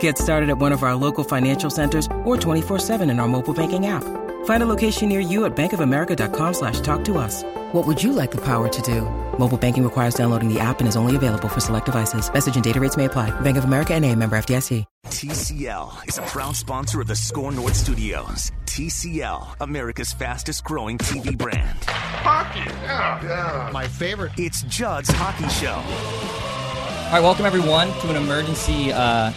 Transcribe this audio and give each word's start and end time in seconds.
Get 0.00 0.18
started 0.18 0.50
at 0.50 0.58
one 0.58 0.72
of 0.72 0.82
our 0.82 0.96
local 0.96 1.22
financial 1.22 1.70
centers 1.70 2.06
or 2.24 2.36
24-7 2.36 3.08
in 3.08 3.20
our 3.20 3.28
mobile 3.28 3.54
banking 3.54 3.86
app. 3.86 4.02
Find 4.46 4.62
a 4.62 4.66
location 4.66 5.08
near 5.08 5.20
you 5.20 5.44
at 5.44 5.56
bankofamerica.com 5.56 6.54
slash 6.54 6.80
talk 6.80 7.04
to 7.04 7.18
us. 7.18 7.44
What 7.72 7.86
would 7.86 8.02
you 8.02 8.12
like 8.12 8.30
the 8.32 8.44
power 8.44 8.68
to 8.68 8.82
do? 8.82 9.02
Mobile 9.38 9.58
banking 9.58 9.84
requires 9.84 10.14
downloading 10.14 10.52
the 10.52 10.58
app 10.58 10.80
and 10.80 10.88
is 10.88 10.96
only 10.96 11.14
available 11.14 11.48
for 11.48 11.60
select 11.60 11.86
devices. 11.86 12.32
Message 12.32 12.56
and 12.56 12.64
data 12.64 12.80
rates 12.80 12.96
may 12.96 13.04
apply. 13.04 13.30
Bank 13.40 13.56
of 13.56 13.64
America 13.64 13.94
and 13.94 14.04
a 14.04 14.12
member 14.14 14.36
FDIC. 14.36 14.84
TCL 15.06 16.08
is 16.08 16.18
a 16.18 16.22
proud 16.22 16.56
sponsor 16.56 17.00
of 17.00 17.06
the 17.06 17.16
Score 17.16 17.52
North 17.52 17.74
Studios. 17.74 18.50
TCL, 18.66 19.56
America's 19.60 20.12
fastest 20.12 20.64
growing 20.64 20.98
TV 20.98 21.36
brand. 21.36 21.78
Hockey, 21.84 22.58
yeah, 22.82 23.22
yeah. 23.24 23.70
My 23.72 23.88
favorite. 23.88 24.32
It's 24.36 24.62
Judd's 24.62 25.08
Hockey 25.10 25.48
Show. 25.48 25.70
All 27.06 27.12
right, 27.12 27.20
welcome 27.20 27.46
everyone 27.46 27.88
to 28.00 28.10
an 28.10 28.16
emergency 28.16 28.92
uh, 28.92 29.32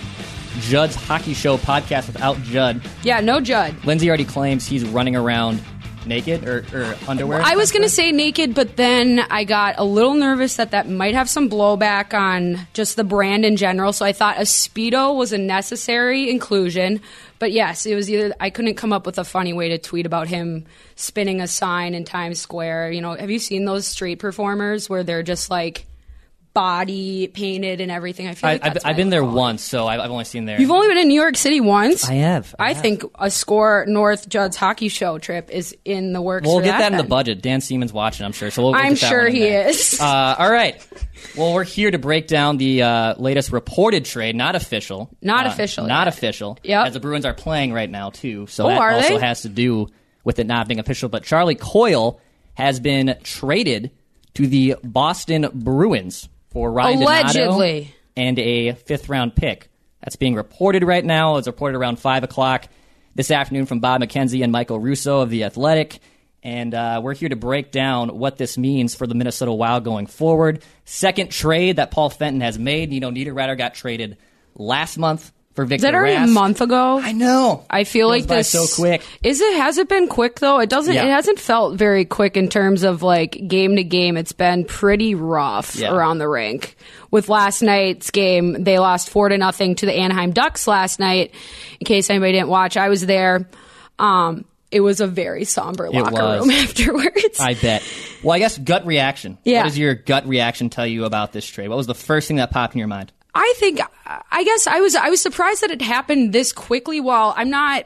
Judd's 0.59 0.95
Hockey 0.95 1.33
Show 1.33 1.57
podcast 1.57 2.07
without 2.07 2.37
Judd. 2.43 2.81
Yeah, 3.03 3.19
no 3.21 3.39
Judd. 3.39 3.85
Lindsay 3.85 4.07
already 4.07 4.25
claims 4.25 4.67
he's 4.67 4.83
running 4.85 5.15
around 5.15 5.61
naked 6.05 6.47
or, 6.47 6.65
or 6.73 6.95
underwear. 7.07 7.41
I 7.41 7.55
was 7.55 7.71
going 7.71 7.83
to 7.83 7.89
say 7.89 8.11
naked, 8.11 8.55
but 8.55 8.75
then 8.75 9.19
I 9.29 9.43
got 9.43 9.75
a 9.77 9.83
little 9.83 10.13
nervous 10.13 10.55
that 10.55 10.71
that 10.71 10.89
might 10.89 11.13
have 11.13 11.29
some 11.29 11.49
blowback 11.49 12.13
on 12.13 12.67
just 12.73 12.95
the 12.95 13.03
brand 13.03 13.45
in 13.45 13.57
general. 13.57 13.93
So 13.93 14.05
I 14.05 14.11
thought 14.11 14.37
a 14.37 14.41
Speedo 14.41 15.15
was 15.15 15.31
a 15.31 15.37
necessary 15.37 16.29
inclusion. 16.29 17.01
But 17.37 17.51
yes, 17.51 17.85
it 17.85 17.95
was 17.95 18.09
either 18.09 18.33
I 18.39 18.49
couldn't 18.49 18.75
come 18.75 18.91
up 18.91 19.05
with 19.05 19.17
a 19.17 19.23
funny 19.23 19.53
way 19.53 19.69
to 19.69 19.77
tweet 19.77 20.05
about 20.05 20.27
him 20.27 20.65
spinning 20.95 21.39
a 21.39 21.47
sign 21.47 21.93
in 21.93 22.03
Times 22.03 22.39
Square. 22.39 22.91
You 22.91 23.01
know, 23.01 23.13
have 23.13 23.29
you 23.29 23.39
seen 23.39 23.65
those 23.65 23.87
street 23.87 24.19
performers 24.19 24.89
where 24.89 25.03
they're 25.03 25.23
just 25.23 25.49
like 25.49 25.85
body 26.59 27.27
painted 27.27 27.79
and 27.79 27.89
everything. 27.89 28.27
I 28.27 28.33
feel 28.33 28.49
like 28.49 28.61
I, 28.61 28.65
have 28.65 28.73
that's 28.73 28.85
I've 28.85 28.91
what 28.91 28.97
been 28.97 29.09
there 29.09 29.21
call 29.21 29.31
once, 29.33 29.63
so 29.63 29.87
I've, 29.87 30.01
I've 30.01 30.11
only 30.11 30.25
seen 30.25 30.43
there. 30.43 30.59
You've 30.59 30.71
only 30.71 30.89
been 30.89 30.97
in 30.97 31.07
New 31.07 31.19
York 31.19 31.37
City 31.37 31.61
once. 31.61 32.09
I 32.09 32.15
have. 32.15 32.53
I, 32.59 32.73
have. 32.73 32.81
think 32.81 33.03
a 33.17 33.31
score 33.31 33.85
North 33.87 34.27
Judd's 34.27 34.57
hockey 34.57 34.89
show 34.89 35.19
trip 35.19 35.49
is 35.49 35.73
in 35.85 36.11
the 36.11 36.21
works. 36.21 36.45
we'll 36.45 36.59
for 36.59 36.63
get 36.65 36.79
that, 36.79 36.91
in 36.91 36.97
the 36.97 37.05
budget. 37.05 37.41
Dan 37.41 37.61
Siemens 37.61 37.93
watching, 37.93 38.25
I'm 38.25 38.33
sure. 38.33 38.51
So 38.51 38.61
we'll, 38.63 38.71
we'll 38.73 38.81
I'm 38.81 38.93
get 38.95 38.99
that 39.01 39.09
sure 39.09 39.23
one 39.23 39.31
he 39.31 39.39
there. 39.39 39.67
is. 39.69 39.99
Uh, 40.09 40.35
all 40.39 40.51
right. 40.51 40.85
Well, 41.37 41.53
we're 41.53 41.63
here 41.63 41.91
to 41.91 41.97
break 41.97 42.27
down 42.27 42.57
the 42.57 42.81
uh, 42.83 43.15
latest 43.17 43.51
reported 43.53 44.03
trade, 44.05 44.35
not 44.35 44.55
official. 44.55 45.09
Not 45.21 45.45
Uh, 45.45 45.49
official 45.49 45.87
Not 45.87 46.07
yet. 46.07 46.13
official. 46.17 46.57
Yep. 46.63 46.87
As 46.87 46.93
the 46.93 46.99
Bruins 46.99 47.25
are 47.25 47.33
playing 47.33 47.71
right 47.71 47.89
now 47.89 48.09
too, 48.09 48.47
so 48.47 48.65
Oh, 48.65 48.69
that 48.69 48.81
also 48.95 49.17
they? 49.19 49.25
has 49.25 49.43
to 49.43 49.49
do 49.49 49.87
with 50.25 50.39
it 50.39 50.47
not 50.47 50.67
being 50.67 50.79
official. 50.79 51.07
But 51.09 51.23
Charlie 51.23 51.55
Coyle 51.55 52.19
has 52.55 52.79
been 52.79 53.15
traded 53.23 53.91
to 54.35 54.47
the 54.47 54.75
Boston 54.83 55.47
Bruins 55.53 56.27
for 56.51 56.71
Ryan 56.71 56.99
Donato 56.99 57.85
and 58.15 58.39
a 58.39 58.73
fifth 58.73 59.09
round 59.09 59.35
pick. 59.35 59.69
That's 60.01 60.15
being 60.15 60.35
reported 60.35 60.83
right 60.83 61.03
now. 61.03 61.37
It's 61.37 61.47
reported 61.47 61.77
around 61.77 61.99
five 61.99 62.23
o'clock 62.23 62.67
this 63.15 63.31
afternoon 63.31 63.65
from 63.65 63.79
Bob 63.79 64.01
McKenzie 64.01 64.43
and 64.43 64.51
Michael 64.51 64.79
Russo 64.79 65.19
of 65.19 65.29
the 65.29 65.43
Athletic. 65.43 65.99
And 66.41 66.73
uh, 66.73 67.01
we're 67.03 67.15
here 67.15 67.29
to 67.29 67.35
break 67.35 67.71
down 67.71 68.17
what 68.17 68.37
this 68.37 68.57
means 68.57 68.95
for 68.95 69.05
the 69.05 69.13
Minnesota 69.13 69.51
Wild 69.51 69.83
going 69.83 70.07
forward. 70.07 70.63
Second 70.85 71.31
trade 71.31 71.75
that 71.75 71.91
Paul 71.91 72.09
Fenton 72.09 72.41
has 72.41 72.57
made. 72.57 72.93
You 72.93 73.01
know, 73.01 73.11
Niederreiter 73.11 73.57
got 73.57 73.73
traded 73.73 74.17
last 74.55 74.97
month 74.97 75.33
for 75.55 75.65
Victor 75.65 75.75
Is 75.87 75.91
that 75.91 75.95
already 75.95 76.15
Rask. 76.15 76.23
a 76.25 76.27
month 76.27 76.61
ago? 76.61 76.99
I 76.99 77.11
know. 77.11 77.65
I 77.69 77.83
feel 77.83 78.07
Goes 78.09 78.19
like 78.21 78.27
by 78.27 78.35
this 78.37 78.49
so 78.49 78.65
quick. 78.81 79.01
Is 79.23 79.41
it? 79.41 79.57
Has 79.57 79.77
it 79.77 79.89
been 79.89 80.07
quick 80.07 80.39
though? 80.39 80.59
It 80.59 80.69
doesn't. 80.69 80.93
Yeah. 80.93 81.05
It 81.05 81.09
hasn't 81.11 81.39
felt 81.39 81.75
very 81.77 82.05
quick 82.05 82.37
in 82.37 82.47
terms 82.49 82.83
of 82.83 83.01
like 83.03 83.31
game 83.47 83.75
to 83.75 83.83
game. 83.83 84.15
It's 84.15 84.31
been 84.31 84.63
pretty 84.65 85.15
rough 85.15 85.75
Yeah. 85.75 85.93
around 85.93 86.19
the 86.19 86.27
rink. 86.29 86.75
With 87.11 87.27
last 87.29 87.61
night's 87.61 88.11
game, 88.11 88.63
they 88.63 88.77
lost 88.79 89.09
four 89.09 89.29
to 89.29 89.37
nothing 89.37 89.75
to 89.75 89.85
the 89.85 89.93
Anaheim 89.93 90.31
Ducks 90.31 90.67
last 90.67 90.99
night. 90.99 91.33
In 91.79 91.85
case 91.85 92.09
anybody 92.09 92.33
didn't 92.33 92.49
watch, 92.49 92.77
I 92.77 92.89
was 92.89 93.05
there. 93.05 93.49
Um, 93.97 94.45
it 94.71 94.81
was 94.81 95.01
a 95.01 95.07
very 95.07 95.45
somber 95.45 95.89
locker 95.89 96.21
room 96.39 96.51
afterwards. 96.51 97.39
I 97.39 97.55
bet. 97.55 97.81
Well, 98.23 98.35
I 98.35 98.39
guess 98.39 98.55
gut 98.57 98.85
reaction. 98.85 99.39
Yeah. 99.43 99.61
What 99.63 99.69
does 99.69 99.77
your 99.79 99.95
gut 99.95 100.27
reaction 100.27 100.69
tell 100.69 100.85
you 100.85 101.05
about 101.05 101.33
this 101.33 101.45
trade? 101.45 101.69
What 101.69 101.77
was 101.77 101.87
the 101.87 101.95
first 101.95 102.27
thing 102.27 102.37
that 102.37 102.51
popped 102.51 102.75
in 102.75 102.79
your 102.79 102.87
mind? 102.87 103.11
I 103.41 103.53
think 103.55 103.79
I 104.29 104.43
guess 104.43 104.67
I 104.67 104.81
was 104.81 104.95
I 104.95 105.09
was 105.09 105.21
surprised 105.21 105.63
that 105.63 105.71
it 105.71 105.81
happened 105.81 106.33
this 106.33 106.51
quickly. 106.51 106.99
While 106.99 107.33
I'm 107.37 107.49
not, 107.49 107.85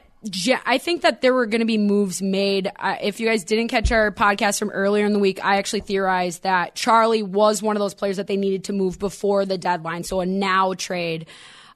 I 0.65 0.79
think 0.79 1.03
that 1.03 1.21
there 1.21 1.31
were 1.31 1.45
going 1.45 1.59
to 1.59 1.65
be 1.65 1.77
moves 1.77 2.23
made. 2.23 2.71
Uh, 2.79 2.95
if 2.99 3.19
you 3.19 3.27
guys 3.27 3.43
didn't 3.43 3.67
catch 3.67 3.91
our 3.91 4.11
podcast 4.11 4.57
from 4.57 4.71
earlier 4.71 5.05
in 5.05 5.13
the 5.13 5.19
week, 5.19 5.45
I 5.45 5.57
actually 5.57 5.81
theorized 5.81 6.41
that 6.41 6.73
Charlie 6.73 7.21
was 7.21 7.61
one 7.61 7.75
of 7.75 7.81
those 7.81 7.93
players 7.93 8.17
that 8.17 8.25
they 8.25 8.35
needed 8.35 8.63
to 8.63 8.73
move 8.73 8.97
before 8.97 9.45
the 9.45 9.59
deadline, 9.59 10.03
so 10.03 10.21
a 10.21 10.25
now 10.25 10.73
trade. 10.73 11.27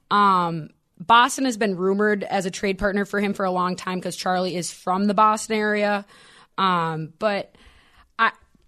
Um, 0.09 0.71
Boston 0.99 1.45
has 1.45 1.55
been 1.55 1.77
rumored 1.77 2.23
as 2.23 2.47
a 2.47 2.51
trade 2.51 2.79
partner 2.79 3.05
for 3.05 3.19
him 3.19 3.35
for 3.35 3.45
a 3.45 3.51
long 3.51 3.75
time 3.75 3.99
because 3.99 4.15
Charlie 4.15 4.55
is 4.55 4.71
from 4.71 5.05
the 5.05 5.13
Boston 5.13 5.55
area. 5.55 6.03
Um, 6.57 7.13
but 7.19 7.53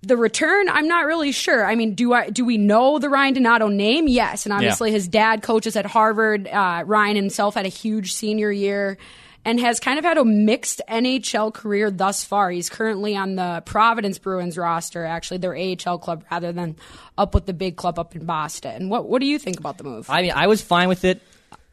the 0.01 0.15
return, 0.15 0.69
I'm 0.69 0.87
not 0.87 1.05
really 1.05 1.31
sure. 1.31 1.65
I 1.65 1.75
mean, 1.75 1.93
do 1.93 2.13
I 2.13 2.29
do 2.29 2.45
we 2.45 2.57
know 2.57 2.99
the 2.99 3.09
Ryan 3.09 3.33
Donato 3.33 3.67
name? 3.67 4.07
Yes, 4.07 4.45
and 4.45 4.53
obviously 4.53 4.91
his 4.91 5.07
dad 5.07 5.41
coaches 5.43 5.75
at 5.75 5.85
Harvard. 5.85 6.47
Uh, 6.47 6.83
Ryan 6.85 7.15
himself 7.15 7.55
had 7.55 7.65
a 7.65 7.69
huge 7.69 8.13
senior 8.13 8.51
year 8.51 8.97
and 9.45 9.59
has 9.59 9.79
kind 9.79 9.97
of 9.99 10.05
had 10.05 10.17
a 10.17 10.23
mixed 10.25 10.81
NHL 10.89 11.53
career 11.53 11.89
thus 11.91 12.23
far. 12.23 12.49
He's 12.51 12.69
currently 12.69 13.15
on 13.15 13.35
the 13.35 13.61
Providence 13.65 14.17
Bruins 14.19 14.57
roster, 14.57 15.03
actually 15.05 15.37
their 15.39 15.55
AHL 15.55 15.97
club, 15.97 16.23
rather 16.31 16.51
than 16.51 16.75
up 17.17 17.33
with 17.33 17.45
the 17.45 17.53
big 17.53 17.75
club 17.75 17.99
up 17.99 18.15
in 18.15 18.25
Boston. 18.25 18.89
What 18.89 19.07
What 19.09 19.19
do 19.19 19.27
you 19.27 19.37
think 19.39 19.59
about 19.59 19.77
the 19.77 19.83
move? 19.83 20.09
I 20.09 20.21
mean, 20.21 20.31
I 20.33 20.47
was 20.47 20.61
fine 20.61 20.87
with 20.87 21.03
it. 21.03 21.21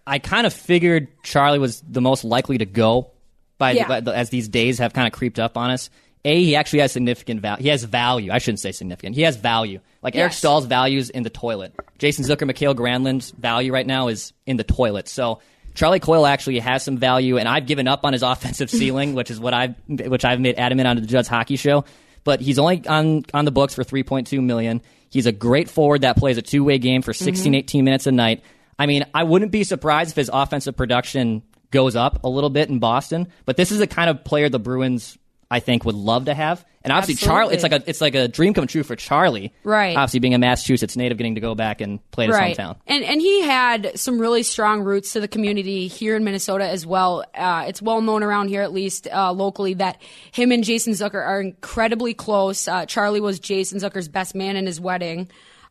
I 0.06 0.18
kind 0.20 0.46
of 0.46 0.52
figured 0.52 1.08
Charlie 1.22 1.58
was 1.58 1.80
the 1.80 2.00
most 2.00 2.24
likely 2.24 2.58
to 2.58 2.66
go 2.66 3.10
by 3.58 3.72
Yeah. 3.72 4.00
by- 4.00 4.12
as 4.12 4.30
these 4.30 4.48
days 4.48 4.78
have 4.78 4.92
kind 4.92 5.06
of 5.06 5.12
creeped 5.12 5.38
up 5.38 5.56
on 5.56 5.70
us. 5.70 5.90
A, 6.26 6.42
he 6.42 6.56
actually 6.56 6.80
has 6.80 6.92
significant 6.92 7.40
value. 7.40 7.62
He 7.62 7.68
has 7.68 7.84
value. 7.84 8.32
I 8.32 8.38
shouldn't 8.38 8.60
say 8.60 8.72
significant. 8.72 9.14
He 9.14 9.22
has 9.22 9.36
value. 9.36 9.80
Like 10.02 10.16
Eric 10.16 10.32
Yes. 10.32 10.38
Staal's 10.38 10.66
values 10.66 11.08
in 11.08 11.22
the 11.22 11.30
toilet. 11.30 11.72
Jason 11.98 12.24
Zucker, 12.24 12.46
Mikael 12.46 12.74
Granlund's 12.74 13.30
value 13.30 13.72
right 13.72 13.86
now 13.86 14.08
is 14.08 14.32
in 14.44 14.56
the 14.56 14.64
toilet. 14.64 15.08
So 15.08 15.40
Charlie 15.74 16.00
Coyle 16.00 16.26
actually 16.26 16.58
has 16.58 16.82
some 16.82 16.96
value, 16.96 17.38
and 17.38 17.48
I've 17.48 17.66
given 17.66 17.86
up 17.86 18.04
on 18.04 18.12
his 18.12 18.22
offensive 18.32 18.70
ceiling, 18.70 19.14
which 19.14 19.30
is 19.30 19.38
what 19.38 19.54
I've 19.54 19.74
which 19.88 20.24
I've 20.24 20.40
made 20.40 20.58
adamant 20.58 20.88
on 20.88 20.96
the 20.96 21.06
Judd's 21.06 21.28
Hockey 21.28 21.56
Show. 21.56 21.84
But 22.24 22.40
he's 22.40 22.58
only 22.58 22.84
on 22.88 23.24
on 23.32 23.44
the 23.44 23.52
books 23.52 23.74
for 23.74 23.84
3.2 23.84 24.42
million. 24.42 24.82
He's 25.10 25.26
a 25.26 25.32
great 25.32 25.70
forward 25.70 26.00
that 26.00 26.16
plays 26.16 26.38
a 26.38 26.42
two 26.42 26.64
way 26.64 26.78
game 26.78 27.02
for 27.02 27.12
16, 27.12 27.52
mm-hmm. 27.52 27.54
18 27.54 27.84
minutes 27.84 28.06
a 28.06 28.12
night. 28.12 28.42
I 28.78 28.86
mean, 28.86 29.06
I 29.14 29.22
wouldn't 29.22 29.52
be 29.52 29.64
surprised 29.64 30.10
if 30.10 30.16
his 30.16 30.30
offensive 30.32 30.76
production 30.76 31.42
goes 31.70 31.96
up 31.96 32.24
a 32.24 32.28
little 32.28 32.50
bit 32.50 32.68
in 32.68 32.78
Boston. 32.78 33.28
But 33.44 33.56
this 33.56 33.70
is 33.70 33.78
the 33.78 33.86
kind 33.86 34.10
of 34.10 34.24
player 34.24 34.48
the 34.48 34.58
Bruins, 34.58 35.16
I 35.50 35.60
think, 35.60 35.84
would 35.84 35.94
love 35.94 36.26
to 36.26 36.34
have. 36.34 36.64
And 36.82 36.92
obviously, 36.92 37.26
Charlie, 37.26 37.54
it's 37.54 37.64
like 37.64 37.72
a 37.72 37.82
it's 37.86 38.00
like 38.00 38.14
a 38.14 38.28
dream 38.28 38.54
come 38.54 38.68
true 38.68 38.84
for 38.84 38.94
Charlie. 38.94 39.52
Right. 39.64 39.96
Obviously, 39.96 40.20
being 40.20 40.34
a 40.34 40.38
Massachusetts 40.38 40.96
native, 40.96 41.18
getting 41.18 41.34
to 41.34 41.40
go 41.40 41.56
back 41.56 41.80
and 41.80 41.98
play 42.12 42.26
his 42.26 42.36
right. 42.36 42.56
hometown. 42.56 42.76
And 42.86 43.02
and 43.02 43.20
he 43.20 43.42
had 43.42 43.98
some 43.98 44.20
really 44.20 44.44
strong 44.44 44.82
roots 44.82 45.14
to 45.14 45.20
the 45.20 45.26
community 45.26 45.88
here 45.88 46.14
in 46.14 46.22
Minnesota 46.22 46.68
as 46.68 46.86
well. 46.86 47.24
Uh, 47.34 47.64
it's 47.66 47.82
well 47.82 48.00
known 48.00 48.22
around 48.22 48.48
here, 48.48 48.62
at 48.62 48.72
least 48.72 49.08
uh, 49.12 49.32
locally, 49.32 49.74
that 49.74 50.00
him 50.30 50.52
and 50.52 50.62
Jason 50.62 50.92
Zucker 50.92 51.14
are 51.14 51.40
incredibly 51.40 52.14
close. 52.14 52.68
Uh, 52.68 52.86
Charlie 52.86 53.20
was 53.20 53.40
Jason 53.40 53.80
Zucker's 53.80 54.08
best 54.08 54.36
man 54.36 54.54
in 54.54 54.66
his 54.66 54.80
wedding. 54.80 55.28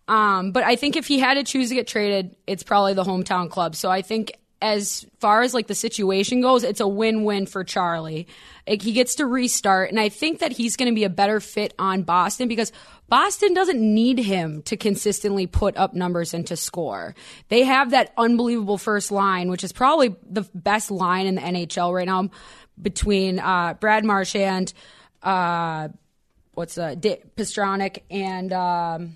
Um, 0.07 0.51
but 0.51 0.63
I 0.63 0.75
think 0.75 0.97
if 0.97 1.07
he 1.07 1.19
had 1.19 1.35
to 1.35 1.43
choose 1.43 1.69
to 1.69 1.75
get 1.75 1.87
traded, 1.87 2.35
it's 2.45 2.63
probably 2.63 2.93
the 2.93 3.03
hometown 3.03 3.49
club. 3.49 3.75
So 3.75 3.89
I 3.89 4.01
think 4.01 4.33
as 4.65 5.05
far 5.19 5.43
as 5.43 5.53
like 5.53 5.67
the 5.67 5.75
situation 5.75 6.41
goes, 6.41 6.63
it's 6.63 6.79
a 6.79 6.87
win-win 6.87 7.45
for 7.45 7.63
Charlie. 7.63 8.27
Like, 8.67 8.81
he 8.81 8.93
gets 8.93 9.13
to 9.15 9.27
restart, 9.27 9.91
and 9.91 9.99
I 9.99 10.09
think 10.09 10.39
that 10.39 10.51
he's 10.51 10.75
going 10.75 10.89
to 10.89 10.95
be 10.95 11.03
a 11.03 11.09
better 11.09 11.39
fit 11.39 11.75
on 11.77 12.01
Boston 12.01 12.47
because 12.47 12.71
Boston 13.07 13.53
doesn't 13.53 13.79
need 13.79 14.17
him 14.17 14.63
to 14.63 14.75
consistently 14.75 15.45
put 15.45 15.77
up 15.77 15.93
numbers 15.93 16.33
and 16.33 16.47
to 16.47 16.57
score. 16.57 17.13
They 17.49 17.63
have 17.63 17.91
that 17.91 18.11
unbelievable 18.17 18.79
first 18.79 19.11
line, 19.11 19.51
which 19.51 19.63
is 19.63 19.71
probably 19.71 20.15
the 20.27 20.49
best 20.55 20.89
line 20.89 21.27
in 21.27 21.35
the 21.35 21.41
NHL 21.41 21.93
right 21.93 22.07
now 22.07 22.31
between 22.81 23.37
uh, 23.37 23.75
Brad 23.79 24.03
Marchand, 24.03 24.73
uh, 25.21 25.89
what's 26.55 26.79
uh, 26.79 26.95
D- 26.95 27.17
and 28.09 28.51
um, 28.51 29.15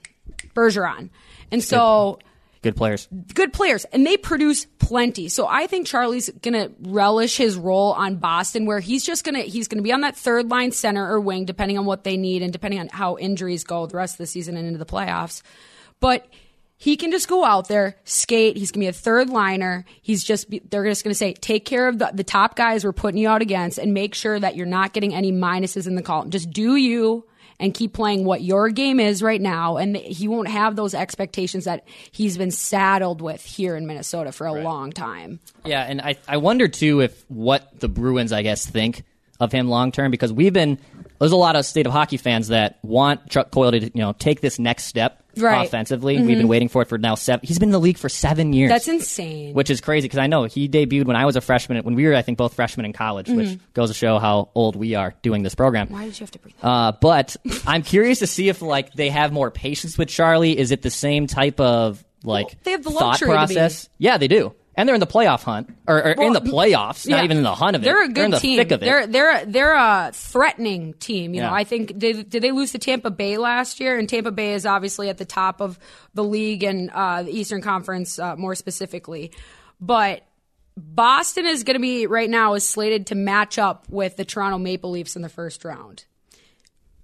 Bergeron. 0.53 1.09
And 1.51 1.63
so 1.63 2.19
Good 2.61 2.75
players. 2.75 3.07
good 3.33 3.53
players 3.53 3.85
and 3.85 4.05
they 4.05 4.17
produce 4.17 4.65
plenty. 4.79 5.29
So 5.29 5.47
I 5.47 5.67
think 5.67 5.87
Charlie's 5.87 6.29
going 6.41 6.53
to 6.53 6.73
relish 6.81 7.37
his 7.37 7.55
role 7.55 7.93
on 7.93 8.17
Boston 8.17 8.65
where 8.65 8.81
he's 8.81 9.05
just 9.05 9.23
going 9.23 9.35
to 9.35 9.41
he's 9.41 9.69
going 9.69 9.77
to 9.77 9.83
be 9.83 9.93
on 9.93 10.01
that 10.01 10.17
third 10.17 10.49
line 10.49 10.71
center 10.71 11.09
or 11.09 11.21
wing 11.21 11.45
depending 11.45 11.77
on 11.77 11.85
what 11.85 12.03
they 12.03 12.17
need 12.17 12.41
and 12.41 12.51
depending 12.51 12.79
on 12.81 12.89
how 12.89 13.17
injuries 13.17 13.63
go 13.63 13.85
the 13.85 13.95
rest 13.95 14.15
of 14.15 14.17
the 14.17 14.27
season 14.27 14.57
and 14.57 14.67
into 14.67 14.77
the 14.77 14.85
playoffs. 14.85 15.41
But 16.01 16.27
he 16.81 16.95
can 16.95 17.11
just 17.11 17.27
go 17.27 17.43
out 17.43 17.67
there, 17.67 17.97
skate. 18.05 18.55
He's 18.55 18.71
going 18.71 18.79
to 18.79 18.85
be 18.85 18.87
a 18.87 18.93
third 18.93 19.29
liner. 19.29 19.83
He's 20.01 20.23
just, 20.23 20.49
be, 20.49 20.59
they're 20.59 20.85
just 20.85 21.03
going 21.03 21.11
to 21.11 21.17
say, 21.17 21.33
take 21.33 21.65
care 21.65 21.89
of 21.89 21.99
the, 21.99 22.09
the 22.13 22.23
top 22.23 22.55
guys 22.55 22.85
we're 22.85 22.93
putting 22.93 23.19
you 23.19 23.27
out 23.27 23.41
against 23.41 23.77
and 23.77 23.93
make 23.93 24.15
sure 24.15 24.39
that 24.39 24.55
you're 24.55 24.65
not 24.65 24.93
getting 24.93 25.13
any 25.13 25.33
minuses 25.33 25.87
in 25.87 25.95
the 25.95 26.01
column. 26.01 26.29
Just 26.29 26.51
do 26.51 26.77
you 26.77 27.25
and 27.59 27.73
keep 27.73 27.91
playing 27.91 28.23
what 28.23 28.41
your 28.41 28.69
game 28.69 29.01
is 29.01 29.21
right 29.21 29.41
now. 29.41 29.75
And 29.75 29.97
he 29.97 30.29
won't 30.29 30.47
have 30.47 30.77
those 30.77 30.93
expectations 30.93 31.65
that 31.65 31.85
he's 32.11 32.37
been 32.37 32.51
saddled 32.51 33.21
with 33.21 33.43
here 33.43 33.75
in 33.75 33.85
Minnesota 33.85 34.31
for 34.31 34.47
a 34.47 34.53
long 34.53 34.93
time. 34.93 35.41
Yeah, 35.65 35.81
and 35.81 35.99
I 35.99 36.15
I 36.29 36.37
wonder 36.37 36.69
too 36.69 37.01
if 37.01 37.25
what 37.27 37.77
the 37.77 37.89
Bruins 37.89 38.31
I 38.31 38.41
guess 38.41 38.65
think 38.65 39.03
of 39.41 39.51
him 39.51 39.67
long 39.67 39.91
term 39.91 40.11
because 40.11 40.31
we've 40.31 40.53
been 40.53 40.79
there's 41.19 41.33
a 41.33 41.37
lot 41.37 41.57
of 41.57 41.65
state 41.65 41.85
of 41.85 41.91
hockey 41.91 42.15
fans 42.15 42.47
that 42.47 42.79
want 42.81 43.29
Chuck 43.29 43.51
Coyle 43.51 43.71
to 43.71 43.81
you 43.81 43.91
know 43.95 44.13
take 44.13 44.39
this 44.39 44.59
next 44.59 44.85
step 44.85 45.21
Right. 45.41 45.65
offensively. 45.65 46.17
We've 46.21 46.37
been 46.37 46.47
waiting 46.47 46.69
for 46.69 46.81
it 46.81 46.87
for 46.89 46.97
now 46.97 47.15
seven. 47.15 47.45
He's 47.47 47.59
been 47.59 47.69
in 47.69 47.73
the 47.73 47.79
league 47.79 47.97
for 47.97 48.09
seven 48.09 48.53
years. 48.53 48.69
That's 48.69 48.87
insane. 48.87 49.53
which 49.53 49.69
is 49.69 49.81
crazy 49.81 50.05
because 50.05 50.19
I 50.19 50.27
know 50.27 50.43
he 50.45 50.67
debuted 50.69 51.05
when 51.05 51.15
I 51.15 51.25
was 51.25 51.35
a 51.35 51.41
freshman. 51.41 51.83
When 51.83 51.95
we 51.95 52.05
were, 52.07 52.15
I 52.15 52.21
think, 52.21 52.37
both 52.37 52.53
freshmen 52.53 52.85
in 52.85 52.93
college, 52.93 53.29
which 53.29 53.57
goes 53.73 53.89
to 53.89 53.93
show 53.93 54.19
how 54.19 54.49
old 54.55 54.75
we 54.75 54.95
are 54.95 55.13
doing 55.21 55.43
this 55.43 55.55
program. 55.55 55.89
Why 55.89 56.05
did 56.05 56.19
you 56.19 56.23
have 56.25 56.31
to 56.31 56.39
that? 56.39 56.65
Uh, 56.67 56.91
but 57.01 57.35
I'm 57.67 57.83
curious 57.83 58.19
to 58.19 58.27
see 58.27 58.49
if 58.49 58.61
like 58.61 58.93
they 58.93 59.09
have 59.09 59.31
more 59.31 59.51
patience 59.51 59.97
with 59.97 60.09
Charlie. 60.09 60.57
Is 60.57 60.71
it 60.71 60.81
the 60.81 60.89
same 60.89 61.27
type 61.27 61.59
of 61.59 62.03
like 62.23 62.45
Well, 62.47 62.55
they 62.63 62.71
have 62.71 62.83
the 62.83 62.91
thought 62.91 63.01
luxury 63.01 63.27
to 63.29 63.31
be. 63.47 63.55
process? 63.55 63.89
Yeah, 63.97 64.17
they 64.17 64.27
do, 64.27 64.53
and 64.79 64.87
they're 64.87 64.95
in 64.95 65.01
the 65.01 65.07
playoff 65.07 65.43
hunt 65.43 65.69
or, 65.87 66.01
or 66.01 66.11
in 66.11 66.31
the 66.31 66.39
Well, 66.39 66.53
playoffs, 66.53 67.05
not 67.05 67.25
even 67.25 67.35
in 67.35 67.43
the 67.43 67.53
hunt 67.53 67.75
of 67.75 67.81
it. 67.81 67.85
They're 67.85 68.05
a 68.05 68.07
good 68.07 68.25
in 68.25 68.31
the 68.31 68.39
team. 68.39 68.65
They're 68.65 69.07
they're 69.07 69.45
they're 69.45 69.75
a 69.75 70.11
threatening 70.13 70.93
team. 70.93 71.33
You 71.33 71.41
know, 71.41 71.51
I 71.51 71.65
think 71.65 71.99
did 71.99 72.29
did 72.29 72.41
they 72.41 72.51
lose 72.51 72.71
to 72.71 72.79
Tampa 72.79 73.11
Bay 73.11 73.37
last 73.37 73.81
year? 73.81 73.99
And 73.99 74.07
Tampa 74.07 74.31
Bay 74.31 74.53
is 74.53 74.65
obviously 74.65 75.09
at 75.09 75.17
the 75.17 75.25
top 75.25 75.59
of 75.59 75.77
the 76.13 76.23
league 76.23 76.63
and 76.63 76.89
uh, 76.91 77.23
the 77.23 77.31
Eastern 77.31 77.61
Conference 77.61 78.17
uh, 78.17 78.37
more 78.37 78.55
specifically, 78.55 79.33
but. 79.81 80.23
Boston 80.81 81.45
is 81.45 81.65
going 81.65 81.75
to 81.75 81.81
be 81.81 82.07
right 82.07 82.29
now 82.29 82.53
is 82.53 82.65
slated 82.65 83.07
to 83.07 83.15
match 83.15 83.59
up 83.59 83.85
with 83.89 84.15
the 84.15 84.23
Toronto 84.23 84.57
Maple 84.57 84.91
Leafs 84.91 85.17
in 85.17 85.21
the 85.21 85.27
first 85.27 85.65
round. 85.65 86.05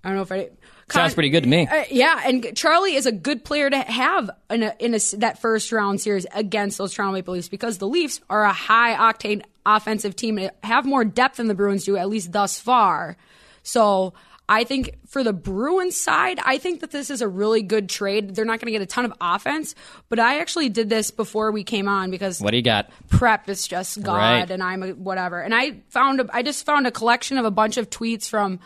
I 0.01 0.07
don't 0.07 0.15
know 0.15 0.21
if 0.21 0.31
I 0.31 0.51
Sounds 0.91 1.13
pretty 1.15 1.29
good 1.31 1.43
to 1.43 1.49
me. 1.49 1.67
Uh, 1.67 1.83
yeah, 1.89 2.21
and 2.25 2.55
Charlie 2.55 2.95
is 2.95 3.05
a 3.07 3.11
good 3.11 3.43
player 3.43 3.69
to 3.69 3.77
have 3.77 4.29
in 4.49 4.61
a, 4.63 4.75
in 4.79 4.93
a, 4.93 4.99
that 5.17 5.39
first 5.39 5.71
round 5.71 5.99
series 5.99 6.27
against 6.33 6.77
those 6.77 6.93
Toronto 6.93 7.13
Maple 7.13 7.33
Leafs 7.33 7.49
because 7.49 7.79
the 7.79 7.87
Leafs 7.87 8.21
are 8.29 8.43
a 8.43 8.53
high 8.53 8.93
octane 8.95 9.41
offensive 9.65 10.15
team 10.15 10.37
and 10.37 10.51
have 10.63 10.85
more 10.85 11.03
depth 11.03 11.37
than 11.37 11.47
the 11.47 11.55
Bruins 11.55 11.85
do, 11.85 11.97
at 11.97 12.07
least 12.07 12.31
thus 12.31 12.59
far. 12.59 13.17
So 13.63 14.13
I 14.47 14.63
think 14.63 14.91
for 15.07 15.23
the 15.23 15.33
Bruins 15.33 15.97
side, 15.97 16.39
I 16.45 16.59
think 16.59 16.81
that 16.81 16.91
this 16.91 17.09
is 17.09 17.23
a 17.23 17.27
really 17.27 17.63
good 17.63 17.89
trade. 17.89 18.35
They're 18.35 18.45
not 18.45 18.59
going 18.59 18.67
to 18.67 18.71
get 18.71 18.83
a 18.83 18.85
ton 18.85 19.05
of 19.05 19.13
offense, 19.19 19.73
but 20.07 20.19
I 20.19 20.39
actually 20.39 20.69
did 20.69 20.87
this 20.87 21.09
before 21.09 21.51
we 21.51 21.63
came 21.63 21.87
on 21.87 22.11
because 22.11 22.39
what 22.39 22.51
do 22.51 22.57
you 22.57 22.63
got? 22.63 22.91
prep 23.09 23.49
is 23.49 23.67
just 23.67 24.03
God 24.03 24.17
Right. 24.17 24.51
and 24.51 24.61
I'm 24.61 24.83
a 24.83 24.89
whatever. 24.89 25.41
And 25.41 25.55
I 25.55 25.77
found 25.89 26.21
a, 26.21 26.27
I 26.31 26.43
just 26.43 26.63
found 26.63 26.85
a 26.85 26.91
collection 26.91 27.39
of 27.39 27.45
a 27.45 27.49
bunch 27.49 27.77
of 27.77 27.89
tweets 27.89 28.29
from 28.29 28.59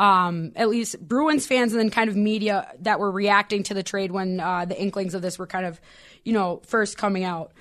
um, 0.00 0.52
at 0.56 0.70
least 0.70 0.98
Bruins 0.98 1.46
fans 1.46 1.74
and 1.74 1.78
then 1.78 1.90
kind 1.90 2.08
of 2.08 2.16
media 2.16 2.72
that 2.80 2.98
were 2.98 3.10
reacting 3.10 3.62
to 3.64 3.74
the 3.74 3.82
trade 3.82 4.10
when 4.10 4.40
uh, 4.40 4.64
the 4.64 4.80
inklings 4.80 5.12
of 5.12 5.20
this 5.20 5.38
were 5.38 5.46
kind 5.46 5.66
of, 5.66 5.78
you 6.24 6.32
know, 6.32 6.62
first 6.64 6.96
coming 6.96 7.22
out. 7.22 7.52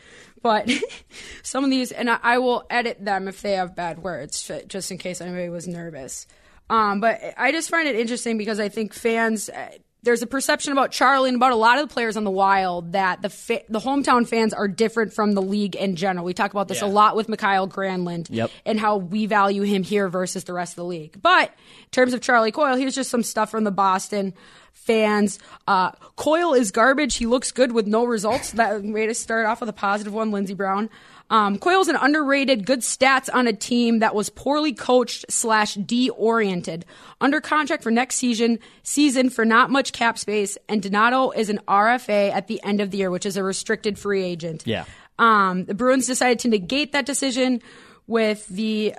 But 0.42 0.72
some 1.44 1.66
of 1.66 1.70
these, 1.70 1.92
and 1.92 2.10
I, 2.10 2.18
I 2.24 2.38
will 2.38 2.66
edit 2.70 3.04
them 3.04 3.28
if 3.28 3.42
they 3.42 3.52
have 3.52 3.76
bad 3.76 4.02
words, 4.02 4.50
just 4.68 4.90
in 4.90 4.98
case 4.98 5.20
anybody 5.20 5.50
was 5.50 5.68
nervous. 5.68 6.28
Um, 6.70 7.02
but 7.02 7.20
I 7.36 7.52
just 7.52 7.70
find 7.70 7.90
it 7.90 7.98
interesting 7.98 8.38
because 8.38 8.58
I 8.58 8.70
think 8.70 8.94
fans, 8.94 9.50
uh, 9.50 9.72
there's 10.04 10.22
a 10.22 10.28
perception 10.28 10.72
about 10.72 10.92
Charlie 10.92 11.30
and 11.30 11.36
about 11.36 11.52
a 11.52 11.56
lot 11.58 11.78
of 11.78 11.88
the 11.88 11.94
players 11.94 12.16
on 12.16 12.24
the 12.24 12.32
Wild 12.32 12.94
that 12.94 13.22
the 13.22 13.30
fa- 13.30 13.62
the 13.68 13.80
hometown 13.80 14.26
fans 14.28 14.54
are 14.54 14.68
different 14.68 15.12
from 15.14 15.34
the 15.34 15.42
league 15.42 15.76
in 15.76 15.96
general. 15.98 16.26
We 16.26 16.34
talk 16.34 16.52
about 16.52 16.68
this 16.70 16.82
a 16.82 16.88
lot 16.88 17.16
with 17.16 17.28
Mikael 17.28 17.68
Granlund 17.68 18.28
Yep. 18.30 18.50
and 18.66 18.80
how 18.80 18.98
we 18.98 19.26
value 19.26 19.64
him 19.64 19.84
here 19.84 20.08
versus 20.08 20.46
the 20.46 20.54
rest 20.54 20.74
of 20.74 20.78
the 20.78 20.86
league. 20.86 21.22
But 21.22 21.50
in 21.50 21.90
terms 21.92 22.14
of 22.14 22.22
Charlie 22.22 22.52
Coyle, 22.52 22.76
here's 22.78 22.96
just 22.96 23.10
some 23.10 23.24
stuff 23.24 23.52
from 23.52 23.66
the 23.66 23.72
Boston 23.72 24.34
fans. 24.72 25.38
Uh, 25.68 25.92
Coyle 26.16 26.54
is 26.54 26.72
garbage. 26.72 27.18
He 27.18 27.26
looks 27.26 27.52
good 27.52 27.72
with 27.74 27.86
no 27.86 28.06
results. 28.06 28.52
That 28.52 28.82
way 28.84 29.06
to 29.08 29.14
start 29.14 29.46
off 29.46 29.60
with 29.60 29.70
a 29.70 29.74
positive 29.74 30.14
one, 30.14 30.32
Lindsey 30.32 30.54
Brown. 30.54 30.90
Um, 31.30 31.58
Coyle's 31.60 31.88
an 31.88 31.96
underrated, 31.96 32.66
good 32.66 32.80
stats 32.80 33.30
on 33.32 33.48
a 33.48 33.54
team 33.54 34.00
that 34.00 34.16
was 34.16 34.30
poorly 34.30 34.74
coached 34.74 35.26
slash 35.30 35.76
de-oriented. 35.76 36.86
Under 37.22 37.40
contract 37.40 37.84
for 37.84 37.92
next 37.92 38.16
season, 38.16 38.60
season 38.84 39.30
for 39.30 39.46
not 39.46 39.70
much 39.70 39.94
cap 39.94 40.18
space, 40.18 40.58
and 40.68 40.82
Donato 40.82 41.32
is 41.32 41.50
an 41.50 41.60
RFA 41.68 42.32
at 42.32 42.48
the 42.48 42.62
end 42.64 42.82
of 42.82 42.92
the 42.92 42.98
year, 42.98 43.12
which 43.12 43.26
is 43.26 43.38
a 43.38 43.44
restricted 43.44 44.00
free 44.00 44.24
agent. 44.24 44.66
Yeah. 44.66 44.86
Um, 45.20 45.66
the 45.66 45.74
Bruins 45.74 46.08
decided 46.08 46.40
to 46.40 46.48
negate 46.48 46.94
that 46.94 47.06
decision 47.06 47.62
with 48.08 48.48
the 48.48 48.96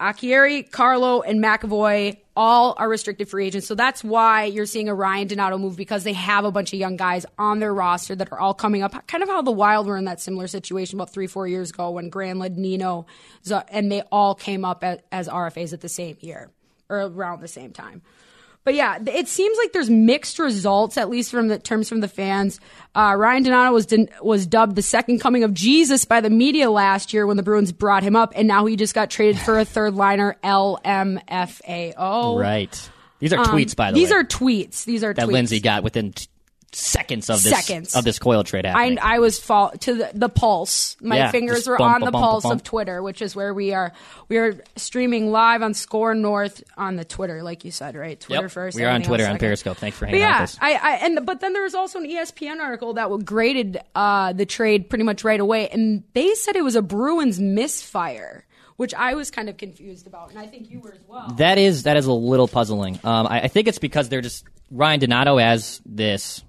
Acciari, 0.00 0.68
Carlo, 0.70 1.20
and 1.20 1.44
McAvoy 1.44 2.16
all 2.34 2.74
are 2.78 2.88
restricted 2.88 3.28
free 3.28 3.46
agents. 3.46 3.66
So 3.66 3.74
that's 3.74 4.02
why 4.02 4.44
you're 4.44 4.64
seeing 4.64 4.88
a 4.88 4.94
Ryan 4.94 5.28
Donato 5.28 5.58
move 5.58 5.76
because 5.76 6.04
they 6.04 6.14
have 6.14 6.46
a 6.46 6.50
bunch 6.50 6.72
of 6.72 6.78
young 6.78 6.96
guys 6.96 7.26
on 7.36 7.58
their 7.58 7.74
roster 7.74 8.14
that 8.14 8.32
are 8.32 8.38
all 8.38 8.54
coming 8.54 8.82
up. 8.82 9.06
Kind 9.06 9.22
of 9.22 9.28
how 9.28 9.42
the 9.42 9.50
Wild 9.50 9.86
were 9.86 9.98
in 9.98 10.06
that 10.06 10.20
similar 10.20 10.46
situation 10.46 10.98
about 10.98 11.12
three, 11.12 11.26
four 11.26 11.46
years 11.46 11.70
ago 11.70 11.90
when 11.90 12.10
Granlund, 12.10 12.56
Nino, 12.56 13.04
and 13.68 13.92
they 13.92 14.00
all 14.10 14.34
came 14.34 14.64
up 14.64 14.82
as, 14.82 15.00
as 15.12 15.28
RFAs 15.28 15.74
at 15.74 15.82
the 15.82 15.88
same 15.88 16.16
year 16.20 16.50
or 16.88 17.00
around 17.02 17.42
the 17.42 17.48
same 17.48 17.72
time. 17.72 18.00
But 18.62 18.74
yeah, 18.74 18.98
it 19.06 19.26
seems 19.26 19.56
like 19.56 19.72
there's 19.72 19.88
mixed 19.88 20.38
results, 20.38 20.98
at 20.98 21.08
least 21.08 21.30
from 21.30 21.48
the 21.48 21.58
terms 21.58 21.88
from 21.88 22.00
the 22.00 22.08
fans. 22.08 22.60
Uh, 22.94 23.14
Ryan 23.16 23.42
Donato 23.42 23.72
was 23.72 23.86
was 24.22 24.46
dubbed 24.46 24.76
the 24.76 24.82
second 24.82 25.18
coming 25.20 25.44
of 25.44 25.54
Jesus 25.54 26.04
by 26.04 26.20
the 26.20 26.28
media 26.30 26.70
last 26.70 27.14
year 27.14 27.26
when 27.26 27.38
the 27.38 27.42
Bruins 27.42 27.72
brought 27.72 28.02
him 28.02 28.14
up, 28.16 28.32
and 28.36 28.46
now 28.46 28.66
he 28.66 28.76
just 28.76 28.94
got 28.94 29.08
traded 29.08 29.38
for 29.40 29.58
a 29.58 29.64
third 29.64 29.94
liner, 29.94 30.36
LMFAO. 30.44 32.38
Right. 32.40 32.90
These 33.18 33.32
are 33.32 33.44
tweets, 33.44 33.76
by 33.76 33.86
the 33.90 33.96
Um, 33.96 34.00
These 34.00 34.10
way, 34.10 34.16
are 34.16 34.24
tweets. 34.24 34.84
These 34.84 35.04
are 35.04 35.12
that 35.14 35.26
tweets. 35.26 35.32
Lindsay 35.32 35.60
got 35.60 35.82
within 35.82 36.12
t- 36.12 36.26
seconds 36.72 37.28
of 37.30 37.42
this 37.42 37.52
Seconds. 37.66 37.96
of 37.96 38.04
this 38.04 38.18
Coyle 38.18 38.44
trade 38.44 38.64
I, 38.64 38.70
happening. 38.70 38.98
I 39.02 39.18
was 39.18 39.38
fall 39.40 39.70
to 39.70 39.94
the, 39.94 40.10
the 40.14 40.28
pulse. 40.28 40.96
My 41.00 41.16
Yeah, 41.16 41.30
fingers 41.32 41.66
were 41.66 41.76
bump, 41.76 41.96
on 41.96 42.00
the 42.02 42.10
bump, 42.12 42.22
pulse 42.24 42.42
bump. 42.44 42.54
of 42.60 42.62
Twitter, 42.64 43.02
which 43.02 43.22
is 43.22 43.34
where 43.34 43.52
we 43.52 43.72
are. 43.74 43.92
We 44.28 44.36
are 44.38 44.60
streaming 44.76 45.32
live 45.32 45.62
on 45.62 45.74
Score 45.74 46.14
North 46.14 46.62
on 46.76 46.96
the 46.96 47.04
Twitter, 47.04 47.42
like 47.42 47.64
you 47.64 47.70
said, 47.72 47.96
right? 47.96 48.18
Twitter 48.20 48.42
Yep. 48.42 48.50
first. 48.52 48.76
We 48.76 48.84
are 48.84 48.90
on 48.90 49.02
Twitter 49.02 49.26
on. 49.26 49.38
Periscope. 49.38 49.78
Thanks 49.78 49.96
for 49.98 50.04
But 50.06 50.10
hanging 50.10 50.22
out 50.24 50.28
yeah, 50.28 50.40
with 50.42 50.50
us. 50.50 50.58
I, 50.60 50.72
I 50.74 50.90
and 51.06 51.26
but 51.26 51.40
then 51.40 51.52
there 51.54 51.62
was 51.64 51.74
also 51.74 51.98
an 51.98 52.06
ESPN 52.08 52.60
article 52.60 52.94
that 52.94 53.08
graded 53.24 53.78
uh, 53.94 54.32
the 54.32 54.46
trade 54.46 54.88
pretty 54.88 55.04
much 55.04 55.24
right 55.24 55.40
away, 55.40 55.68
and 55.70 56.04
they 56.12 56.34
said 56.34 56.54
it 56.56 56.62
was 56.62 56.76
a 56.76 56.82
Bruins 56.82 57.40
misfire, 57.40 58.44
which 58.76 58.94
I 58.94 59.14
was 59.14 59.30
kind 59.30 59.48
of 59.48 59.56
confused 59.56 60.06
about, 60.06 60.30
and 60.30 60.38
I 60.38 60.46
think 60.46 60.70
you 60.70 60.80
were 60.80 60.92
as 60.92 61.00
well. 61.08 61.34
That 61.38 61.58
is 61.58 61.82
that 61.84 61.96
is 61.96 62.06
a 62.06 62.12
little 62.12 62.46
puzzling. 62.48 62.98
Um, 63.02 63.26
I, 63.26 63.42
I 63.42 63.48
think 63.48 63.66
it's 63.68 63.78
because 63.78 64.08
they're 64.08 64.20
just 64.20 64.44
Ryan 64.70 65.00
Donato 65.00 65.36
has 65.38 65.80
this, 65.84 66.44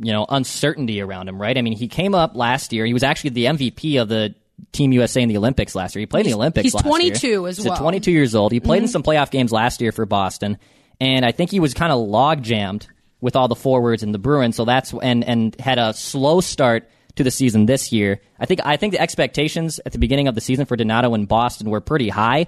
you 0.00 0.12
know, 0.12 0.26
uncertainty 0.28 1.00
around 1.00 1.28
him, 1.28 1.40
right? 1.40 1.56
I 1.56 1.62
mean, 1.62 1.76
he 1.76 1.88
came 1.88 2.14
up 2.14 2.36
last 2.36 2.72
year. 2.72 2.86
He 2.86 2.92
was 2.92 3.02
actually 3.02 3.30
the 3.30 3.44
MVP 3.46 4.00
of 4.00 4.08
the 4.08 4.34
Team 4.72 4.92
USA 4.92 5.22
in 5.22 5.28
the 5.28 5.36
Olympics 5.36 5.74
last 5.74 5.94
year. 5.94 6.00
He 6.00 6.06
played 6.06 6.26
in 6.26 6.32
the 6.32 6.36
Olympics. 6.36 6.64
he's 6.64 6.74
last 6.74 6.84
22 6.84 7.28
year. 7.28 7.46
as 7.46 7.56
he's 7.56 7.66
well. 7.66 7.74
Mm-hmm. 7.74 7.82
22 7.82 8.12
years 8.12 8.34
old. 8.34 8.52
He 8.52 8.60
played 8.60 8.82
in 8.82 8.88
some 8.88 9.02
playoff 9.02 9.30
games 9.30 9.52
last 9.52 9.80
year 9.80 9.92
for 9.92 10.06
Boston, 10.06 10.58
and 11.00 11.24
I 11.24 11.32
think 11.32 11.50
he 11.50 11.60
was 11.60 11.74
kind 11.74 11.92
of 11.92 12.00
log 12.00 12.42
jammed 12.42 12.86
with 13.20 13.36
all 13.36 13.48
the 13.48 13.54
forwards 13.54 14.02
in 14.02 14.12
the 14.12 14.18
Bruins. 14.18 14.56
So 14.56 14.64
that's 14.64 14.92
and 14.92 15.24
and 15.24 15.58
had 15.60 15.78
a 15.78 15.92
slow 15.94 16.40
start 16.40 16.88
to 17.16 17.24
the 17.24 17.30
season 17.30 17.66
this 17.66 17.92
year. 17.92 18.20
I 18.38 18.46
think 18.46 18.60
I 18.64 18.76
think 18.76 18.92
the 18.92 19.00
expectations 19.00 19.80
at 19.84 19.92
the 19.92 19.98
beginning 19.98 20.28
of 20.28 20.34
the 20.34 20.40
season 20.40 20.66
for 20.66 20.76
Donato 20.76 21.14
in 21.14 21.26
Boston 21.26 21.70
were 21.70 21.80
pretty 21.80 22.08
high. 22.08 22.46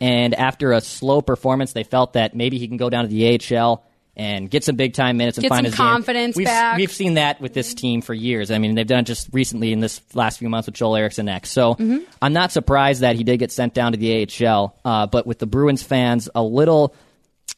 And 0.00 0.34
after 0.34 0.72
a 0.72 0.80
slow 0.80 1.22
performance, 1.22 1.74
they 1.74 1.84
felt 1.84 2.14
that 2.14 2.34
maybe 2.34 2.58
he 2.58 2.66
can 2.66 2.76
go 2.76 2.90
down 2.90 3.04
to 3.04 3.08
the 3.08 3.38
AHL 3.56 3.84
and 4.16 4.50
get 4.50 4.62
some 4.62 4.76
big 4.76 4.92
time 4.92 5.16
minutes 5.16 5.38
and 5.38 5.42
Get 5.42 5.48
find 5.48 5.60
some 5.60 5.64
his 5.64 5.74
game. 5.74 5.86
confidence 5.86 6.36
we've, 6.36 6.46
back. 6.46 6.76
We've 6.76 6.92
seen 6.92 7.14
that 7.14 7.40
with 7.40 7.54
this 7.54 7.72
team 7.72 8.02
for 8.02 8.12
years. 8.12 8.50
I 8.50 8.58
mean, 8.58 8.74
they've 8.74 8.86
done 8.86 9.00
it 9.00 9.04
just 9.06 9.28
recently 9.32 9.72
in 9.72 9.80
this 9.80 10.02
last 10.14 10.38
few 10.38 10.48
months 10.50 10.66
with 10.66 10.74
Joel 10.74 10.96
Eriksson 10.96 11.28
Ek. 11.28 11.46
So 11.46 11.74
Mm-hmm. 11.74 11.98
I'm 12.20 12.32
not 12.34 12.52
surprised 12.52 13.00
that 13.00 13.16
he 13.16 13.24
did 13.24 13.38
get 13.38 13.50
sent 13.50 13.72
down 13.74 13.92
to 13.92 13.98
the 13.98 14.28
AHL. 14.46 14.76
Uh, 14.84 15.06
but 15.06 15.26
with 15.26 15.38
the 15.38 15.46
Bruins 15.46 15.82
fans, 15.82 16.28
a 16.34 16.42
little, 16.42 16.94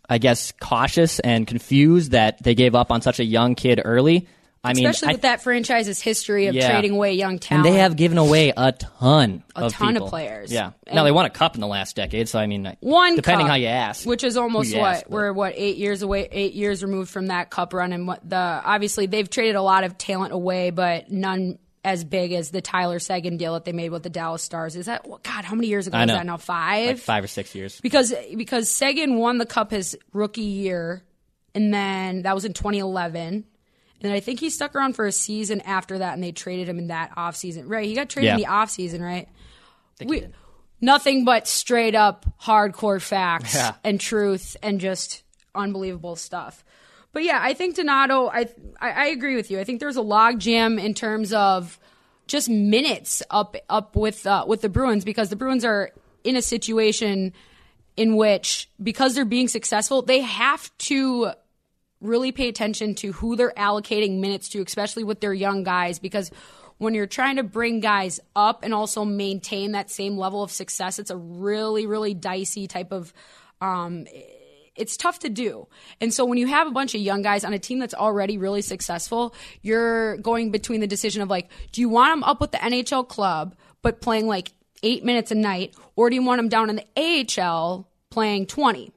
I 0.09 0.19
guess, 0.19 0.53
cautious 0.61 1.19
and 1.21 1.47
confused 1.47 2.13
that 2.13 2.43
they 2.43 2.55
gave 2.55 2.75
up 2.75 2.93
on 2.93 3.03
such 3.03 3.19
a 3.19 3.25
young 3.25 3.55
kid 3.57 3.81
early. 3.85 4.29
I 4.65 4.73
mean, 4.73 4.87
Especially 4.87 5.09
I- 5.09 5.13
with 5.13 5.23
that 5.23 5.43
franchise's 5.43 6.01
history 6.01 6.47
of 6.47 6.55
Yeah. 6.55 6.71
trading 6.71 6.93
away 6.93 7.13
young 7.13 7.39
talent, 7.39 7.67
and 7.67 7.75
they 7.75 7.79
have 7.81 7.97
given 7.97 8.17
away 8.19 8.53
a 8.57 8.73
ton, 8.73 9.43
A 9.55 9.65
of 9.65 9.73
ton 9.73 9.97
of 9.97 10.09
players. 10.09 10.51
Yeah. 10.51 10.71
And- 10.87 10.97
now 10.97 11.05
they 11.05 11.11
won 11.13 11.27
a 11.27 11.31
cup 11.31 11.55
in 11.55 11.61
the 11.61 11.67
last 11.67 11.95
decade, 11.97 12.29
so 12.29 12.39
I 12.39 12.47
mean, 12.47 12.67
uh, 12.67 12.75
one 12.81 13.15
depending 13.17 13.47
cup, 13.47 13.51
how 13.51 13.57
you 13.57 13.67
ask, 13.69 14.07
which 14.07 14.25
is 14.25 14.37
almost 14.37 14.75
what 14.75 14.97
ask, 14.97 15.09
we're 15.11 15.33
what 15.33 15.53
eight 15.57 15.77
years 15.77 16.01
away, 16.03 16.29
eight 16.33 16.55
years 16.55 16.83
removed 16.83 17.11
from 17.11 17.27
that 17.27 17.51
cup 17.51 17.75
run, 17.75 17.93
and 17.93 18.07
what 18.09 18.27
the 18.29 18.37
obviously 18.37 19.07
they've 19.07 19.29
traded 19.29 19.55
a 19.57 19.63
lot 19.63 19.85
of 19.85 19.99
talent 19.99 20.33
away, 20.33 20.71
but 20.71 21.11
none 21.11 21.59
as 21.85 22.03
big 22.03 22.33
as 22.33 22.49
the 22.51 22.63
Tyler 22.63 22.99
Seguin 22.99 23.37
deal 23.37 23.53
that 23.53 23.67
they 23.67 23.73
made 23.73 23.91
with 23.91 24.03
the 24.03 24.09
Dallas 24.09 24.43
Stars. 24.43 24.75
Is 24.75 24.87
that 24.87 25.05
God? 25.07 25.45
How 25.45 25.55
many 25.55 25.67
years 25.69 25.87
ago 25.87 25.99
I 25.99 26.05
is 26.05 26.09
know. 26.09 26.15
that 26.15 26.25
now? 26.25 26.39
Five. 26.39 26.87
like 26.87 26.99
five 26.99 27.23
or 27.25 27.27
six 27.27 27.55
years. 27.55 27.79
because 27.83 28.15
because 28.35 28.71
Seguin 28.71 29.19
won 29.19 29.37
the 29.37 29.45
cup 29.45 29.71
his 29.71 29.95
rookie 30.15 30.41
year, 30.41 31.03
and 31.55 31.75
then 31.75 32.23
that 32.23 32.35
was 32.35 32.47
in 32.47 32.55
2011. 32.55 33.45
And 34.05 34.13
I 34.13 34.21
think 34.21 34.39
he 34.41 34.51
stuck 34.51 34.77
around 34.77 34.95
for 34.95 35.07
a 35.07 35.13
season 35.13 35.61
after 35.63 35.99
that, 35.99 36.15
and 36.15 36.23
they 36.23 36.31
traded 36.33 36.69
him 36.69 36.79
in 36.79 36.89
that 36.89 37.11
offseason. 37.17 37.65
Right, 37.67 37.87
he 37.87 37.95
got 37.95 38.09
traded 38.09 38.31
in 38.33 38.37
the 38.37 38.43
Yeah. 38.43 38.51
offseason, 38.65 39.01
right? 39.01 39.29
We, 40.05 40.27
nothing 40.81 41.25
but 41.25 41.49
straight 41.49 41.95
up 41.95 42.27
hardcore 42.43 43.01
facts 43.01 43.55
Yeah. 43.55 43.75
and 43.83 43.99
truth 44.01 44.57
and 44.63 44.79
just 44.81 45.23
unbelievable 45.55 46.17
stuff. 46.17 46.65
But 47.13 47.23
yeah, 47.25 47.39
I 47.41 47.55
think 47.55 47.77
Donato. 47.77 48.27
I, 48.29 48.49
I 48.81 48.91
I 48.91 49.07
agree 49.07 49.37
with 49.37 49.51
you. 49.51 49.61
I 49.61 49.65
think 49.65 49.79
there's 49.81 49.97
a 49.97 50.03
log 50.03 50.41
jam 50.41 50.79
in 50.81 50.95
terms 50.95 51.33
of 51.33 51.79
just 52.27 52.49
minutes 52.49 53.23
up 53.31 53.55
up 53.71 53.95
with 53.95 54.27
uh, 54.27 54.45
with 54.49 54.63
the 54.63 54.69
Bruins 54.69 55.05
because 55.05 55.29
the 55.29 55.37
Bruins 55.37 55.65
are 55.65 55.91
in 56.25 56.35
a 56.37 56.43
situation 56.43 57.33
in 57.97 58.17
which 58.17 58.69
because 58.83 59.15
they're 59.15 59.25
being 59.25 59.47
successful, 59.47 60.03
they 60.03 60.23
have 60.23 60.77
to 60.79 61.31
really 62.05 62.33
pay 62.33 62.49
attention 62.49 62.95
to 62.97 63.13
who 63.13 63.35
they're 63.37 63.53
allocating 63.57 64.21
minutes 64.21 64.49
to, 64.51 64.63
especially 64.63 65.05
with 65.05 65.21
their 65.21 65.35
young 65.35 65.65
guys, 65.65 65.99
because 65.99 66.31
when 66.79 66.95
you're 66.95 67.07
trying 67.07 67.37
to 67.37 67.43
bring 67.43 67.81
guys 67.81 68.21
up 68.37 68.63
and 68.63 68.75
also 68.75 69.05
maintain 69.05 69.73
that 69.73 69.91
same 69.91 70.17
level 70.17 70.43
of 70.43 70.51
success, 70.51 70.99
it's 70.99 71.11
a 71.11 71.17
really, 71.17 71.87
really 71.87 72.15
dicey 72.15 72.67
type 72.67 72.93
of. 72.93 73.13
Um, 73.61 74.07
it's 74.77 74.97
tough 74.97 75.21
to 75.21 75.29
do. 75.29 75.69
And 76.01 76.13
so 76.13 76.25
when 76.25 76.37
you 76.37 76.49
have 76.49 76.67
a 76.67 76.73
bunch 76.73 76.97
of 76.97 77.01
young 77.01 77.23
guys 77.23 77.45
on 77.45 77.53
a 77.53 77.61
team 77.61 77.79
that's 77.79 77.95
already 77.95 78.39
really 78.39 78.61
successful, 78.61 79.33
you're 79.63 80.17
going 80.17 80.51
between 80.51 80.81
the 80.81 80.89
decision 80.89 81.23
of 81.23 81.31
like, 81.31 81.49
do 81.71 81.81
you 81.81 81.89
want 81.89 82.11
them 82.11 82.25
up 82.25 82.41
with 82.41 82.51
the 82.51 82.59
NHL 82.59 83.07
club, 83.09 83.55
but 83.83 84.01
playing 84.01 84.27
like 84.27 84.53
eight 84.83 85.05
minutes 85.05 85.31
a 85.31 85.37
night, 85.37 85.77
or 85.95 86.11
do 86.11 86.17
you 86.17 86.25
want 86.25 86.41
them 86.41 86.49
down 86.49 86.71
in 86.71 86.77
the 86.77 87.41
AHL 87.41 87.89
playing 88.11 88.47
20? 88.47 88.93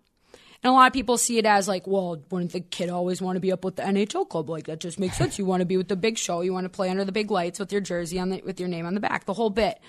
And 0.64 0.72
a 0.72 0.74
lot 0.74 0.88
of 0.88 0.94
people 0.94 1.18
see 1.18 1.38
it 1.38 1.46
as 1.46 1.68
like, 1.68 1.86
well, 1.86 2.22
wouldn't 2.32 2.52
the 2.52 2.62
kid 2.62 2.90
always 2.90 3.22
want 3.22 3.36
to 3.36 3.40
be 3.40 3.52
up 3.52 3.64
with 3.64 3.76
the 3.76 3.84
NHL 3.84 4.28
club? 4.28 4.50
Like 4.50 4.66
that 4.66 4.80
just 4.80 5.00
makes 5.00 5.18
sense. 5.18 5.38
You 5.38 5.46
want 5.46 5.62
to 5.62 5.66
be 5.66 5.78
with 5.78 5.88
the 5.88 5.96
big 5.96 6.18
show. 6.18 6.42
You 6.42 6.54
want 6.54 6.66
to 6.66 6.70
play 6.70 6.90
under 6.90 7.06
the 7.06 7.12
big 7.12 7.30
lights 7.30 7.60
with 7.60 7.72
your 7.72 7.82
jersey 7.82 8.20
on 8.20 8.30
the 8.30 8.42
with 8.44 8.60
your 8.60 8.70
name 8.70 8.86
on 8.86 8.94
the 8.94 9.00
back, 9.00 9.26
the 9.26 9.34
whole 9.34 9.50
bit. 9.50 9.80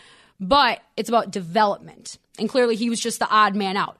But 0.40 0.80
it's 0.96 1.08
about 1.08 1.30
development, 1.30 2.18
and 2.38 2.48
clearly 2.48 2.76
he 2.76 2.90
was 2.90 3.00
just 3.00 3.18
the 3.18 3.28
odd 3.28 3.56
man 3.56 3.76
out. 3.76 3.98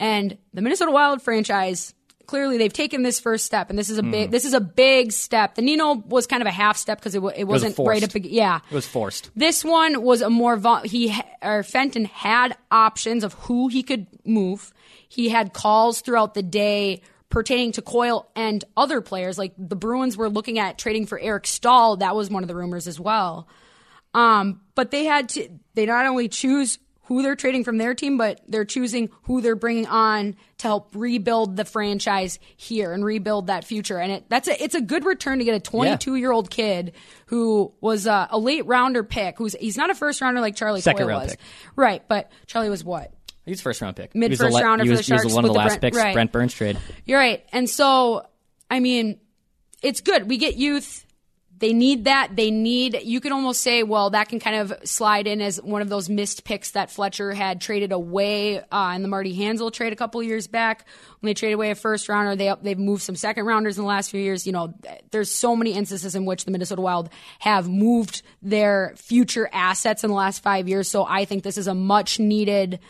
And 0.00 0.38
the 0.52 0.62
Minnesota 0.62 0.90
Wild 0.90 1.20
franchise, 1.20 1.94
clearly 2.26 2.58
they've 2.58 2.72
taken 2.72 3.02
this 3.02 3.20
first 3.20 3.44
step, 3.44 3.70
and 3.70 3.78
this 3.78 3.90
is 3.90 3.98
a 3.98 4.02
big 4.02 4.28
mm. 4.28 4.32
this 4.32 4.44
is 4.44 4.54
a 4.54 4.60
big 4.60 5.12
step. 5.12 5.56
The 5.56 5.62
Nino 5.62 5.94
was 5.94 6.26
kind 6.26 6.42
of 6.42 6.46
a 6.46 6.52
half 6.52 6.76
step 6.76 6.98
because 6.98 7.14
it, 7.14 7.22
it 7.36 7.44
wasn't 7.44 7.76
right 7.78 8.02
up. 8.02 8.10
Yeah, 8.14 8.60
It 8.70 8.74
was 8.74 8.86
forced. 8.86 9.30
this 9.36 9.64
one 9.64 10.02
was 10.02 10.22
a 10.22 10.30
more 10.30 10.56
vol- 10.56 10.82
he 10.82 11.08
ha- 11.08 11.26
or 11.42 11.62
Fenton 11.62 12.06
had 12.06 12.56
options 12.70 13.24
of 13.24 13.34
who 13.34 13.68
he 13.68 13.82
could 13.82 14.06
move. 14.24 14.72
He 15.14 15.28
had 15.28 15.52
calls 15.52 16.00
throughout 16.00 16.34
the 16.34 16.42
day 16.42 17.02
pertaining 17.28 17.70
to 17.72 17.82
Coyle 17.82 18.28
and 18.34 18.64
other 18.76 19.00
players. 19.00 19.38
Like 19.38 19.52
the 19.56 19.76
Bruins 19.76 20.16
were 20.16 20.28
looking 20.28 20.58
at 20.58 20.76
trading 20.76 21.06
for 21.06 21.18
Eric 21.18 21.46
Staal. 21.46 21.98
That 21.98 22.16
was 22.16 22.30
one 22.30 22.42
of 22.42 22.48
the 22.48 22.56
rumors 22.56 22.88
as 22.88 22.98
well. 22.98 23.46
Um, 24.12 24.60
but 24.74 24.90
they 24.90 25.04
had 25.04 25.28
to. 25.30 25.48
They 25.74 25.86
not 25.86 26.06
only 26.06 26.28
choose 26.28 26.78
who 27.04 27.22
they're 27.22 27.36
trading 27.36 27.62
from 27.62 27.78
their 27.78 27.94
team, 27.94 28.16
but 28.16 28.40
they're 28.48 28.64
choosing 28.64 29.10
who 29.22 29.40
they're 29.40 29.54
bringing 29.54 29.86
on 29.86 30.34
to 30.58 30.66
help 30.66 30.90
rebuild 30.94 31.56
the 31.56 31.64
franchise 31.64 32.40
here 32.56 32.92
and 32.92 33.04
rebuild 33.04 33.48
that 33.48 33.64
future. 33.64 33.98
And 33.98 34.10
it, 34.10 34.24
that's 34.28 34.48
a, 34.48 34.62
it's 34.62 34.74
a 34.74 34.80
good 34.80 35.04
return 35.04 35.38
to 35.38 35.44
get 35.44 35.54
a 35.54 35.60
22 35.60 36.16
year 36.16 36.32
old 36.32 36.50
kid 36.50 36.92
who 37.26 37.72
was 37.80 38.06
a, 38.06 38.26
a 38.30 38.38
late 38.38 38.66
rounder 38.66 39.04
pick. 39.04 39.38
Who's 39.38 39.54
he's 39.54 39.76
not 39.76 39.90
a 39.90 39.94
first 39.94 40.20
rounder 40.20 40.40
like 40.40 40.56
Charlie 40.56 40.80
Second 40.80 40.98
Coyle 40.98 41.08
round 41.08 41.22
was, 41.24 41.32
pick. 41.32 41.40
right? 41.76 42.02
But 42.08 42.32
Charlie 42.46 42.70
was 42.70 42.82
what? 42.82 43.12
He's 43.44 43.60
first 43.60 43.80
round 43.80 43.96
pick. 43.96 44.14
Mid 44.14 44.30
He 44.30 44.32
was 44.32 44.38
the 44.38 44.44
first 44.46 44.62
rounder 44.62 44.84
he 44.84 44.90
for 44.90 44.96
was, 44.96 45.06
the 45.06 45.16
he 45.16 45.24
was 45.24 45.34
one 45.34 45.44
of 45.44 45.50
the 45.50 45.58
last 45.58 45.68
Brent- 45.68 45.80
picks. 45.82 45.96
right. 45.96 46.14
Brent 46.14 46.32
Burns 46.32 46.54
trade. 46.54 46.78
You're 47.04 47.18
right. 47.18 47.44
And 47.52 47.68
so, 47.68 48.26
I 48.70 48.80
mean, 48.80 49.20
it's 49.82 50.00
good. 50.00 50.28
We 50.28 50.38
get 50.38 50.56
youth. 50.56 51.02
They 51.56 51.72
need 51.72 52.04
that. 52.04 52.34
They 52.34 52.50
need, 52.50 53.00
you 53.04 53.20
can 53.20 53.32
almost 53.32 53.60
say, 53.62 53.84
well, 53.84 54.10
that 54.10 54.28
can 54.28 54.40
kind 54.40 54.56
of 54.56 54.74
slide 54.88 55.26
in 55.26 55.40
as 55.40 55.62
one 55.62 55.82
of 55.82 55.88
those 55.88 56.08
missed 56.08 56.44
picks 56.44 56.72
that 56.72 56.90
Fletcher 56.90 57.32
had 57.32 57.60
traded 57.60 57.92
away 57.92 58.60
uh, 58.60 58.92
in 58.96 59.02
the 59.02 59.08
Marty 59.08 59.34
Hanzal 59.38 59.72
trade 59.72 59.92
a 59.92 59.96
couple 59.96 60.22
years 60.22 60.46
back. 60.46 60.84
When 61.20 61.28
they 61.30 61.34
traded 61.34 61.54
away 61.54 61.70
a 61.70 61.74
first 61.74 62.08
rounder, 62.08 62.34
they, 62.34 62.52
they've 62.60 62.78
moved 62.78 63.02
some 63.02 63.14
second 63.14 63.46
rounders 63.46 63.78
in 63.78 63.84
the 63.84 63.88
last 63.88 64.10
few 64.10 64.20
years. 64.20 64.46
You 64.46 64.52
know, 64.52 64.74
there's 65.10 65.30
so 65.30 65.54
many 65.54 65.72
instances 65.74 66.14
in 66.14 66.24
which 66.24 66.44
the 66.44 66.50
Minnesota 66.50 66.82
Wild 66.82 67.08
have 67.38 67.68
moved 67.68 68.22
their 68.42 68.92
future 68.96 69.48
assets 69.52 70.02
in 70.02 70.10
the 70.10 70.16
last 70.16 70.42
five 70.42 70.68
years. 70.68 70.90
So 70.90 71.06
I 71.06 71.24
think 71.24 71.44
this 71.44 71.56
is 71.56 71.68
a 71.68 71.74
much 71.74 72.18
needed 72.18 72.80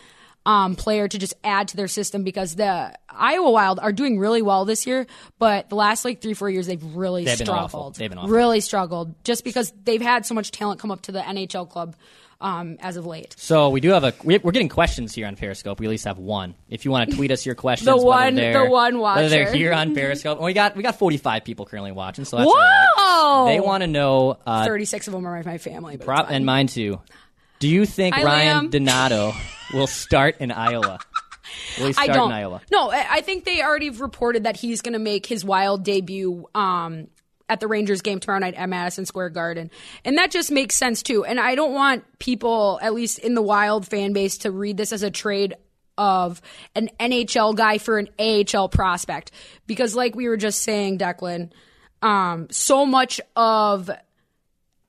um, 0.45 0.75
player 0.75 1.07
to 1.07 1.17
just 1.17 1.33
add 1.43 1.69
to 1.69 1.77
their 1.77 1.87
system 1.87 2.23
because 2.23 2.55
the 2.55 2.93
Iowa 3.09 3.49
Wild 3.49 3.79
are 3.79 3.91
doing 3.91 4.19
really 4.19 4.41
well 4.41 4.65
this 4.65 4.85
year, 4.85 5.07
but 5.39 5.69
the 5.69 5.75
last 5.75 6.05
like 6.05 6.21
three 6.21 6.33
four 6.35 6.49
years 6.49 6.67
they've 6.67 6.83
really 6.95 7.25
They've 7.25 7.37
struggled. 7.37 7.95
They've 7.95 8.09
been 8.09 8.19
awful. 8.19 8.29
Really 8.29 8.59
struggled 8.59 9.15
just 9.23 9.43
because 9.43 9.73
they've 9.83 10.01
had 10.01 10.25
so 10.25 10.35
much 10.35 10.51
talent 10.51 10.79
come 10.79 10.91
up 10.91 11.01
to 11.03 11.11
the 11.11 11.19
NHL 11.19 11.69
club 11.69 11.95
um, 12.41 12.75
as 12.81 12.97
of 12.97 13.05
late. 13.05 13.33
So 13.39 13.69
we 13.69 13.79
do 13.79 13.89
have 13.91 14.03
a 14.03 14.13
we- 14.23 14.37
we're 14.39 14.51
getting 14.51 14.69
questions 14.69 15.15
here 15.15 15.25
on 15.25 15.35
Periscope. 15.37 15.79
We 15.79 15.87
at 15.87 15.89
least 15.89 16.03
have 16.05 16.17
one. 16.19 16.53
If 16.69 16.83
you 16.85 16.91
want 16.91 17.09
to 17.09 17.15
tweet 17.15 17.31
us 17.31 17.45
your 17.45 17.55
questions, 17.65 17.85
The 17.87 17.97
one- 17.97 18.35
the 18.35 18.65
one 18.69 18.99
whether 18.99 19.29
they're 19.29 19.51
here 19.51 19.73
on 19.73 19.95
Periscope. 19.95 20.41
We 20.41 20.53
got 20.53 20.75
we 20.75 20.83
got 20.83 20.99
45 20.99 21.43
people 21.45 21.65
currently 21.65 21.93
watching, 21.93 22.25
so 22.25 22.37
that's 22.37 22.47
Whoa! 22.53 23.45
right. 23.45 23.45
They 23.53 23.59
want 23.61 23.81
to 23.81 23.87
know 23.87 24.37
uh, 24.45 24.65
Thirty 24.65 24.85
six 24.85 25.07
of 25.07 25.13
them 25.13 25.25
are 25.25 25.41
my 25.43 25.57
family. 25.57 25.97
Prop 25.97 26.29
and 26.29 26.45
mine 26.45 26.67
too. 26.67 26.99
Do 27.59 27.67
you 27.67 27.85
think 27.85 28.15
Hi, 28.15 28.23
Ryan 28.23 28.67
Liam. 28.67 28.71
Donato 28.71 29.33
will 29.73 29.87
start 29.87 30.37
in 30.39 30.51
Iowa? 30.51 30.99
Will 31.79 31.87
he 31.87 31.93
I 31.97 32.07
don't. 32.07 32.31
in 32.31 32.35
Iowa? 32.35 32.61
No, 32.71 32.91
I 32.91 33.05
I 33.09 33.21
think 33.21 33.45
they 33.45 33.61
already 33.61 33.89
reported 33.89 34.43
that 34.43 34.57
he's 34.57 34.81
going 34.81 34.93
to 34.93 34.99
make 34.99 35.25
his 35.25 35.45
wild 35.45 35.83
debut 35.83 36.47
um, 36.53 37.07
at 37.47 37.59
the 37.59 37.67
Rangers 37.67 38.01
game 38.01 38.19
tomorrow 38.19 38.39
night 38.39 38.55
at 38.55 38.67
Madison 38.67 39.05
Square 39.05 39.29
Garden, 39.29 39.71
and 40.03 40.17
that 40.17 40.31
just 40.31 40.51
makes 40.51 40.75
sense 40.75 41.01
too. 41.03 41.23
And 41.23 41.39
I 41.39 41.55
don't 41.55 41.73
want 41.73 42.03
people, 42.19 42.79
at 42.81 42.93
least 42.93 43.19
in 43.19 43.35
the 43.35 43.41
Wild 43.41 43.87
fan 43.87 44.13
base, 44.13 44.39
to 44.39 44.51
read 44.51 44.77
this 44.77 44.91
as 44.91 45.03
a 45.03 45.11
trade 45.11 45.55
of 45.97 46.41
an 46.75 46.89
NHL 46.99 47.55
guy 47.55 47.77
for 47.77 47.99
an 47.99 48.09
AHL 48.19 48.67
prospect, 48.69 49.31
because 49.65 49.95
like 49.95 50.15
we 50.15 50.27
were 50.27 50.37
just 50.37 50.61
saying, 50.61 50.97
Declan, 50.97 51.51
um, 52.01 52.47
so 52.51 52.85
much 52.85 53.21
of 53.35 53.89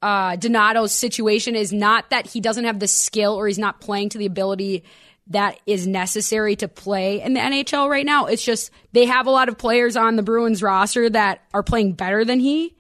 uh, 0.03 0.37
Donato's 0.37 0.93
situation 0.93 1.55
is 1.55 1.73
not 1.73 2.11
that 2.11 2.27
he 2.27 2.41
doesn't 2.41 2.65
have 2.65 2.79
the 2.79 2.89
skill 2.89 3.35
or 3.35 3.47
he's 3.47 3.59
not 3.59 3.81
playing 3.81 4.11
to 4.11 4.19
the 4.19 4.27
ability 4.27 4.85
that 5.29 5.59
is 5.67 5.87
necessary 5.87 6.55
to 6.57 6.69
play 6.69 7.21
in 7.21 7.35
the 7.35 7.41
NHL 7.41 7.89
right 7.89 8.07
now. 8.07 8.27
It's 8.27 8.45
just 8.45 8.71
they 8.93 9.07
have 9.07 9.27
a 9.27 9.31
lot 9.31 9.49
of 9.49 9.59
players 9.59 9.97
on 9.97 10.17
the 10.17 10.23
Bruins 10.23 10.63
roster 10.63 11.11
that 11.11 11.43
are 11.53 11.63
playing 11.63 11.95
better 11.95 12.25
than 12.25 12.39
he 12.39 12.75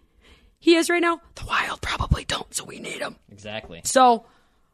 he 0.59 0.75
is 0.75 0.89
right 0.89 1.03
now. 1.03 1.21
The 1.35 1.45
Wild 1.47 1.81
probably 1.81 2.25
don't, 2.25 2.53
so 2.55 2.65
we 2.65 2.79
need 2.79 3.01
him. 3.01 3.17
Exactly. 3.31 3.81
So 3.85 4.27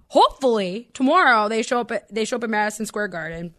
hopefully 0.08 0.88
tomorrow 0.94 1.48
they 1.48 1.62
show 1.62 1.80
up 1.80 1.90
at 1.90 2.12
they 2.12 2.24
show 2.24 2.36
up 2.36 2.44
at 2.44 2.50
Madison 2.50 2.86
Square 2.86 3.08
Garden. 3.08 3.54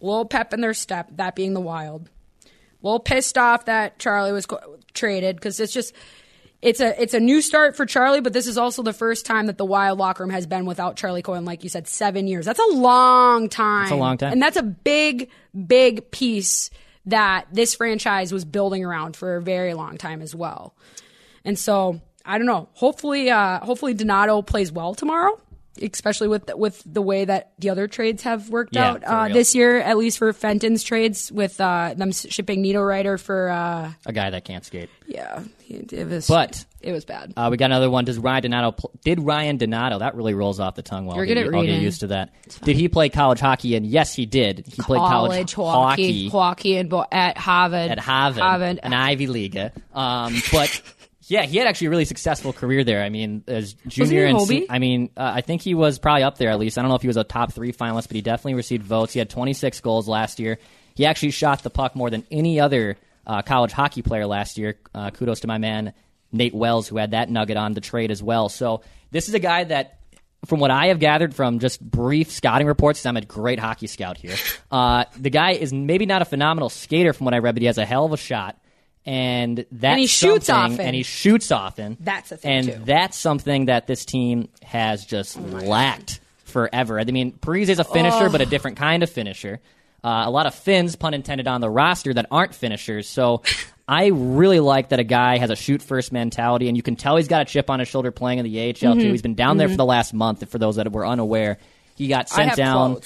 A 0.00 0.04
little 0.04 0.24
pep 0.24 0.54
in 0.54 0.62
their 0.62 0.72
step, 0.72 1.08
that 1.16 1.36
being 1.36 1.52
the 1.52 1.60
Wild. 1.60 2.08
A 2.44 2.48
little 2.82 3.00
pissed 3.00 3.36
off 3.36 3.66
that 3.66 3.98
Charlie 3.98 4.32
was 4.32 4.46
co- 4.46 4.78
traded 4.94 5.36
because 5.36 5.60
it's 5.60 5.74
just 5.74 5.94
it's 6.62 6.80
a 6.80 7.00
it's 7.00 7.14
a 7.14 7.20
new 7.20 7.40
start 7.40 7.76
for 7.76 7.86
Charlie, 7.86 8.20
but 8.20 8.32
this 8.32 8.46
is 8.46 8.58
also 8.58 8.82
the 8.82 8.92
first 8.92 9.24
time 9.24 9.46
that 9.46 9.56
the 9.56 9.64
Wild 9.64 9.98
locker 9.98 10.22
room 10.22 10.30
has 10.30 10.46
been 10.46 10.66
without 10.66 10.96
Charlie 10.96 11.22
Coyle. 11.22 11.40
Like 11.42 11.64
you 11.64 11.70
said, 11.70 11.88
seven 11.88 12.26
years. 12.26 12.44
That's 12.44 12.60
a 12.60 12.74
long 12.74 13.48
time. 13.48 13.84
That's 13.84 13.92
a 13.92 13.96
long 13.96 14.18
time. 14.18 14.32
and 14.32 14.42
that's 14.42 14.56
a 14.56 14.62
big 14.62 15.30
big 15.66 16.10
piece 16.10 16.70
that 17.06 17.46
this 17.52 17.74
franchise 17.74 18.32
was 18.32 18.44
building 18.44 18.84
around 18.84 19.16
for 19.16 19.36
a 19.36 19.42
very 19.42 19.72
long 19.74 19.96
time 19.96 20.20
as 20.20 20.34
well. 20.34 20.74
And 21.44 21.58
so 21.58 22.00
I 22.24 22.36
don't 22.36 22.46
know. 22.46 22.68
Hopefully, 22.74 23.30
uh, 23.30 23.60
hopefully 23.60 23.94
Donato 23.94 24.42
plays 24.42 24.70
well 24.70 24.94
tomorrow. 24.94 25.40
Especially 25.80 26.28
with 26.28 26.50
with 26.56 26.82
the 26.84 27.00
way 27.00 27.24
that 27.24 27.52
the 27.58 27.70
other 27.70 27.86
trades 27.86 28.24
have 28.24 28.50
worked 28.50 28.74
Yeah, 28.74 28.90
out 28.90 29.04
uh, 29.04 29.28
this 29.28 29.54
year, 29.54 29.78
at 29.80 29.96
least 29.96 30.18
for 30.18 30.32
Fenton's 30.32 30.82
trades, 30.82 31.30
with 31.32 31.60
uh, 31.60 31.94
them 31.96 32.12
shipping 32.12 32.62
Niederreiter 32.62 33.18
for 33.18 33.48
uh, 33.48 33.92
A 34.04 34.12
guy 34.12 34.30
that 34.30 34.44
can't 34.44 34.64
skate. 34.64 34.90
yeah, 35.06 35.42
it, 35.68 35.92
it 35.92 36.08
was 36.08 36.26
But- 36.28 36.64
it 36.82 36.92
was 36.92 37.04
bad. 37.04 37.34
Uh, 37.36 37.48
we 37.50 37.58
got 37.58 37.66
another 37.66 37.90
one. 37.90 38.06
Does 38.06 38.18
Ryan 38.18 38.42
Donato 38.44 38.72
pl- 38.72 38.90
did 39.04 39.20
Ryan 39.20 39.58
Donato? 39.58 39.98
That 39.98 40.14
really 40.14 40.32
rolls 40.32 40.60
off 40.60 40.76
the 40.76 40.82
tongue. 40.82 41.04
Well, 41.04 41.16
You're 41.16 41.26
I'll 41.38 41.44
get, 41.44 41.54
I'll 41.54 41.62
get 41.66 41.82
used 41.82 42.00
to 42.00 42.06
that. 42.08 42.30
Did 42.62 42.76
he 42.76 42.88
play 42.88 43.10
college 43.10 43.38
hockey? 43.38 43.76
And 43.76 43.84
yes, 43.86 44.14
he 44.14 44.24
did. 44.24 44.64
He 44.66 44.80
played 44.82 44.98
college, 44.98 45.52
hockey, 45.52 46.28
hockey 46.28 46.28
hockey, 46.30 46.76
and 46.78 46.88
bo- 46.88 47.04
at 47.12 47.36
Harvard, 47.36 47.90
at 47.90 47.98
Harvard, 47.98 48.42
Harvard. 48.42 48.80
an 48.82 48.94
Ivy 48.94 49.26
League. 49.26 49.56
Um, 49.94 50.34
but 50.50 50.82
yeah, 51.30 51.42
he 51.42 51.58
had 51.58 51.68
actually 51.68 51.86
a 51.86 51.90
really 51.90 52.04
successful 52.04 52.52
career 52.52 52.82
there. 52.82 53.02
I 53.02 53.08
mean, 53.08 53.44
as 53.46 53.74
junior 53.86 54.26
and 54.26 54.40
se- 54.42 54.66
I 54.68 54.80
mean, 54.80 55.10
uh, 55.16 55.32
I 55.36 55.42
think 55.42 55.62
he 55.62 55.74
was 55.74 55.98
probably 56.00 56.24
up 56.24 56.38
there 56.38 56.50
at 56.50 56.58
least. 56.58 56.76
I 56.76 56.82
don't 56.82 56.88
know 56.88 56.96
if 56.96 57.02
he 57.02 57.08
was 57.08 57.16
a 57.16 57.24
top 57.24 57.52
three 57.52 57.72
finalist, 57.72 58.08
but 58.08 58.16
he 58.16 58.20
definitely 58.20 58.54
received 58.54 58.84
votes. 58.84 59.12
He 59.12 59.20
had 59.20 59.30
26 59.30 59.80
goals 59.80 60.08
last 60.08 60.40
year. 60.40 60.58
He 60.96 61.06
actually 61.06 61.30
shot 61.30 61.62
the 61.62 61.70
puck 61.70 61.94
more 61.94 62.10
than 62.10 62.26
any 62.32 62.58
other 62.58 62.96
uh, 63.26 63.42
college 63.42 63.70
hockey 63.70 64.02
player 64.02 64.26
last 64.26 64.58
year. 64.58 64.78
Uh, 64.92 65.10
kudos 65.10 65.40
to 65.40 65.46
my 65.46 65.58
man 65.58 65.92
Nate 66.32 66.54
Wells, 66.54 66.88
who 66.88 66.96
had 66.96 67.12
that 67.12 67.30
nugget 67.30 67.56
on 67.56 67.74
the 67.74 67.80
trade 67.80 68.10
as 68.10 68.22
well. 68.22 68.48
So 68.48 68.82
this 69.12 69.28
is 69.28 69.34
a 69.34 69.38
guy 69.38 69.64
that 69.64 70.00
from 70.46 70.58
what 70.58 70.70
I 70.70 70.86
have 70.86 70.98
gathered 70.98 71.34
from 71.34 71.58
just 71.58 71.80
brief 71.80 72.30
scouting 72.30 72.66
reports, 72.66 73.04
I'm 73.06 73.16
a 73.16 73.20
great 73.20 73.58
hockey 73.58 73.86
scout 73.86 74.16
here. 74.16 74.34
Uh, 74.72 75.04
the 75.18 75.30
guy 75.30 75.50
is 75.50 75.72
maybe 75.72 76.06
not 76.06 76.22
a 76.22 76.24
phenomenal 76.24 76.68
skater 76.68 77.12
from 77.12 77.24
what 77.24 77.34
I 77.34 77.38
read, 77.38 77.56
but 77.56 77.60
he 77.60 77.66
has 77.66 77.76
a 77.76 77.84
hell 77.84 78.04
of 78.04 78.12
a 78.12 78.16
shot, 78.16 78.56
and 79.06 79.58
that's 79.72 79.84
And 79.92 80.00
he 80.00 80.06
shoots 80.06 80.46
something- 80.46 80.72
often. 80.74 80.86
And 80.86 80.94
he 80.96 81.02
shoots 81.02 81.50
often. 81.50 81.96
That's 82.00 82.30
the 82.30 82.36
thing, 82.36 82.50
and 82.52 82.66
too. 82.66 82.80
that's 82.84 83.16
something 83.16 83.66
that 83.66 83.86
this 83.86 84.04
team 84.04 84.48
has 84.62 85.04
just 85.04 85.40
lacked 85.40 86.20
forever. 86.44 86.98
I 87.00 87.04
mean, 87.04 87.32
Parise 87.32 87.68
is 87.68 87.78
a 87.78 87.84
finisher, 87.84 88.28
but 88.28 88.40
a 88.40 88.46
different 88.46 88.76
kind 88.76 89.02
of 89.02 89.10
finisher. 89.10 89.60
Uh, 90.02 90.24
a 90.26 90.30
lot 90.30 90.46
of 90.46 90.54
Finns, 90.54 90.96
pun 90.96 91.12
intended, 91.14 91.46
on 91.46 91.60
the 91.60 91.68
roster 91.70 92.12
that 92.14 92.26
aren't 92.30 92.54
finishers. 92.54 93.06
So 93.08 93.42
I 93.88 94.06
really 94.06 94.60
like 94.60 94.88
that 94.90 94.98
a 95.00 95.04
guy 95.04 95.38
has 95.38 95.50
a 95.50 95.56
shoot 95.56 95.82
first 95.82 96.10
mentality, 96.12 96.68
and 96.68 96.76
you 96.76 96.82
can 96.82 96.96
tell 96.96 97.16
he's 97.16 97.28
got 97.28 97.42
a 97.42 97.44
chip 97.44 97.68
on 97.70 97.80
his 97.80 97.88
shoulder 97.88 98.10
playing 98.10 98.38
in 98.38 98.44
the 98.44 98.58
AHL 98.60 98.72
Mm-hmm. 98.92 99.00
too. 99.00 99.10
He's 99.10 99.22
been 99.22 99.34
down 99.34 99.56
there 99.58 99.68
for 99.68 99.76
the 99.76 99.84
last 99.84 100.14
month. 100.14 100.48
For 100.48 100.58
those 100.58 100.76
that 100.76 100.90
were 100.92 101.06
unaware, 101.06 101.58
he 101.96 102.08
got 102.08 102.28
sent 102.30 102.56
down 102.56 103.00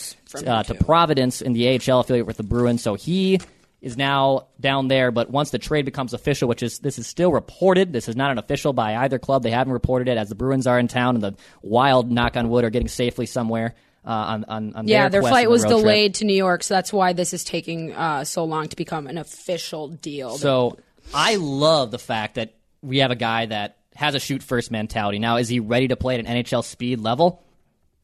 uh, 0.46 0.62
to. 0.62 0.74
Providence 0.74 1.42
in 1.42 1.52
the 1.52 1.68
AHL 1.80 2.00
affiliate 2.00 2.26
with 2.26 2.36
the 2.36 2.42
Bruins. 2.44 2.82
So 2.82 2.94
he 2.94 3.40
is 3.85 3.99
now 3.99 4.47
down 4.59 4.88
there. 4.88 5.11
But 5.11 5.31
once 5.31 5.50
the 5.50 5.59
trade 5.59 5.85
becomes 5.85 6.14
official, 6.14 6.49
which 6.49 6.62
is 6.62 6.79
this 6.79 6.99
is 6.99 7.07
still 7.07 7.31
reported, 7.31 7.93
this 7.93 8.09
is 8.09 8.17
not 8.17 8.31
an 8.31 8.38
official 8.38 8.73
by 8.73 8.97
either 8.97 9.19
club. 9.19 9.43
They 9.43 9.50
haven't 9.50 9.75
reported 9.75 10.09
it 10.09 10.17
as 10.17 10.31
the 10.31 10.35
Bruins 10.35 10.67
are 10.67 10.79
in 10.79 10.88
town 10.88 11.17
and 11.17 11.23
the 11.23 11.35
Wild, 11.62 12.11
knock 12.11 12.37
on 12.37 12.49
wood, 12.49 12.64
are 12.64 12.71
getting 12.71 12.88
safely 12.88 13.26
somewhere. 13.26 13.75
Uh, 14.07 14.11
on, 14.11 14.45
on, 14.45 14.75
on 14.75 14.88
yeah, 14.88 15.09
their, 15.09 15.23
their 15.23 15.31
flight 15.31 15.49
was 15.49 15.62
road 15.62 15.71
trip. 15.71 15.81
delayed 15.81 16.14
to 16.14 16.25
New 16.25 16.35
York, 16.35 16.62
so 16.62 16.75
that's 16.75 16.93
why 16.93 17.12
this 17.12 17.33
is 17.33 17.45
taking 17.45 17.93
uh, 17.93 18.25
so 18.25 18.45
long 18.45 18.69
to 18.69 18.76
become 18.76 19.07
an 19.07 19.17
official 19.17 19.88
deal. 19.88 20.37
So 20.37 20.79
I 21.14 21.37
love 21.37 21.91
the 21.91 21.99
fact 21.99 22.35
that 22.35 22.55
we 22.83 22.99
have 22.99 23.11
a 23.11 23.17
guy 23.17 23.47
that 23.47 23.79
has 23.95 24.14
a 24.14 24.21
shoot 24.21 24.43
first 24.43 24.71
mentality. 24.71 25.19
Now, 25.19 25.37
is 25.37 25.49
he 25.49 25.61
ready 25.61 25.88
to 25.88 25.97
play 25.97 26.19
at 26.19 26.25
an 26.25 26.26
NHL 26.26 26.64
speed 26.64 27.00
level? 27.00 27.43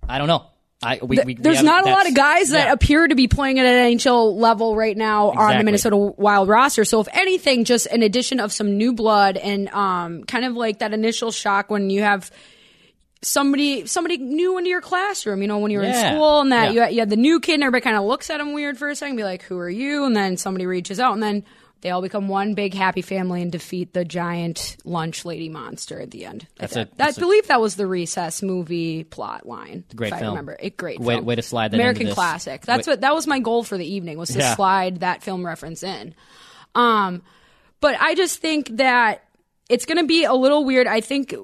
I 0.08 0.18
don't 0.18 0.28
know. 0.28 0.46
I, 0.82 0.98
we, 1.02 1.18
we, 1.18 1.24
we 1.24 1.34
There's 1.34 1.58
haven't- 1.58 1.90
a 1.90 1.94
lot 1.94 2.08
of 2.08 2.14
guys 2.14 2.50
that 2.50 2.68
yeah. 2.68 2.72
appear 2.72 3.06
to 3.06 3.14
be 3.14 3.28
playing 3.28 3.58
at 3.58 3.66
an 3.66 3.98
NHL 3.98 4.34
level 4.36 4.74
right 4.74 4.96
now 4.96 5.28
on 5.30 5.58
the 5.58 5.62
Minnesota 5.64 5.96
Wild 5.96 6.48
roster. 6.48 6.86
So 6.86 7.00
if 7.00 7.08
anything, 7.12 7.64
just 7.64 7.86
an 7.86 8.02
addition 8.02 8.40
of 8.40 8.50
some 8.50 8.78
new 8.78 8.94
blood 8.94 9.36
and 9.36 9.68
um, 9.68 10.24
kind 10.24 10.44
of 10.46 10.54
like 10.54 10.78
that 10.78 10.94
initial 10.94 11.32
shock 11.32 11.70
when 11.70 11.90
you 11.90 12.00
have 12.02 12.30
somebody 13.22 13.86
somebody 13.86 14.16
new 14.16 14.56
into 14.56 14.70
your 14.70 14.80
classroom. 14.80 15.42
You 15.42 15.48
know, 15.48 15.58
when 15.58 15.70
you're 15.70 15.82
Yeah. 15.82 16.08
in 16.08 16.14
school 16.16 16.40
and 16.40 16.52
that 16.52 16.68
Yeah. 16.68 16.70
you, 16.72 16.80
had- 16.80 16.92
you 16.94 17.00
had 17.00 17.10
the 17.10 17.16
new 17.16 17.40
kid 17.40 17.54
and 17.54 17.62
everybody 17.64 17.82
kind 17.84 17.96
of 17.96 18.04
looks 18.04 18.30
at 18.30 18.40
him 18.40 18.54
weird 18.54 18.78
for 18.78 18.88
a 18.88 18.96
second, 18.96 19.16
be 19.16 19.24
like, 19.24 19.42
"Who 19.42 19.58
are 19.58 19.68
you?" 19.68 20.04
And 20.06 20.16
then 20.16 20.36
somebody 20.38 20.66
reaches 20.66 20.98
out 21.00 21.12
and 21.14 21.22
then. 21.22 21.44
They 21.82 21.90
all 21.90 22.02
become 22.02 22.28
one 22.28 22.54
big 22.54 22.74
happy 22.74 23.00
family 23.02 23.40
and 23.40 23.50
defeat 23.50 23.94
the 23.94 24.04
giant 24.04 24.76
lunch 24.84 25.24
lady 25.24 25.48
monster 25.48 26.00
at 26.00 26.10
the 26.10 26.26
end. 26.26 26.46
That's 26.56 26.76
I, 26.76 26.80
a- 26.82 26.84
that- 26.84 26.98
that's 26.98 27.18
I 27.18 27.20
a- 27.20 27.24
believe 27.24 27.46
that 27.48 27.60
was 27.60 27.76
the 27.76 27.86
Recess 27.86 28.42
movie 28.42 29.04
plot 29.04 29.46
line. 29.46 29.84
Great 29.96 30.12
if 30.12 30.22
I 30.22 30.26
remember 30.26 30.56
it. 30.60 30.76
Great 30.76 31.00
Way- 31.00 31.14
film. 31.14 31.24
way 31.24 31.36
to 31.36 31.42
slide 31.42 31.70
that 31.70 31.76
American 31.76 32.12
classic. 32.12 32.62
That's 32.66 32.86
Wait- 32.86 32.92
what 32.92 33.00
that 33.00 33.14
was 33.14 33.26
my 33.26 33.38
goal 33.38 33.62
for 33.62 33.78
the 33.78 33.86
evening 33.94 34.18
was 34.18 34.28
to 34.30 34.38
Yeah. 34.40 34.54
slide 34.56 35.00
that 35.00 35.22
film 35.22 35.44
reference 35.46 35.82
in. 35.82 36.14
Um, 36.74 37.22
but 37.80 37.96
I 38.00 38.14
just 38.14 38.40
think 38.40 38.76
that 38.76 39.24
it's 39.68 39.86
going 39.86 39.98
to 39.98 40.06
be 40.06 40.24
a 40.24 40.34
little 40.34 40.64
weird. 40.64 40.86
I 40.86 41.00
think 41.00 41.34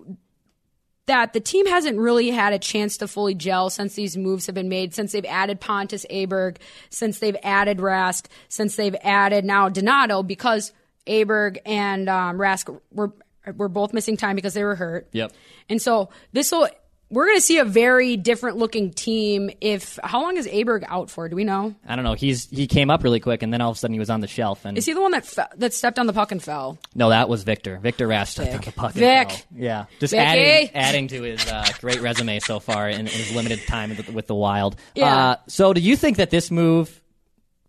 that 1.07 1.33
the 1.33 1.41
team 1.41 1.67
hasn't 1.67 1.99
really 1.99 2.31
had 2.31 2.53
a 2.53 2.59
chance 2.59 2.97
to 2.99 3.09
fully 3.09 3.35
gel 3.35 3.71
since 3.71 3.95
these 3.95 4.17
moves 4.17 4.47
have 4.47 4.55
been 4.55 4.69
made, 4.69 4.95
since 4.95 5.13
they've 5.13 5.25
added 5.25 5.61
Pontus 5.61 6.05
Aberg, 6.11 6.57
since 6.91 7.21
they've 7.21 7.37
added 7.43 7.79
Rask, 7.79 8.27
since 8.49 8.77
they've 8.77 8.97
added 9.03 9.45
now 9.45 9.69
Donato, 9.69 10.23
because 10.23 10.73
Aberg 11.07 11.59
and 11.65 12.09
um, 12.09 12.39
Rask 12.39 12.77
were 12.91 13.13
were 13.57 13.69
both 13.69 13.93
missing 13.93 14.17
time 14.17 14.35
because 14.35 14.55
they 14.55 14.65
were 14.65 14.75
hurt. 14.75 15.09
Yep. 15.13 15.33
And 15.69 15.81
so 15.81 16.11
this 16.33 16.51
will 16.51 16.69
we're 17.09 17.27
going 17.27 17.37
to 17.39 17.43
see 17.43 17.59
a 17.59 17.65
very 17.65 18.17
different 18.17 18.57
looking 18.57 18.91
team. 18.93 19.51
If 19.61 19.99
how 20.03 20.23
long 20.23 20.37
is 20.37 20.47
Aberg 20.49 20.85
out 20.89 21.09
for? 21.09 21.29
Do 21.29 21.37
we 21.37 21.45
know? 21.45 21.75
I 21.87 21.95
don't 21.95 22.05
know. 22.05 22.15
He's 22.15 22.51
he 22.51 22.67
came 22.67 22.91
up 22.91 23.05
really 23.05 23.21
quick, 23.21 23.43
and 23.43 23.53
then 23.53 23.61
all 23.61 23.71
of 23.71 23.77
a 23.77 23.79
sudden 23.79 23.95
he 23.95 24.01
was 24.01 24.11
on 24.11 24.21
the 24.21 24.27
shelf. 24.27 24.65
And 24.65 24.77
Is 24.77 24.87
he 24.87 24.93
the 24.93 25.01
one 25.01 25.13
that 25.13 25.25
fe- 25.25 25.45
that 25.57 25.73
stepped 25.73 25.99
on 26.01 26.07
the 26.07 26.13
puck 26.13 26.33
and 26.33 26.43
fell? 26.43 26.79
no, 26.95 27.11
that 27.11 27.29
was 27.29 27.45
Victor. 27.45 27.79
Victor 27.79 28.09
Rask 28.09 28.29
stepped 28.29 28.55
on 28.55 28.61
the 28.61 28.73
puck. 28.73 28.91
and 28.97 29.29
Vic. 29.29 29.45
Yeah, 29.55 29.85
just 30.01 30.13
Vicky. 30.13 30.23
adding 30.25 30.71
adding 30.75 31.09
to 31.09 31.23
his 31.23 31.47
uh, 31.47 31.65
great 31.81 32.01
resume 32.01 32.41
so 32.41 32.59
far 32.59 32.89
in, 32.89 33.01
in 33.01 33.07
his 33.07 33.33
limited 33.35 33.61
time 33.69 33.91
with 33.91 34.07
the, 34.07 34.13
with 34.13 34.27
the 34.27 34.35
Wild. 34.35 34.75
Yeah. 34.97 35.17
Uh, 35.17 35.37
so, 35.47 35.73
do 35.73 35.81
you 35.81 35.97
think 35.97 36.17
that 36.17 36.31
this 36.31 36.51
move 36.51 37.01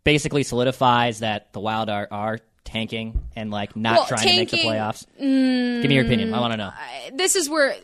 basically 0.03 0.43
solidifies 0.43 1.19
that 1.19 1.53
the 1.53 1.59
Wild 1.59 1.89
are 1.89 2.07
are 2.09 2.39
tanking 2.63 3.21
and 3.35 3.49
like 3.51 3.75
not 3.75 3.97
Well, 3.99 4.05
trying 4.07 4.19
to 4.27 4.35
make 4.35 4.49
the 4.49 4.57
tanking- 4.57 4.71
playoffs? 4.71 5.05
Give 5.17 5.89
me 5.89 5.95
your 5.95 6.05
opinion. 6.05 6.33
I 6.33 6.39
want 6.39 6.53
to 6.53 6.57
know. 6.57 6.71
This 7.13 7.35
is 7.35 7.47
where. 7.49 7.75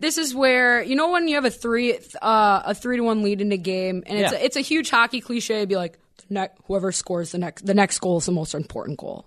This 0.00 0.18
is 0.18 0.34
where 0.34 0.82
you 0.82 0.96
know 0.96 1.10
when 1.10 1.28
you 1.28 1.36
have 1.36 1.44
a 1.44 1.50
three 1.50 1.98
uh, 2.20 2.62
a 2.66 2.74
three 2.74 2.96
to 2.96 3.02
one 3.02 3.22
lead 3.22 3.40
in 3.40 3.52
a 3.52 3.56
game, 3.56 4.02
and 4.06 4.18
it's 4.18 4.32
Yeah. 4.32 4.38
a, 4.38 4.42
it's 4.44 4.56
a 4.56 4.60
huge 4.60 4.90
hockey 4.90 5.20
cliche. 5.20 5.60
to 5.60 5.66
Be 5.66 5.76
like, 5.76 5.98
ne- 6.28 6.48
whoever 6.64 6.92
scores 6.92 7.32
the 7.32 7.38
next 7.38 7.64
the 7.64 7.74
next 7.74 7.98
goal 8.00 8.18
is 8.18 8.26
the 8.26 8.32
most 8.32 8.54
important 8.54 8.98
goal. 8.98 9.26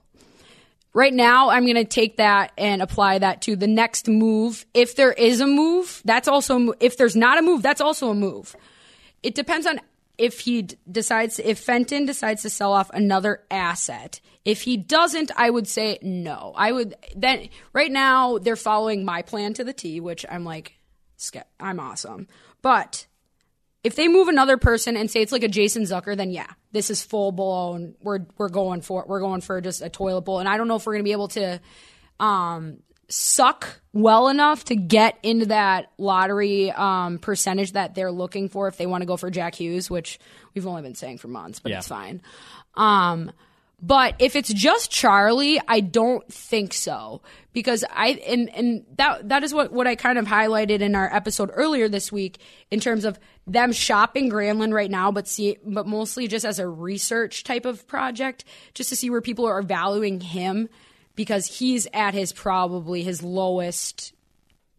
Right 0.94 1.14
now, 1.14 1.50
I'm 1.50 1.64
going 1.64 1.76
to 1.76 1.86
take 1.86 2.18
that 2.18 2.52
and 2.58 2.82
apply 2.82 3.20
that 3.20 3.44
to 3.44 3.56
the 3.56 3.68
next 3.68 4.08
move. 4.08 4.66
If 4.74 4.96
there 4.96 5.14
is 5.14 5.42
a 5.42 5.48
move, 5.48 6.02
that's 6.06 6.28
also 6.28 6.60
a 6.72 6.74
if 6.80 6.98
there's 6.98 7.16
not 7.16 7.38
a 7.38 7.42
move, 7.42 7.62
that's 7.62 7.82
also 7.82 8.10
a 8.10 8.16
move. 8.16 8.56
It 9.24 9.36
depends 9.36 9.68
on 9.68 9.80
if 10.18 10.40
he 10.40 10.64
d- 10.64 10.76
decides 10.92 11.38
if 11.40 11.60
Fenton 11.60 12.06
decides 12.08 12.42
to 12.42 12.50
sell 12.50 12.74
off 12.74 12.90
another 12.92 13.44
asset. 13.52 14.20
If 14.48 14.62
he 14.62 14.78
doesn't, 14.78 15.30
I 15.36 15.50
would 15.50 15.68
say 15.68 16.00
no. 16.02 16.54
I 16.56 16.72
would 16.72 16.96
then 17.16 17.50
right 17.74 17.92
now 17.92 18.38
they're 18.38 18.56
following 18.56 19.04
my 19.04 19.22
plan 19.22 19.54
to 19.56 19.64
the 19.66 19.74
T, 19.74 20.00
which 20.00 20.26
I'm 20.30 20.46
like, 20.46 20.74
I'm 21.60 21.80
awesome. 21.80 22.28
But 22.62 23.08
if 23.84 23.96
they 23.96 24.08
move 24.08 24.30
another 24.30 24.58
person 24.58 24.96
and 24.96 25.12
say 25.12 25.22
it's 25.22 25.32
like 25.34 25.44
a 25.44 25.48
Jason 25.50 25.84
Zucker, 25.84 26.16
then 26.16 26.32
yeah, 26.32 26.48
this 26.72 26.90
is 26.90 27.04
full 27.04 27.32
blown. 27.34 27.96
We're 28.02 28.20
we're 28.38 28.50
going 28.50 28.82
for 28.82 29.04
we're 29.08 29.20
going 29.20 29.42
for 29.42 29.60
just 29.60 29.82
a 29.82 29.90
toilet 29.90 30.22
bowl, 30.22 30.40
and 30.40 30.48
I 30.48 30.56
don't 30.58 30.68
know 30.70 30.76
if 30.78 30.86
we're 30.86 30.94
gonna 30.94 31.04
be 31.04 31.12
able 31.12 31.28
to 31.30 31.60
um, 32.20 32.78
suck 33.10 33.82
well 33.94 34.30
enough 34.30 34.64
to 34.66 34.76
get 34.76 35.18
into 35.24 35.48
that 35.48 35.92
lottery 35.98 36.72
um, 36.72 37.20
percentage 37.20 37.74
that 37.74 37.96
they're 37.96 38.12
looking 38.12 38.48
for 38.50 38.68
if 38.68 38.78
they 38.78 38.86
want 38.86 39.02
to 39.02 39.06
go 39.06 39.18
for 39.18 39.30
Jack 39.30 39.56
Hughes, 39.56 39.90
which 39.90 40.20
we've 40.54 40.68
only 40.68 40.82
been 40.84 40.96
saying 40.96 41.18
for 41.18 41.28
months, 41.28 41.60
but 41.60 41.72
Yeah. 41.72 41.80
it's 41.80 41.88
fine. 41.88 42.22
Um, 42.76 43.32
but 43.82 44.16
if 44.20 44.36
it's 44.36 44.52
just 44.52 44.90
Charlie, 44.92 45.60
I 45.68 45.82
don't 45.82 46.28
think 46.32 46.74
so 46.74 47.22
because 47.54 47.84
I 47.92 48.10
and 48.28 48.50
and 48.56 48.86
that 48.98 49.30
that 49.30 49.44
is 49.44 49.54
what 49.54 49.72
what 49.72 49.86
I 49.86 49.96
kind 49.96 50.18
of 50.18 50.26
highlighted 50.26 50.80
in 50.82 50.96
our 50.96 51.14
episode 51.14 51.52
earlier 51.54 51.88
this 51.88 52.12
week 52.12 52.40
in 52.72 52.80
terms 52.80 53.06
of 53.06 53.20
them 53.46 53.72
shopping 53.72 54.30
Granlund 54.32 54.74
right 54.74 54.90
now, 54.90 55.12
but 55.12 55.28
see, 55.28 55.58
but 55.66 55.86
mostly 55.88 56.28
just 56.28 56.46
as 56.46 56.60
a 56.60 56.68
research 56.68 57.44
type 57.44 57.66
of 57.66 57.88
project, 57.88 58.46
just 58.74 58.90
to 58.90 58.96
see 58.96 59.10
where 59.10 59.22
people 59.22 59.46
are 59.46 59.62
valuing 59.62 60.20
him 60.22 60.70
because 61.16 61.46
he's 61.46 61.88
at 61.94 62.14
his 62.14 62.34
probably 62.34 63.04
his 63.04 63.22
lowest 63.24 64.14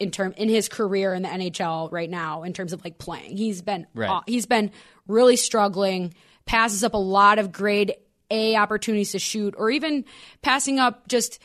in 0.00 0.10
term 0.10 0.34
in 0.36 0.48
his 0.48 0.68
career 0.68 1.14
in 1.14 1.22
the 1.22 1.28
NHL 1.28 1.90
right 1.92 2.10
now 2.10 2.42
in 2.42 2.52
terms 2.52 2.72
of 2.72 2.82
like 2.84 2.98
playing. 2.98 3.36
He's 3.36 3.62
been 3.62 3.86
Right. 3.94 4.22
he's 4.26 4.46
been 4.46 4.70
really 5.06 5.36
struggling, 5.36 6.14
passes 6.46 6.84
up 6.84 6.94
a 6.94 6.98
lot 6.98 7.38
of 7.38 7.52
grade 7.52 7.94
A 8.30 8.56
opportunities 8.56 9.12
to 9.12 9.18
shoot 9.18 9.54
or 9.56 9.70
even 9.70 10.04
passing 10.42 10.78
up 10.78 11.08
just 11.08 11.38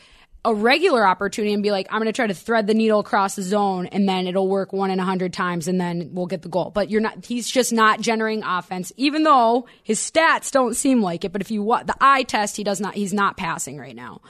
a 0.44 0.54
regular 0.54 1.06
opportunity 1.06 1.54
and 1.54 1.62
be 1.62 1.70
like 1.70 1.86
I'm 1.90 1.98
going 2.00 2.06
to 2.06 2.12
try 2.12 2.26
to 2.26 2.34
thread 2.34 2.66
the 2.66 2.74
needle 2.74 3.00
across 3.00 3.34
the 3.34 3.42
zone 3.42 3.86
and 3.86 4.06
then 4.08 4.26
it'll 4.26 4.48
work 4.48 4.72
one 4.72 4.90
in 4.90 4.98
a 4.98 5.02
100 5.02 5.32
times 5.32 5.68
and 5.68 5.80
then 5.80 6.10
we'll 6.12 6.26
get 6.26 6.42
the 6.42 6.50
goal. 6.50 6.70
But 6.70 6.90
you're 6.90 7.00
not 7.00 7.24
he's 7.24 7.48
just 7.48 7.72
not 7.72 8.00
generating 8.00 8.44
offense 8.44 8.92
even 8.96 9.22
though 9.22 9.66
his 9.82 9.98
stats 9.98 10.50
don't 10.50 10.74
seem 10.74 11.00
like 11.00 11.24
it, 11.24 11.32
but 11.32 11.40
if 11.40 11.50
you 11.50 11.64
the 11.64 11.96
eye 12.00 12.24
test 12.24 12.56
he 12.56 12.64
does 12.64 12.80
not 12.80 12.94
he's 12.94 13.14
not 13.14 13.36
passing 13.36 13.78
right 13.78 13.96
now. 13.96 14.20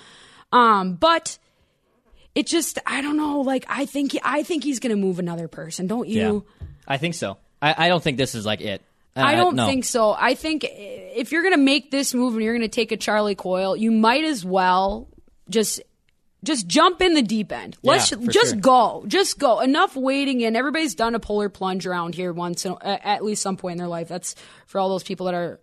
Um 0.52 0.94
but 0.94 1.38
it 2.36 2.46
just 2.46 2.78
I 2.86 3.00
don't 3.00 3.16
know. 3.16 3.40
Like 3.40 3.64
I 3.68 3.84
think 3.84 4.16
I 4.22 4.44
think 4.44 4.62
he's 4.62 4.78
gonna 4.78 4.96
move 4.96 5.18
another 5.18 5.48
person. 5.48 5.88
Don't 5.88 6.08
you? 6.08 6.44
I 6.86 6.98
think 6.98 7.14
so. 7.14 7.38
I, 7.60 7.86
I 7.86 7.88
don't 7.88 8.02
think 8.02 8.18
this 8.18 8.36
is 8.36 8.46
like 8.46 8.60
it. 8.60 8.82
Uh, 9.16 9.20
I 9.20 9.34
don't 9.36 9.54
no. 9.56 9.66
think 9.66 9.84
so. 9.84 10.12
I 10.18 10.34
think 10.34 10.66
if 10.68 11.30
you're 11.30 11.42
going 11.42 11.54
to 11.54 11.60
make 11.62 11.90
this 11.90 12.14
move 12.14 12.34
and 12.34 12.42
you're 12.42 12.54
going 12.54 12.62
to 12.68 12.74
take 12.74 12.90
a 12.92 12.96
Charlie 12.96 13.34
Coyle, 13.36 13.76
you 13.76 13.90
might 13.92 14.24
as 14.24 14.44
well 14.44 15.08
just 15.48 15.80
just 16.42 16.66
jump 16.66 17.00
in 17.00 17.14
the 17.14 17.22
deep 17.22 17.50
end. 17.52 17.76
Let's 17.82 18.10
Yeah, 18.12 18.18
just 18.28 18.50
sure. 18.52 18.60
go. 18.60 19.04
Just 19.06 19.38
go. 19.38 19.60
Enough 19.60 19.96
waiting 19.96 20.42
in. 20.42 20.56
Everybody's 20.56 20.94
done 20.94 21.14
a 21.14 21.20
polar 21.20 21.48
plunge 21.48 21.86
around 21.86 22.14
here 22.14 22.32
once 22.32 22.66
at 22.66 23.24
least 23.24 23.40
some 23.40 23.56
point 23.56 23.72
in 23.72 23.78
their 23.78 23.88
life. 23.88 24.08
That's 24.08 24.34
for 24.66 24.78
all 24.78 24.90
those 24.90 25.04
people 25.04 25.24
that 25.26 25.34
are 25.34 25.58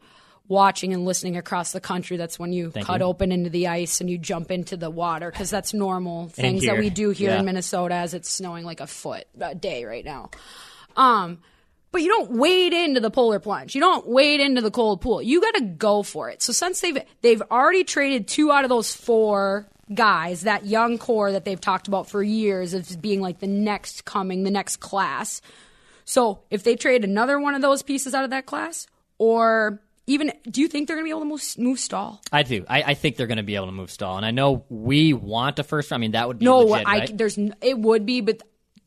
watching 0.48 0.92
and 0.92 1.06
listening 1.06 1.38
across 1.38 1.72
the 1.72 1.80
country. 1.82 2.18
That's 2.18 2.40
when 2.40 2.52
you 2.52 2.72
Thank 2.72 2.88
cut 2.88 3.00
you. 3.02 3.06
open 3.06 3.32
into 3.32 3.50
the 3.52 3.68
ice 3.68 4.02
and 4.02 4.10
you 4.10 4.18
jump 4.18 4.50
into 4.50 4.76
the 4.76 4.90
water 4.90 5.30
because 5.30 5.50
that's 5.52 5.72
normal 5.74 6.30
things 6.30 6.66
that 6.66 6.78
we 6.80 6.90
do 6.90 7.12
here 7.12 7.30
Yeah. 7.30 7.40
in 7.40 7.46
Minnesota 7.46 7.94
as 7.96 8.14
it's 8.16 8.30
snowing 8.30 8.66
like 8.66 8.80
a 8.80 8.88
foot 8.88 9.26
a 9.40 9.54
day 9.54 9.86
right 9.86 10.04
now. 10.04 10.32
Um, 10.98 11.40
but 11.92 12.02
you 12.02 12.08
don't 12.10 12.32
wade 12.32 12.74
into 12.74 13.00
the 13.00 13.12
polar 13.12 13.40
plunge. 13.40 13.76
You 13.76 13.82
don't 13.82 14.08
wade 14.08 14.40
into 14.40 14.62
the 14.62 14.72
cold 14.72 15.02
pool. 15.02 15.22
You 15.22 15.42
got 15.42 15.56
to 15.56 15.62
go 15.62 16.04
for 16.04 16.30
it. 16.30 16.42
So 16.42 16.54
since 16.54 16.80
they've 16.82 16.98
they've 17.22 17.42
already 17.52 17.84
traded 17.84 18.28
two 18.28 18.52
out 18.52 18.64
of 18.64 18.70
those 18.70 18.94
four 18.94 19.68
guys, 19.94 20.42
that 20.44 20.66
young 20.66 20.98
core 20.98 21.34
that 21.34 21.44
they've 21.46 21.60
talked 21.60 21.88
about 21.88 22.10
for 22.10 22.24
years 22.24 22.74
of 22.74 23.02
being 23.02 23.20
like 23.22 23.40
the 23.40 23.48
next 23.48 24.06
coming, 24.06 24.44
the 24.44 24.52
next 24.52 24.78
class. 24.78 25.42
So 26.06 26.44
if 26.50 26.64
they 26.64 26.76
trade 26.76 27.04
another 27.04 27.40
one 27.40 27.56
of 27.56 27.62
those 27.62 27.84
pieces 27.84 28.14
out 28.14 28.24
of 28.24 28.30
that 28.30 28.46
class, 28.46 28.88
or 29.18 29.82
even, 30.08 30.32
do 30.50 30.62
you 30.62 30.68
think 30.68 30.88
they're 30.88 30.98
going 30.98 31.06
to 31.06 31.08
be 31.08 31.12
able 31.12 31.22
to 31.22 31.26
move, 31.28 31.44
move 31.58 31.80
Staal? 31.80 32.20
I 32.32 32.44
do. 32.44 32.66
I, 32.68 32.84
I 32.84 32.94
think 32.96 33.16
they're 33.16 33.28
going 33.28 33.38
to 33.38 33.44
be 33.44 33.56
able 33.56 33.68
to 33.68 33.72
move 33.72 33.92
Staal, 33.92 34.18
and 34.18 34.26
I 34.26 34.32
know 34.32 34.66
we 34.68 35.14
want 35.14 35.60
a 35.60 35.64
first. 35.64 35.92
round. 35.92 36.00
I 36.00 36.02
mean, 36.02 36.12
that 36.14 36.28
would 36.28 36.40
be 36.40 36.46
No, 36.46 36.60
legit, 36.60 36.88
I 36.88 36.98
right? 37.00 37.18
there's 37.18 37.38
it 37.38 37.78
would 37.78 38.06
be, 38.06 38.22
but 38.22 38.42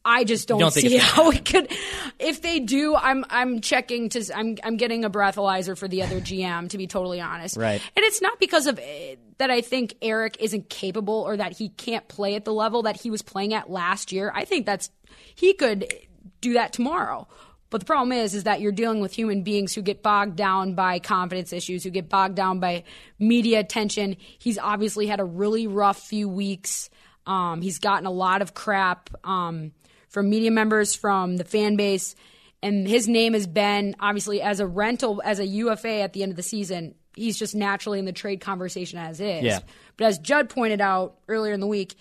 I 0.04 0.24
just 0.24 0.48
don't, 0.48 0.60
don't 0.60 0.70
see 0.70 0.96
how 0.98 1.30
it 1.30 1.44
could. 1.44 1.70
If 2.18 2.42
they 2.42 2.60
do, 2.60 2.94
I'm 2.94 3.24
I'm 3.30 3.60
checking 3.60 4.10
to 4.10 4.24
I'm 4.34 4.58
I'm 4.62 4.76
getting 4.76 5.04
a 5.04 5.10
breathalyzer 5.10 5.76
for 5.76 5.88
the 5.88 6.02
other 6.02 6.20
GM 6.20 6.68
to 6.70 6.78
be 6.78 6.86
totally 6.86 7.20
honest. 7.20 7.56
Right. 7.56 7.80
and 7.96 8.04
it's 8.04 8.20
not 8.20 8.38
because 8.38 8.66
of 8.66 8.78
eh, 8.78 9.16
that 9.38 9.50
I 9.50 9.60
think 9.60 9.94
Eric 10.02 10.36
isn't 10.40 10.68
capable 10.68 11.14
or 11.14 11.36
that 11.36 11.52
he 11.52 11.70
can't 11.70 12.06
play 12.08 12.34
at 12.34 12.44
the 12.44 12.52
level 12.52 12.82
that 12.82 13.00
he 13.00 13.10
was 13.10 13.22
playing 13.22 13.54
at 13.54 13.70
last 13.70 14.12
year. 14.12 14.30
I 14.34 14.44
think 14.44 14.66
that's 14.66 14.90
he 15.34 15.54
could 15.54 15.92
do 16.40 16.54
that 16.54 16.72
tomorrow. 16.72 17.26
But 17.70 17.80
the 17.80 17.86
problem 17.86 18.12
is, 18.12 18.36
is 18.36 18.44
that 18.44 18.60
you're 18.60 18.70
dealing 18.70 19.00
with 19.00 19.12
human 19.12 19.42
beings 19.42 19.74
who 19.74 19.82
get 19.82 20.00
bogged 20.00 20.36
down 20.36 20.74
by 20.74 21.00
confidence 21.00 21.52
issues, 21.52 21.82
who 21.82 21.90
get 21.90 22.08
bogged 22.08 22.36
down 22.36 22.60
by 22.60 22.84
media 23.18 23.58
attention. 23.58 24.16
He's 24.38 24.58
obviously 24.58 25.08
had 25.08 25.18
a 25.18 25.24
really 25.24 25.66
rough 25.66 25.98
few 25.98 26.28
weeks. 26.28 26.88
Um, 27.26 27.62
he's 27.62 27.80
gotten 27.80 28.06
a 28.06 28.12
lot 28.12 28.42
of 28.42 28.54
crap 28.54 29.10
um, 29.24 29.72
from 30.14 30.30
media 30.30 30.50
members, 30.50 30.94
from 30.94 31.36
the 31.36 31.44
fan 31.44 31.74
base, 31.76 32.14
and 32.62 32.88
his 32.88 33.06
name 33.08 33.34
has 33.34 33.46
been 33.46 33.94
obviously 34.00 34.40
as 34.40 34.60
a 34.60 34.66
rental, 34.66 35.20
as 35.24 35.40
a 35.40 35.46
UFA 35.46 36.00
at 36.00 36.12
the 36.14 36.22
end 36.22 36.30
of 36.32 36.36
the 36.36 36.42
season. 36.42 36.94
He's 37.16 37.36
just 37.38 37.54
naturally 37.54 37.98
in 37.98 38.06
the 38.06 38.12
trade 38.12 38.40
conversation 38.40 38.98
as 38.98 39.20
is. 39.20 39.42
Yeah. 39.42 39.58
But 39.96 40.06
as 40.06 40.18
Judd 40.18 40.48
pointed 40.48 40.80
out 40.80 41.16
earlier 41.28 41.52
in 41.52 41.60
the 41.60 41.66
week, 41.66 41.94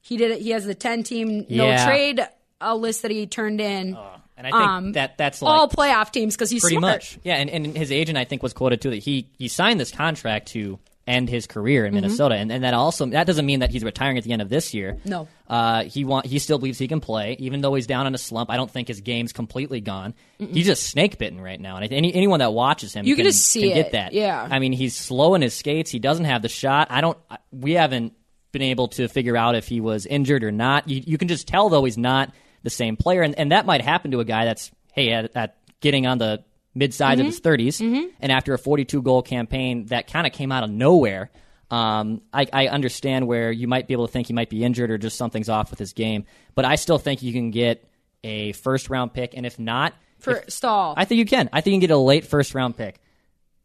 he 0.00 0.16
did 0.16 0.30
it. 0.30 0.40
He 0.40 0.50
has 0.50 0.64
the 0.64 0.74
ten 0.74 1.02
team 1.02 1.44
no 1.50 1.66
Yeah. 1.66 1.84
trade 1.84 2.26
uh, 2.60 2.74
list 2.74 3.02
that 3.02 3.10
he 3.10 3.26
turned 3.26 3.60
in. 3.60 3.96
and 4.36 4.46
I 4.46 4.50
think 4.50 4.54
um, 4.54 4.92
that 4.92 5.18
that's 5.18 5.42
like 5.42 5.52
all 5.58 5.68
playoff 5.68 6.10
teams 6.12 6.34
because 6.34 6.50
he's 6.50 6.62
pretty 6.62 6.76
smart. 6.78 6.94
much. 6.96 7.18
Yeah, 7.24 7.34
and, 7.36 7.50
and 7.50 7.76
his 7.76 7.90
agent 7.92 8.16
I 8.16 8.24
think 8.24 8.42
was 8.42 8.52
quoted 8.52 8.80
too 8.80 8.90
that 8.90 8.96
he 9.02 9.28
he 9.38 9.48
signed 9.48 9.78
this 9.80 9.90
contract 9.90 10.48
to 10.48 10.78
end 11.06 11.28
his 11.28 11.46
career 11.46 11.82
Mm-hmm. 11.84 11.96
in 11.96 12.02
Minnesota, 12.02 12.34
and, 12.34 12.50
and 12.50 12.64
that 12.64 12.74
also 12.74 13.06
that 13.06 13.26
doesn't 13.26 13.46
mean 13.46 13.60
that 13.60 13.70
he's 13.70 13.84
retiring 13.84 14.18
at 14.18 14.24
the 14.24 14.32
end 14.32 14.42
of 14.42 14.48
this 14.48 14.74
year. 14.74 14.98
No. 15.04 15.28
uh, 15.48 15.84
he 15.84 16.04
want 16.04 16.26
he 16.26 16.38
still 16.38 16.58
believes 16.58 16.78
he 16.78 16.88
can 16.88 17.00
play, 17.00 17.36
even 17.38 17.60
though 17.60 17.74
he's 17.74 17.86
down 17.86 18.06
in 18.06 18.14
a 18.14 18.18
slump. 18.18 18.50
I 18.50 18.56
don't 18.56 18.70
think 18.70 18.88
his 18.88 19.00
game's 19.00 19.32
completely 19.32 19.80
gone. 19.80 20.14
He's 20.38 20.66
just 20.66 20.82
snake 20.84 21.18
bitten 21.18 21.40
right 21.40 21.60
now, 21.60 21.76
and 21.76 21.84
I- 21.84 21.88
any 21.94 22.12
anyone 22.14 22.40
that 22.40 22.52
watches 22.52 22.92
him, 22.92 23.06
You 23.06 23.14
can 23.14 23.24
can 23.24 23.32
just 23.32 23.46
see 23.46 23.62
can 23.62 23.70
it, 23.70 23.74
get 23.74 23.92
that. 23.92 24.12
yeah. 24.14 24.46
I 24.50 24.58
mean 24.58 24.72
he's 24.72 24.96
slow 24.96 25.34
in 25.34 25.42
his 25.42 25.54
skates. 25.54 25.90
He 25.90 25.98
doesn't 25.98 26.24
have 26.24 26.42
the 26.42 26.48
shot. 26.48 26.88
I 26.90 27.00
don't. 27.00 27.18
We 27.52 27.72
haven't 27.74 28.12
been 28.52 28.62
able 28.62 28.88
to 28.88 29.06
figure 29.08 29.36
out 29.36 29.54
if 29.54 29.68
he 29.68 29.80
was 29.80 30.06
injured 30.06 30.42
or 30.42 30.50
not. 30.52 30.88
You 30.88 31.02
you 31.06 31.18
can 31.18 31.28
just 31.28 31.46
tell 31.46 31.68
though 31.68 31.84
he's 31.84 31.98
not 31.98 32.34
the 32.62 32.70
same 32.70 32.96
player, 32.96 33.22
and 33.22 33.34
and 33.38 33.52
that 33.52 33.64
might 33.66 33.82
happen 33.82 34.10
to 34.10 34.20
a 34.20 34.24
guy 34.24 34.44
that's 34.44 34.70
hey 34.92 35.12
at, 35.12 35.30
at 35.36 35.56
getting 35.80 36.06
on 36.06 36.18
the 36.18 36.42
mid 36.76 36.94
side 36.94 37.18
of 37.18 37.26
his 37.26 37.40
30s, 37.40 37.80
and 38.20 38.30
after 38.30 38.54
a 38.54 38.58
42 38.58 39.02
goal 39.02 39.22
campaign 39.22 39.86
that 39.86 40.06
kind 40.06 40.26
of 40.26 40.32
came 40.32 40.52
out 40.52 40.62
of 40.62 40.70
nowhere. 40.70 41.30
Um, 41.68 42.22
I, 42.32 42.46
I 42.52 42.68
understand 42.68 43.26
where 43.26 43.50
you 43.50 43.66
might 43.66 43.88
be 43.88 43.94
able 43.94 44.06
to 44.06 44.12
think 44.12 44.28
he 44.28 44.32
might 44.32 44.48
be 44.48 44.62
injured 44.62 44.88
or 44.92 44.98
just 44.98 45.16
something's 45.18 45.48
off 45.48 45.70
with 45.70 45.80
his 45.80 45.94
game, 45.94 46.24
but 46.54 46.64
I 46.64 46.76
still 46.76 46.98
think 46.98 47.22
you 47.24 47.32
can 47.32 47.50
get 47.50 47.84
a 48.22 48.52
first 48.52 48.88
round 48.88 49.12
pick, 49.12 49.36
and 49.36 49.44
if 49.44 49.58
not, 49.58 49.92
For 50.20 50.36
if- 50.36 50.50
Staal, 50.50 50.94
I 50.96 51.06
think 51.06 51.18
you 51.18 51.24
can. 51.24 51.48
I 51.52 51.62
think 51.62 51.72
you 51.72 51.80
can 51.80 51.88
get 51.88 51.90
a 51.90 51.98
late 51.98 52.24
first 52.24 52.54
round 52.54 52.76
pick. 52.76 53.00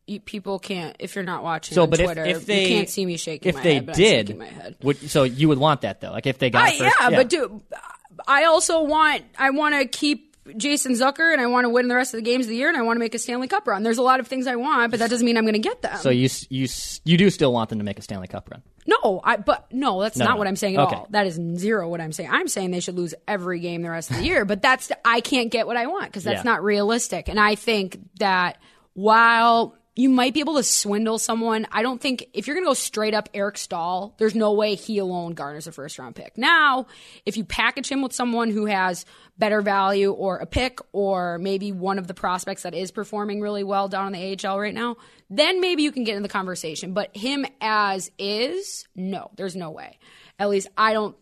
you, 0.08 0.20
people 0.20 0.58
can't 0.58 0.96
if 0.98 1.14
you're 1.14 1.24
not 1.24 1.44
watching 1.44 1.76
So, 1.76 1.84
on 1.84 1.92
but 1.92 2.00
if, 2.00 2.06
Twitter. 2.08 2.26
if 2.26 2.46
they 2.48 2.64
you 2.64 2.68
can't 2.76 2.90
see 2.90 3.06
me 3.06 3.18
shaking. 3.18 3.50
if 3.50 3.56
my 3.58 3.62
they 3.62 3.74
head, 3.76 3.86
did, 3.92 4.28
shaking 4.30 4.40
my 4.40 4.46
head. 4.48 4.78
Would, 4.82 4.98
so 5.12 5.22
you 5.22 5.48
would 5.50 5.60
want 5.60 5.82
that 5.82 6.02
though, 6.02 6.10
like 6.12 6.26
if 6.26 6.40
they 6.40 6.50
got 6.50 6.70
I, 6.70 6.78
first, 6.80 6.96
yeah, 7.02 7.10
but 7.12 7.30
dude, 7.30 7.62
I 8.28 8.46
also 8.46 8.82
want 8.82 9.22
I 9.38 9.52
want 9.52 9.76
to 9.76 9.86
keep 9.86 10.31
Jason 10.58 10.94
Zucker 10.94 11.32
and 11.32 11.42
I 11.42 11.48
want 11.48 11.66
to 11.66 11.70
win 11.70 11.88
the 11.88 11.96
rest 11.96 12.14
of 12.14 12.18
the 12.20 12.22
games 12.24 12.46
of 12.46 12.50
the 12.50 12.56
year 12.56 12.68
and 12.70 12.78
I 12.78 12.82
want 12.82 12.96
to 12.98 13.00
make 13.00 13.16
a 13.16 13.20
Stanley 13.20 13.48
Cup 13.48 13.68
run. 13.68 13.84
There's 13.84 13.98
a 13.98 14.02
lot 14.04 14.20
of 14.20 14.28
things 14.28 14.48
I 14.48 14.56
want, 14.56 14.92
but 14.92 15.00
that 15.00 15.10
doesn't 15.10 15.26
mean 15.26 15.38
I'm 15.38 15.44
going 15.44 15.54
to 15.54 15.60
get 15.60 15.82
them. 15.82 15.98
so 15.98 16.10
you 16.10 16.30
you 16.50 16.68
you 17.06 17.18
do 17.18 17.30
still 17.30 17.54
want 17.54 17.70
them 17.70 17.80
to 17.80 17.86
make 17.86 18.00
a 18.00 18.02
Stanley 18.02 18.28
Cup 18.28 18.50
run. 18.52 18.62
no, 18.88 19.22
I 19.24 19.38
but 19.38 19.72
no, 19.72 20.02
that's 20.02 20.18
No, 20.18 20.26
not 20.26 20.32
no. 20.32 20.38
what 20.38 20.48
I'm 20.48 20.56
saying 20.56 20.76
at 20.78 20.82
Okay. 20.88 20.96
all. 20.96 21.08
That 21.12 21.28
is 21.28 21.40
zero 21.58 21.88
what 21.90 22.02
I'm 22.02 22.12
saying. 22.12 22.30
I'm 22.32 22.48
saying 22.48 22.72
they 22.72 22.80
should 22.80 22.96
lose 22.96 23.14
every 23.28 23.60
game 23.60 23.82
the 23.82 23.90
rest 23.92 24.12
of 24.12 24.18
the 24.18 24.24
year, 24.24 24.46
but 24.46 24.62
that's 24.62 24.92
I 25.06 25.22
can't 25.22 25.52
get 25.52 25.68
what 25.68 25.78
I 25.78 25.88
want 25.88 26.06
because 26.06 26.24
that's 26.24 26.44
Yeah. 26.46 26.52
not 26.52 26.64
realistic. 26.64 27.28
And 27.30 27.40
I 27.40 27.56
think 27.56 28.00
that 28.20 28.58
while 28.94 29.76
you 29.96 30.10
might 30.10 30.34
be 30.34 30.40
able 30.40 30.56
to 30.56 30.64
swindle 30.64 31.20
someone. 31.20 31.68
I 31.72 31.82
don't 31.82 32.00
think 32.00 32.28
if 32.34 32.48
you're 32.48 32.56
going 32.56 32.66
to 32.66 32.70
go 32.70 32.74
straight 32.74 33.14
up 33.14 33.28
Eric 33.34 33.58
Staal, 33.58 34.16
there's 34.18 34.36
no 34.36 34.54
way 34.54 34.76
he 34.76 35.00
alone 35.00 35.34
garners 35.34 35.68
a 35.68 35.72
first 35.72 36.00
round 36.00 36.16
pick. 36.16 36.38
Now, 36.38 36.88
if 37.26 37.36
you 37.36 37.44
package 37.44 37.90
him 37.90 38.02
with 38.02 38.14
someone 38.14 38.52
who 38.52 38.68
has 38.68 39.06
better 39.38 39.62
value 39.62 40.12
or 40.12 40.38
a 40.38 40.46
pick 40.46 40.80
or 40.94 41.40
maybe 41.40 41.72
one 41.72 42.00
of 42.00 42.08
the 42.08 42.14
prospects 42.14 42.64
that 42.64 42.74
is 42.74 42.92
performing 42.92 43.42
really 43.42 43.64
well 43.64 43.90
down 43.90 44.14
in 44.14 44.14
the 44.14 44.48
AHL 44.48 44.60
right 44.60 44.74
now, 44.74 44.96
then 45.30 45.60
maybe 45.60 45.84
you 45.84 45.92
can 45.92 46.06
get 46.06 46.16
in 46.16 46.24
the 46.24 46.30
conversation. 46.30 46.94
But 46.94 47.16
him 47.16 47.46
as 47.60 48.12
is, 48.18 48.88
no, 48.96 49.30
there's 49.36 49.56
no 49.56 49.72
way. 49.72 50.00
At 50.40 50.50
least 50.50 50.70
I 50.78 50.94
don't 50.94 51.18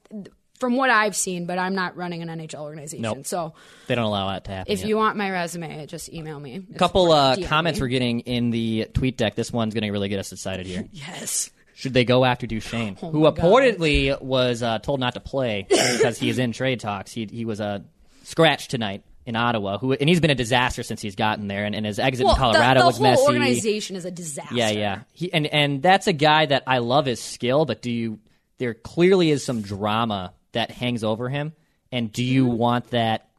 from 0.60 0.76
what 0.76 0.89
I've 0.89 1.15
seen, 1.15 1.45
but 1.45 1.58
I'm 1.58 1.74
not 1.76 1.95
running 1.95 2.22
an 2.22 2.28
NHL 2.28 2.62
organization. 2.62 3.02
Nope. 3.04 3.26
So 3.26 3.54
They 3.88 3.95
don't 3.95 4.06
allow 4.06 4.30
that 4.32 4.43
to 4.45 4.52
happen. 4.52 4.72
if 4.74 4.80
yet. 4.80 4.88
you 4.89 4.98
want 4.98 5.15
my 5.17 5.32
resume, 5.32 5.86
just 5.86 6.12
email 6.13 6.39
me. 6.39 6.62
a 6.74 6.78
couple 6.78 7.12
uh, 7.12 7.36
me. 7.38 7.43
comments 7.43 7.80
we're 7.80 7.88
getting 7.88 8.19
in 8.22 8.50
the 8.52 8.88
tweet 8.93 9.17
deck. 9.17 9.36
This 9.36 9.52
one's 9.54 9.74
going 9.74 9.84
to 9.84 9.91
really 9.91 10.10
get 10.10 10.19
us 10.19 10.32
excited 10.32 10.65
here. 10.65 10.86
Yes. 10.93 11.50
Should 11.76 11.93
they 11.93 12.04
go 12.04 12.26
after 12.26 12.45
Duchene, 12.45 12.98
who 12.98 13.26
Oh 13.26 13.32
God. 13.32 13.38
reportedly 13.38 14.22
was 14.22 14.62
uh, 14.62 14.80
told 14.80 15.00
not 15.00 15.13
to 15.13 15.22
play 15.22 15.65
because 15.69 16.17
he 16.19 16.28
is 16.30 16.38
in 16.38 16.52
trade 16.52 16.82
talks? 16.82 17.12
He 17.13 17.26
he 17.32 17.45
was 17.45 17.62
uh, 17.62 17.80
scratched 18.24 18.69
tonight 18.69 19.04
in 19.26 19.38
Ottawa, 19.38 19.78
who 19.78 19.93
and 19.93 20.10
he's 20.10 20.19
been 20.19 20.30
a 20.30 20.36
disaster 20.36 20.84
since 20.84 21.02
he's 21.02 21.15
gotten 21.15 21.48
there, 21.48 21.63
and, 21.63 21.74
and 21.74 21.86
his 21.86 21.98
exit 21.98 22.26
Well, 22.26 22.36
in 22.36 22.39
Colorado 22.41 22.80
the, 22.80 22.84
the 22.84 22.86
was 22.88 22.98
whole 22.98 23.04
messy. 23.08 23.24
organization 23.24 23.95
is 23.95 24.04
a 24.04 24.12
disaster. 24.12 24.54
Yeah, 24.56 24.72
yeah. 24.72 25.00
He, 25.13 25.32
and 25.32 25.48
and 25.48 25.82
that's 25.82 26.08
a 26.08 26.13
guy 26.13 26.48
that 26.48 26.63
I 26.67 26.80
love 26.80 27.06
his 27.06 27.22
skill, 27.22 27.63
but 27.63 27.82
do 27.82 27.89
you? 27.91 28.19
There 28.58 28.74
clearly 28.74 29.32
is 29.32 29.45
some 29.45 29.62
drama 29.62 30.34
that 30.51 30.71
hangs 30.71 31.03
over 31.03 31.29
him, 31.29 31.53
and 31.91 32.12
do 32.12 32.23
you 32.23 32.45
want 32.45 32.91
that 32.91 33.29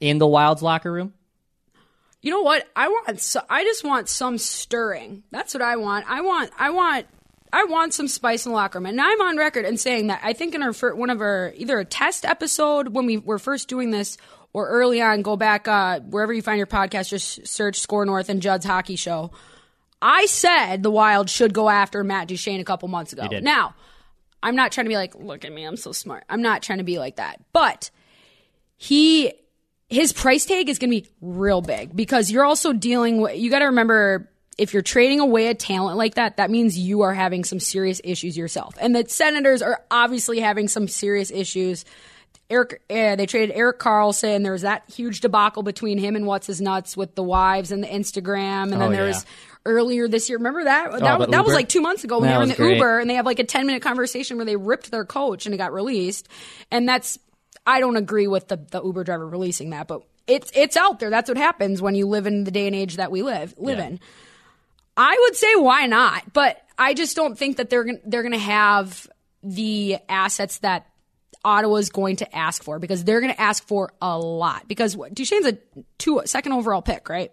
in 0.00 0.18
the 0.18 0.26
Wild's 0.26 0.62
locker 0.62 0.92
room? 0.92 1.14
You 2.20 2.32
know 2.32 2.42
what? 2.42 2.68
I 2.74 2.88
want. 2.88 3.20
So, 3.20 3.40
I 3.48 3.62
just 3.64 3.84
want 3.84 4.08
some 4.08 4.38
stirring. 4.38 5.22
That's 5.30 5.54
what 5.54 5.62
I 5.62 5.76
want. 5.76 6.06
I 6.08 6.20
want. 6.22 6.50
I 6.58 6.70
want. 6.70 7.06
I 7.52 7.64
want 7.64 7.94
some 7.94 8.08
spice 8.08 8.44
in 8.44 8.52
the 8.52 8.56
locker 8.56 8.78
room. 8.78 8.86
And 8.86 9.00
I'm 9.00 9.20
on 9.22 9.36
record 9.38 9.64
and 9.64 9.80
saying 9.80 10.08
that 10.08 10.20
I 10.22 10.32
think 10.32 10.54
in 10.54 10.62
our 10.62 10.72
one 10.94 11.10
of 11.10 11.20
our 11.20 11.52
either 11.56 11.78
a 11.78 11.84
test 11.84 12.26
episode 12.26 12.88
when 12.88 13.06
we 13.06 13.16
were 13.16 13.38
first 13.38 13.68
doing 13.68 13.90
this 13.90 14.18
or 14.52 14.68
early 14.68 15.00
on, 15.00 15.22
go 15.22 15.36
back 15.36 15.68
uh, 15.68 16.00
wherever 16.00 16.32
you 16.32 16.42
find 16.42 16.58
your 16.58 16.66
podcast, 16.66 17.08
just 17.08 17.46
search 17.46 17.78
Score 17.80 18.04
North 18.04 18.28
and 18.28 18.42
Judd's 18.42 18.66
Hockey 18.66 18.96
Show. 18.96 19.30
I 20.00 20.26
said 20.26 20.82
the 20.82 20.90
Wild 20.90 21.28
should 21.30 21.54
go 21.54 21.68
after 21.68 22.04
Matt 22.04 22.28
Duchene 22.28 22.60
a 22.60 22.64
couple 22.64 22.88
months 22.88 23.12
ago. 23.12 23.26
Now, 23.40 23.74
I'm 24.42 24.56
not 24.56 24.72
trying 24.72 24.84
to 24.86 24.88
be 24.90 24.96
like, 24.96 25.14
look 25.14 25.44
at 25.44 25.52
me, 25.52 25.64
I'm 25.64 25.76
so 25.76 25.92
smart. 25.92 26.24
I'm 26.28 26.42
not 26.42 26.62
trying 26.62 26.78
to 26.78 26.84
be 26.84 26.98
like 26.98 27.16
that. 27.16 27.40
But 27.52 27.90
he 28.76 29.32
his 29.88 30.12
price 30.12 30.44
tag 30.46 30.68
is 30.68 30.78
going 30.78 30.90
to 30.90 31.00
be 31.00 31.08
real 31.20 31.60
big 31.60 31.94
because 31.94 32.30
you're 32.30 32.44
also 32.44 32.72
dealing 32.72 33.20
with 33.20 33.36
you 33.36 33.50
got 33.50 33.58
to 33.58 33.66
remember 33.66 34.30
if 34.56 34.72
you're 34.72 34.82
trading 34.82 35.20
away 35.20 35.48
a 35.48 35.54
talent 35.54 35.96
like 35.96 36.14
that 36.14 36.36
that 36.36 36.50
means 36.50 36.78
you 36.78 37.02
are 37.02 37.14
having 37.14 37.42
some 37.42 37.58
serious 37.58 38.00
issues 38.04 38.36
yourself 38.36 38.76
and 38.80 38.94
the 38.94 39.04
senators 39.08 39.62
are 39.62 39.82
obviously 39.90 40.40
having 40.40 40.68
some 40.68 40.86
serious 40.86 41.30
issues 41.30 41.84
Eric, 42.50 42.82
uh, 42.88 43.16
they 43.16 43.26
traded 43.26 43.54
Erik 43.54 43.78
Karlsson. 43.78 44.42
There 44.42 44.52
was 44.52 44.62
that 44.62 44.84
huge 44.90 45.20
debacle 45.20 45.62
between 45.62 45.98
him 45.98 46.16
and 46.16 46.26
what's 46.26 46.46
his 46.46 46.60
nuts 46.60 46.96
with 46.96 47.14
the 47.14 47.22
wives 47.22 47.72
and 47.72 47.82
the 47.82 47.88
Instagram, 47.88 48.64
and 48.64 48.72
then 48.74 48.82
Oh, 48.82 48.90
there 48.90 49.02
yeah. 49.02 49.08
was 49.08 49.26
earlier 49.66 50.08
this 50.08 50.28
year. 50.30 50.38
Remember 50.38 50.64
that? 50.64 50.92
that, 50.92 51.30
that 51.30 51.44
was 51.44 51.52
like 51.54 51.68
two 51.68 51.82
months 51.82 52.04
ago 52.04 52.18
when 52.20 52.28
That 52.28 52.32
they 52.32 52.36
were 52.38 52.42
in 52.44 52.48
the 52.48 52.54
great. 52.54 52.76
Uber 52.76 53.00
and 53.00 53.10
they 53.10 53.14
have 53.14 53.26
like 53.26 53.38
a 53.38 53.44
ten 53.44 53.66
minute 53.66 53.82
conversation 53.82 54.38
where 54.38 54.46
they 54.46 54.56
ripped 54.56 54.90
their 54.90 55.04
coach 55.04 55.44
and 55.44 55.54
it 55.54 55.58
got 55.58 55.74
released. 55.74 56.26
And 56.70 56.88
that's 56.88 57.18
I 57.66 57.80
don't 57.80 57.96
agree 57.96 58.28
with 58.28 58.48
the 58.48 58.56
the 58.56 58.82
Uber 58.82 59.04
driver 59.04 59.28
releasing 59.28 59.70
that, 59.70 59.86
but 59.88 60.02
it's 60.26 60.50
it's 60.54 60.76
out 60.78 61.00
there. 61.00 61.10
That's 61.10 61.28
what 61.28 61.36
happens 61.36 61.82
when 61.82 61.94
you 61.94 62.06
live 62.06 62.26
in 62.26 62.44
the 62.44 62.50
day 62.50 62.66
and 62.66 62.74
age 62.74 62.96
that 62.96 63.10
we 63.10 63.22
live 63.22 63.54
live 63.58 63.78
in. 63.78 64.00
I 64.96 65.16
would 65.26 65.36
say 65.36 65.54
why 65.56 65.86
not, 65.86 66.32
but 66.32 66.60
I 66.78 66.94
just 66.94 67.14
don't 67.14 67.38
think 67.38 67.58
that 67.58 67.68
they're 67.70 67.84
gonna, 67.84 67.98
they're 68.06 68.22
going 68.22 68.32
to 68.32 68.38
have 68.38 69.06
the 69.44 69.98
assets 70.08 70.58
that 70.58 70.87
Ottawa's 71.44 71.90
going 71.90 72.16
to 72.16 72.36
ask 72.36 72.62
for 72.62 72.78
because 72.78 73.04
they're 73.04 73.20
going 73.20 73.32
to 73.32 73.40
ask 73.40 73.66
for 73.66 73.92
a 74.00 74.18
lot 74.18 74.66
because 74.68 74.96
Duchene's 74.96 75.46
a 75.46 75.58
two 75.98 76.22
second 76.24 76.52
overall 76.52 76.82
pick, 76.82 77.08
right? 77.08 77.32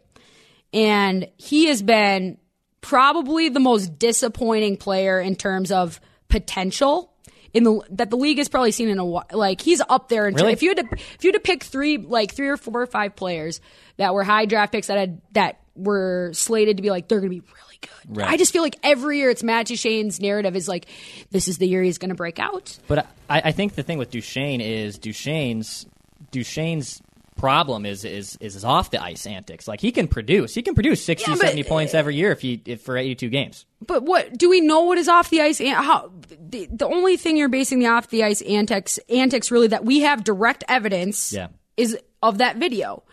And 0.73 1.27
he 1.37 1.67
has 1.67 1.81
been 1.81 2.37
probably 2.81 3.49
the 3.49 3.59
most 3.59 3.97
disappointing 3.97 4.77
player 4.77 5.19
in 5.19 5.35
terms 5.35 5.71
of 5.71 5.99
potential 6.27 7.11
in 7.53 7.63
the 7.63 7.81
that 7.91 8.09
the 8.09 8.17
league 8.17 8.37
has 8.37 8.49
probably 8.49 8.71
seen 8.71 8.89
in 8.89 8.99
a 8.99 9.05
while. 9.05 9.25
Like 9.31 9.61
he's 9.61 9.81
up 9.87 10.09
there. 10.09 10.25
Really? 10.25 10.51
If 10.51 10.61
you 10.61 10.69
had 10.69 10.77
to 10.77 10.87
if 10.91 11.23
you 11.23 11.29
had 11.29 11.35
to 11.35 11.39
pick 11.39 11.63
three 11.63 11.97
like 11.97 12.35
three 12.35 12.49
or 12.49 12.57
four 12.57 12.81
or 12.81 12.85
five 12.85 13.15
players 13.15 13.61
that 13.97 14.13
were 14.13 14.23
high 14.23 14.45
draft 14.45 14.71
picks 14.71 14.87
that 14.87 14.97
had 14.97 15.21
that 15.31 15.61
were 15.73 16.31
slated 16.33 16.77
to 16.77 16.83
be 16.83 16.89
like 16.89 17.07
they're 17.07 17.21
going 17.21 17.31
to 17.31 17.41
be 17.41 17.47
really 17.75 17.79
good. 18.07 18.17
Right. 18.17 18.29
I 18.29 18.37
just 18.37 18.53
feel 18.53 18.61
like 18.61 18.77
every 18.83 19.19
year 19.19 19.29
it's 19.29 19.43
Matt 19.43 19.67
Duchene's 19.67 20.19
narrative 20.19 20.55
is 20.55 20.67
like 20.67 20.85
this 21.31 21.47
is 21.47 21.57
the 21.57 21.67
year 21.67 21.81
he's 21.83 21.97
going 21.97 22.09
to 22.09 22.15
break 22.15 22.39
out. 22.39 22.77
But 22.87 23.07
I, 23.29 23.41
I 23.45 23.51
think 23.51 23.75
the 23.75 23.83
thing 23.83 23.97
with 23.97 24.11
Duchene 24.11 24.61
is 24.61 24.97
Duchene's 24.99 25.85
Duchene's 26.31 27.01
problem 27.37 27.85
is 27.85 28.05
is 28.05 28.37
is 28.39 28.63
off 28.63 28.91
the 28.91 29.01
ice 29.03 29.25
antics. 29.27 29.67
Like 29.67 29.81
he 29.81 29.91
can 29.91 30.07
produce, 30.07 30.53
he 30.55 30.61
can 30.61 30.73
produce 30.73 31.03
60, 31.03 31.29
Yeah, 31.31 31.35
but- 31.37 31.47
70 31.47 31.63
points 31.65 31.93
uh, 31.93 31.97
every 31.97 32.15
year 32.15 32.31
if 32.31 32.41
he 32.41 32.61
if 32.65 32.81
for 32.81 32.97
eighty 32.97 33.15
two 33.15 33.29
games. 33.29 33.65
But 33.85 34.03
what 34.03 34.37
do 34.37 34.49
we 34.49 34.61
know? 34.61 34.81
What 34.83 34.97
is 34.97 35.07
off 35.09 35.29
the 35.29 35.41
ice? 35.41 35.59
How 35.59 36.11
the, 36.39 36.67
the 36.71 36.87
only 36.87 37.17
thing 37.17 37.35
you're 37.37 37.49
basing 37.49 37.79
the 37.79 37.87
off 37.87 38.09
the 38.09 38.23
ice 38.23 38.41
antics 38.41 38.97
antics 39.09 39.51
really 39.51 39.67
that 39.67 39.83
we 39.85 39.99
have 40.01 40.23
direct 40.23 40.63
evidence 40.69 41.33
Yeah. 41.33 41.49
is 41.77 41.97
of 42.23 42.37
that 42.39 42.55
video, 42.55 43.03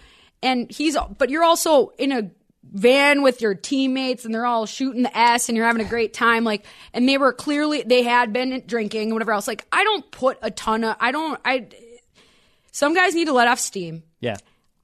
and 0.43 0.71
he's. 0.71 0.97
But 1.19 1.29
you're 1.29 1.43
also 1.45 1.89
in 1.99 2.13
a 2.13 2.31
van 2.65 3.23
with 3.23 3.41
your 3.41 3.55
teammates, 3.55 4.25
and 4.25 4.35
they're 4.35 4.47
all 4.47 4.67
shooting 4.67 5.03
the 5.03 5.17
s, 5.17 5.49
and 5.49 5.57
you're 5.57 5.67
having 5.67 5.85
a 5.85 5.89
great 5.89 6.13
time. 6.15 6.45
Like, 6.45 6.65
and 6.93 7.09
they 7.09 7.19
were 7.19 7.33
clearly 7.33 7.83
they 7.83 8.03
had 8.03 8.33
been 8.33 8.63
drinking 8.67 9.03
and 9.05 9.13
whatever 9.13 9.33
else. 9.33 9.49
Like, 9.49 9.67
I 9.73 9.85
don't 9.85 10.11
put 10.11 10.39
a 10.43 10.51
ton 10.51 10.85
of. 10.85 10.97
I 11.01 11.13
don't. 11.13 11.41
I. 11.45 11.69
Some 12.71 12.95
guys 12.95 13.15
need 13.15 13.27
to 13.27 13.33
let 13.33 13.49
off 13.49 13.59
steam. 13.59 14.03
Yeah. 14.21 14.37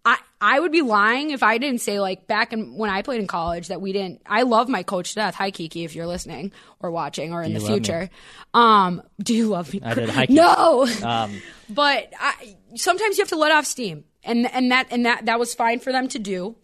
I, 0.04 0.16
I 0.40 0.60
would 0.60 0.72
be 0.72 0.80
lying 0.80 1.32
if 1.32 1.42
I 1.42 1.58
didn't 1.58 1.80
say 1.80 2.00
like 2.00 2.26
back 2.26 2.52
in 2.54 2.76
when 2.78 2.88
I 2.88 3.02
played 3.02 3.20
in 3.20 3.26
college 3.26 3.68
that 3.68 3.80
we 3.80 3.92
didn't. 3.92 4.22
I 4.24 4.42
love 4.42 4.68
my 4.68 4.82
coach 4.82 5.10
to 5.10 5.14
death. 5.16 5.34
Hi 5.34 5.50
Kiki, 5.50 5.84
if 5.84 5.94
you're 5.94 6.06
listening 6.06 6.52
or 6.80 6.90
watching 6.90 7.32
or 7.34 7.42
in 7.42 7.52
the 7.52 7.60
you 7.60 7.64
love 7.66 7.70
me? 7.70 7.74
future. 7.76 8.10
Um, 8.54 9.02
do 9.22 9.34
you 9.34 9.48
love 9.48 9.72
me? 9.72 9.80
I 9.84 9.94
did. 9.94 10.08
Hi, 10.08 10.22
Kiki. 10.26 10.34
no, 10.34 10.86
Um, 11.02 11.42
but 11.68 12.10
I, 12.18 12.56
sometimes 12.76 13.18
you 13.18 13.22
have 13.22 13.28
to 13.30 13.36
let 13.36 13.52
off 13.52 13.66
steam, 13.66 14.04
and 14.22 14.50
and 14.50 14.70
that 14.70 14.86
and 14.90 15.04
that 15.04 15.26
that 15.26 15.38
was 15.38 15.54
fine 15.54 15.78
for 15.80 15.92
them 15.92 16.08
to 16.08 16.18
do. 16.18 16.56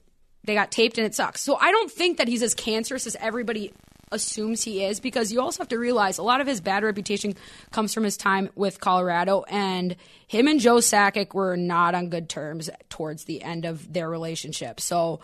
They 0.44 0.54
got 0.54 0.70
taped 0.70 0.98
and 0.98 1.06
it 1.06 1.14
sucks. 1.14 1.40
So 1.40 1.56
I 1.56 1.70
don't 1.70 1.90
think 1.90 2.18
that 2.18 2.28
he's 2.28 2.42
as 2.42 2.54
cancerous 2.54 3.06
as 3.06 3.16
everybody 3.20 3.72
assumes 4.12 4.62
he 4.62 4.84
is 4.84 5.00
because 5.00 5.32
you 5.32 5.40
also 5.40 5.58
have 5.58 5.68
to 5.68 5.78
realize 5.78 6.18
a 6.18 6.22
lot 6.22 6.40
of 6.40 6.46
his 6.46 6.60
bad 6.60 6.84
reputation 6.84 7.34
comes 7.72 7.92
from 7.92 8.04
his 8.04 8.16
time 8.16 8.48
with 8.54 8.80
Colorado 8.80 9.44
and 9.48 9.96
him 10.28 10.46
and 10.46 10.60
Joe 10.60 10.76
Sakic 10.76 11.34
were 11.34 11.56
not 11.56 11.94
on 11.94 12.10
good 12.10 12.28
terms 12.28 12.70
towards 12.88 13.24
the 13.24 13.42
end 13.42 13.64
of 13.64 13.92
their 13.92 14.08
relationship. 14.08 14.80
So 14.80 15.20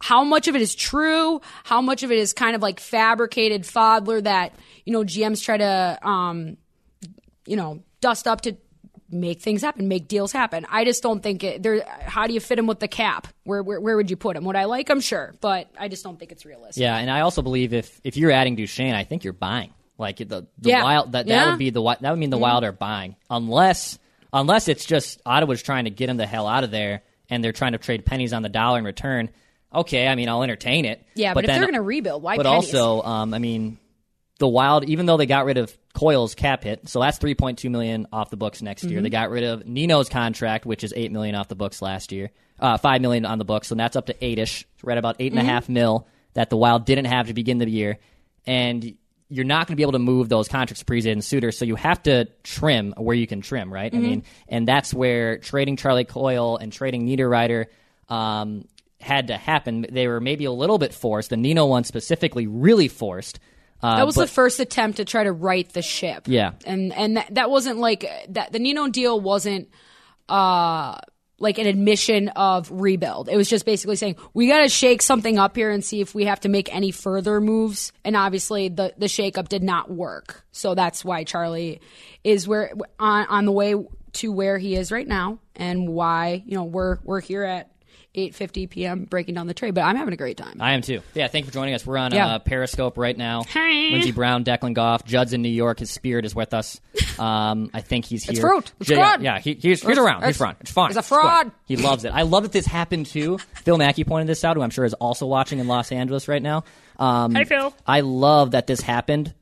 how 0.00 0.24
much 0.24 0.48
of 0.48 0.56
it 0.56 0.62
is 0.62 0.74
true? 0.74 1.40
How 1.62 1.80
much 1.80 2.02
of 2.02 2.10
it 2.10 2.18
is 2.18 2.32
kind 2.32 2.56
of 2.56 2.62
like 2.62 2.80
fabricated 2.80 3.64
fodder 3.64 4.20
that, 4.20 4.54
you 4.84 4.92
know, 4.92 5.04
GMs 5.04 5.44
try 5.44 5.56
to 5.56 5.98
um 6.02 6.56
you 7.46 7.56
know, 7.56 7.82
dust 8.00 8.26
up 8.26 8.42
to 8.42 8.56
make 9.12 9.40
things 9.40 9.60
happen, 9.62 9.88
make 9.88 10.08
deals 10.08 10.32
happen. 10.32 10.66
I 10.70 10.84
just 10.84 11.02
don't 11.02 11.22
think 11.22 11.44
it. 11.44 11.62
There. 11.62 11.84
How 12.02 12.26
do 12.26 12.34
you 12.34 12.40
fit 12.40 12.58
him 12.58 12.66
with 12.66 12.80
the 12.80 12.88
cap? 12.88 13.28
Where 13.44 13.62
where, 13.62 13.80
where 13.80 13.96
would 13.96 14.10
you 14.10 14.16
put 14.16 14.36
him? 14.36 14.44
Would 14.44 14.56
I 14.56 14.64
like 14.64 14.88
him? 14.88 15.00
Sure, 15.00 15.34
but 15.40 15.68
I 15.78 15.88
just 15.88 16.02
don't 16.04 16.18
think 16.18 16.32
it's 16.32 16.44
realistic. 16.44 16.80
Yeah, 16.80 16.96
and 16.96 17.10
I 17.10 17.20
also 17.20 17.42
believe 17.42 17.72
if 17.74 18.00
if 18.04 18.16
you're 18.16 18.30
adding 18.30 18.56
Duchene, 18.56 18.94
I 18.94 19.04
think 19.04 19.24
you're 19.24 19.32
buying. 19.32 19.72
Like 19.98 20.16
the 20.16 20.24
the 20.26 20.46
Yeah. 20.70 20.82
wild 20.82 21.12
that 21.12 21.26
that 21.26 21.32
Yeah. 21.32 21.50
would 21.50 21.58
be 21.58 21.70
the 21.70 21.82
that 21.82 22.10
would 22.10 22.18
mean 22.18 22.30
the 22.30 22.38
Wild 22.38 22.64
are 22.64 22.72
buying 22.72 23.14
unless 23.30 23.98
unless 24.32 24.66
it's 24.68 24.84
just 24.86 25.20
Ottawa's 25.26 25.62
trying 25.62 25.84
to 25.84 25.90
get 25.90 26.08
him 26.08 26.16
the 26.16 26.26
hell 26.26 26.46
out 26.48 26.64
of 26.64 26.70
there 26.70 27.02
and 27.30 27.44
they're 27.44 27.52
trying 27.52 27.72
to 27.72 27.78
trade 27.78 28.04
pennies 28.04 28.32
on 28.32 28.42
the 28.42 28.48
dollar 28.48 28.78
in 28.78 28.84
return. 28.84 29.30
Okay, 29.72 30.08
I 30.08 30.14
mean 30.16 30.28
I'll 30.28 30.42
entertain 30.42 30.86
it. 30.86 31.06
Yeah, 31.14 31.34
but, 31.34 31.44
if 31.44 31.48
then- 31.48 31.60
they're 31.60 31.66
going 31.70 31.74
to 31.78 31.82
rebuild, 31.82 32.22
why? 32.22 32.36
but 32.36 32.46
pennies? 32.46 32.74
also, 32.74 33.02
um, 33.02 33.32
I 33.34 33.38
mean, 33.38 33.78
the 34.38 34.48
Wild, 34.48 34.84
even 34.84 35.06
though 35.06 35.16
they 35.18 35.26
got 35.26 35.44
rid 35.44 35.56
of 35.58 35.76
Coyle's 35.94 36.34
cap 36.34 36.64
hit, 36.64 36.88
so 36.88 37.00
that's 37.00 37.18
three 37.18 37.34
point 37.34 37.58
two 37.58 37.68
million 37.70 38.06
off 38.12 38.30
the 38.30 38.36
books 38.36 38.62
next 38.62 38.82
Mm-hmm. 38.82 38.92
year. 38.92 39.02
They 39.02 39.10
got 39.10 39.30
rid 39.30 39.44
of 39.44 39.66
Nino's 39.66 40.08
contract, 40.08 40.64
which 40.66 40.84
is 40.84 40.92
eight 40.96 41.12
million 41.12 41.34
off 41.34 41.48
the 41.48 41.54
books 41.54 41.82
last 41.82 42.12
year, 42.12 42.30
uh, 42.58 42.78
five 42.78 43.00
million 43.02 43.24
on 43.26 43.38
the 43.38 43.44
books, 43.44 43.68
so 43.68 43.74
that's 43.74 43.96
up 43.96 44.06
to 44.06 44.24
eight 44.24 44.38
ish. 44.38 44.66
Right 44.82 44.98
about 44.98 45.16
eight 45.18 45.32
and 45.32 45.38
a 45.38 45.42
Mm-hmm. 45.42 45.50
half 45.50 45.68
mil 45.68 46.06
that 46.34 46.48
the 46.50 46.56
Wild 46.56 46.86
didn't 46.86 47.04
have 47.06 47.26
to 47.26 47.34
begin 47.34 47.58
the 47.58 47.68
year, 47.68 47.98
and 48.46 48.96
you're 49.28 49.44
not 49.44 49.66
going 49.66 49.74
to 49.74 49.76
be 49.76 49.82
able 49.82 49.92
to 49.92 49.98
move 49.98 50.28
those 50.28 50.46
contracts 50.48 50.82
to 50.84 51.10
and 51.10 51.24
Suter, 51.24 51.52
so 51.52 51.64
you 51.64 51.74
have 51.76 52.02
to 52.02 52.26
trim 52.42 52.92
where 52.98 53.16
you 53.16 53.26
can 53.26 53.40
trim, 53.40 53.72
right? 53.72 53.90
Mm-hmm. 53.92 54.04
I 54.04 54.08
mean, 54.08 54.22
and 54.48 54.68
that's 54.68 54.92
where 54.92 55.38
trading 55.38 55.76
Charlie 55.76 56.04
Coyle 56.04 56.56
and 56.58 56.70
trading 56.72 57.06
Niederreiter 57.06 57.66
um, 58.10 58.66
had 59.00 59.28
to 59.28 59.36
happen. 59.38 59.86
They 59.90 60.06
were 60.06 60.20
maybe 60.20 60.44
a 60.44 60.52
little 60.52 60.76
bit 60.78 60.92
forced. 60.92 61.30
The 61.30 61.36
Nino 61.38 61.64
one 61.66 61.84
specifically, 61.84 62.46
really 62.46 62.88
forced. 62.88 63.40
Uh, 63.82 63.96
that 63.96 64.06
was 64.06 64.14
but- 64.14 64.22
the 64.22 64.30
first 64.32 64.60
attempt 64.60 64.98
to 64.98 65.04
try 65.04 65.24
to 65.24 65.32
right 65.32 65.68
the 65.72 65.82
ship. 65.82 66.24
Yeah. 66.26 66.52
and 66.64 66.92
and 66.92 67.16
that, 67.16 67.34
that 67.34 67.50
wasn't 67.50 67.78
like 67.78 68.04
that. 68.30 68.52
The 68.52 68.58
Nino 68.58 68.88
deal 68.88 69.20
wasn't. 69.20 69.68
uh 70.28 70.98
like 71.38 71.58
an 71.58 71.66
admission 71.66 72.28
of 72.28 72.70
rebuild. 72.70 73.28
It 73.28 73.36
was 73.36 73.48
just 73.50 73.66
basically 73.66 73.96
saying 73.96 74.14
we 74.32 74.46
got 74.46 74.60
to 74.62 74.68
shake 74.68 75.02
something 75.02 75.40
up 75.40 75.56
here 75.56 75.72
and 75.72 75.82
see 75.84 76.00
if 76.00 76.14
we 76.14 76.26
have 76.26 76.38
to 76.40 76.48
make 76.48 76.72
any 76.72 76.92
further 76.92 77.40
moves. 77.40 77.92
And 78.04 78.16
obviously, 78.16 78.68
the 78.68 78.94
the 78.96 79.06
shakeup 79.06 79.48
did 79.48 79.64
not 79.64 79.90
work. 79.90 80.44
So 80.52 80.76
that's 80.76 81.04
why 81.04 81.24
Charlie 81.24 81.80
is 82.22 82.46
where 82.46 82.72
on 83.00 83.26
on 83.26 83.44
the 83.46 83.50
way 83.50 83.74
to 84.12 84.30
where 84.30 84.56
he 84.56 84.76
is 84.76 84.92
right 84.92 85.08
now, 85.08 85.40
and 85.56 85.88
why 85.88 86.44
you 86.46 86.54
know 86.56 86.62
we're 86.62 86.98
we're 87.02 87.20
here 87.20 87.42
at 87.42 87.71
8:50 88.14 88.68
p.m. 88.68 89.04
breaking 89.04 89.34
down 89.34 89.46
the 89.46 89.54
trade. 89.54 89.74
But 89.74 89.82
I'm 89.82 89.96
having 89.96 90.12
a 90.12 90.16
great 90.18 90.36
time. 90.36 90.58
I 90.60 90.72
am 90.74 90.82
too. 90.82 91.00
Yeah, 91.14 91.28
thank 91.28 91.44
you 91.46 91.50
for 91.50 91.54
joining 91.54 91.74
us. 91.74 91.86
We're 91.86 91.96
on 91.96 92.12
Yeah. 92.12 92.26
uh, 92.26 92.38
Periscope 92.40 92.98
right 92.98 93.16
now. 93.16 93.42
Lindsey 93.54 94.12
Brown, 94.12 94.44
Declan 94.44 94.74
Goff, 94.74 95.04
Judd's 95.04 95.32
in 95.32 95.40
New 95.40 95.48
York. 95.48 95.78
His 95.78 95.90
spirit 95.90 96.24
is 96.24 96.34
with 96.34 96.52
us. 96.54 96.80
Um, 97.18 97.70
I 97.74 97.82
think 97.82 98.06
he's 98.06 98.24
here. 98.24 98.32
It's 98.32 98.40
fruit. 98.40 98.72
It's 98.80 98.88
yeah, 98.90 98.96
fraud. 98.96 99.22
Yeah, 99.22 99.34
yeah, 99.34 99.40
he, 99.40 99.52
he's, 99.54 99.82
he's 99.82 99.98
around. 99.98 100.20
He's 100.22 100.30
it's- 100.30 100.36
front. 100.38 100.58
It's 100.62 100.70
fine. 100.70 100.88
it's 100.88 100.96
a 100.96 101.00
It's 101.00 101.08
fraud. 101.08 101.52
He 101.66 101.76
loves 101.76 102.04
it. 102.06 102.08
I 102.12 102.22
love 102.22 102.42
that 102.44 102.52
this 102.52 102.64
happened 102.66 103.06
too. 103.06 103.36
Phil 103.64 103.76
Mackey 103.76 104.02
pointed 104.02 104.28
this 104.28 104.42
out, 104.44 104.56
who 104.56 104.62
I'm 104.62 104.70
sure 104.70 104.84
is 104.86 104.94
also 104.94 105.26
watching 105.26 105.58
in 105.58 105.68
Los 105.68 105.92
Angeles 105.92 106.26
right 106.26 106.42
now. 106.42 106.64
Um, 106.98 107.34
Hi, 107.34 107.44
Phil. 107.44 107.72
I 107.86 108.00
love 108.00 108.52
that 108.52 108.66
this 108.66 108.80
happened 108.80 109.34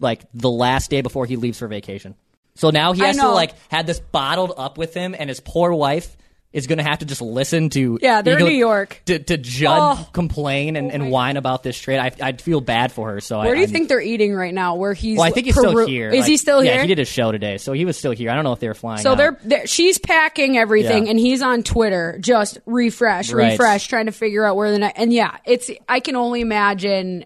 like 0.00 0.22
the 0.34 0.50
last 0.50 0.90
day 0.90 1.00
before 1.00 1.26
he 1.26 1.36
leaves 1.36 1.58
for 1.58 1.68
vacation. 1.68 2.16
So 2.56 2.70
now 2.70 2.92
he 2.92 3.00
has 3.02 3.16
to 3.16 3.28
like 3.30 3.52
had 3.70 3.86
this 3.86 4.00
bottled 4.00 4.52
up 4.56 4.76
with 4.76 4.92
him, 4.94 5.14
and 5.18 5.28
his 5.30 5.40
poor 5.40 5.72
wife 5.72 6.16
is 6.54 6.66
going 6.66 6.78
to 6.78 6.84
have 6.84 7.00
to 7.00 7.04
just 7.04 7.20
listen 7.20 7.68
to 7.70 7.98
Yeah, 8.00 8.22
they're 8.22 8.34
in 8.34 8.38
Eagle- 8.40 8.48
New 8.50 8.56
York. 8.56 9.02
to, 9.06 9.18
to 9.18 9.36
Judd 9.36 9.98
Oh. 9.98 10.08
complain 10.12 10.76
and, 10.76 10.90
and 10.90 11.02
oh 11.02 11.08
whine 11.08 11.36
about 11.36 11.62
this 11.62 11.76
trade. 11.78 11.98
I 11.98 12.12
I'd 12.22 12.40
feel 12.40 12.60
bad 12.62 12.92
for 12.92 13.10
her. 13.10 13.20
So 13.20 13.40
Where 13.40 13.48
I, 13.48 13.50
do 13.50 13.56
you 13.56 13.66
I'm- 13.66 13.72
think 13.72 13.88
they're 13.88 14.00
eating 14.00 14.34
right 14.34 14.54
now? 14.54 14.76
Where 14.76 14.94
he's 14.94 15.18
Well, 15.18 15.26
I 15.26 15.30
think 15.32 15.46
he's 15.46 15.54
Peru- 15.54 15.70
still 15.70 15.86
here. 15.86 16.08
Is 16.10 16.20
Like, 16.20 16.28
he 16.30 16.36
still 16.38 16.60
here? 16.60 16.74
Yeah, 16.76 16.80
he 16.82 16.86
did 16.86 17.00
a 17.00 17.04
show 17.04 17.32
today, 17.32 17.58
so 17.58 17.72
he 17.72 17.84
was 17.84 17.98
still 17.98 18.12
here. 18.12 18.30
I 18.30 18.34
don't 18.36 18.44
know 18.44 18.52
if 18.52 18.60
they 18.60 18.68
were 18.68 18.74
flying. 18.74 19.02
So 19.02 19.16
they're, 19.16 19.38
they're 19.44 19.66
she's 19.66 19.98
packing 19.98 20.56
everything, 20.56 21.04
Yeah. 21.04 21.10
and 21.10 21.18
he's 21.18 21.42
on 21.42 21.64
Twitter, 21.64 22.16
just 22.20 22.58
refresh, 22.66 23.32
Right. 23.32 23.50
refresh, 23.52 23.88
trying 23.88 24.06
to 24.06 24.12
figure 24.12 24.44
out 24.44 24.54
where 24.56 24.70
the 24.70 24.78
next. 24.78 24.96
And 24.98 25.12
yeah, 25.12 25.36
it's 25.44 25.70
I 25.88 25.98
can 26.00 26.14
only 26.14 26.40
imagine 26.40 27.24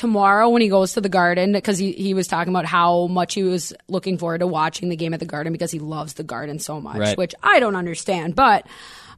tomorrow 0.00 0.48
when 0.48 0.62
he 0.62 0.68
goes 0.68 0.94
to 0.94 1.00
the 1.00 1.08
Garden 1.08 1.52
because 1.52 1.78
he 1.78 1.92
he 1.92 2.14
was 2.14 2.26
talking 2.26 2.52
about 2.52 2.64
how 2.64 3.06
much 3.06 3.34
he 3.34 3.42
was 3.42 3.72
looking 3.86 4.18
forward 4.18 4.38
to 4.38 4.46
watching 4.46 4.88
the 4.88 4.96
game 4.96 5.12
at 5.14 5.20
the 5.20 5.26
Garden 5.26 5.52
because 5.52 5.70
he 5.70 5.78
loves 5.78 6.14
the 6.14 6.24
Garden 6.24 6.58
so 6.58 6.80
much, 6.80 6.98
Right. 6.98 7.16
which 7.18 7.34
I 7.42 7.60
don't 7.60 7.76
understand, 7.76 8.34
but 8.34 8.66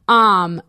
um. 0.08 0.60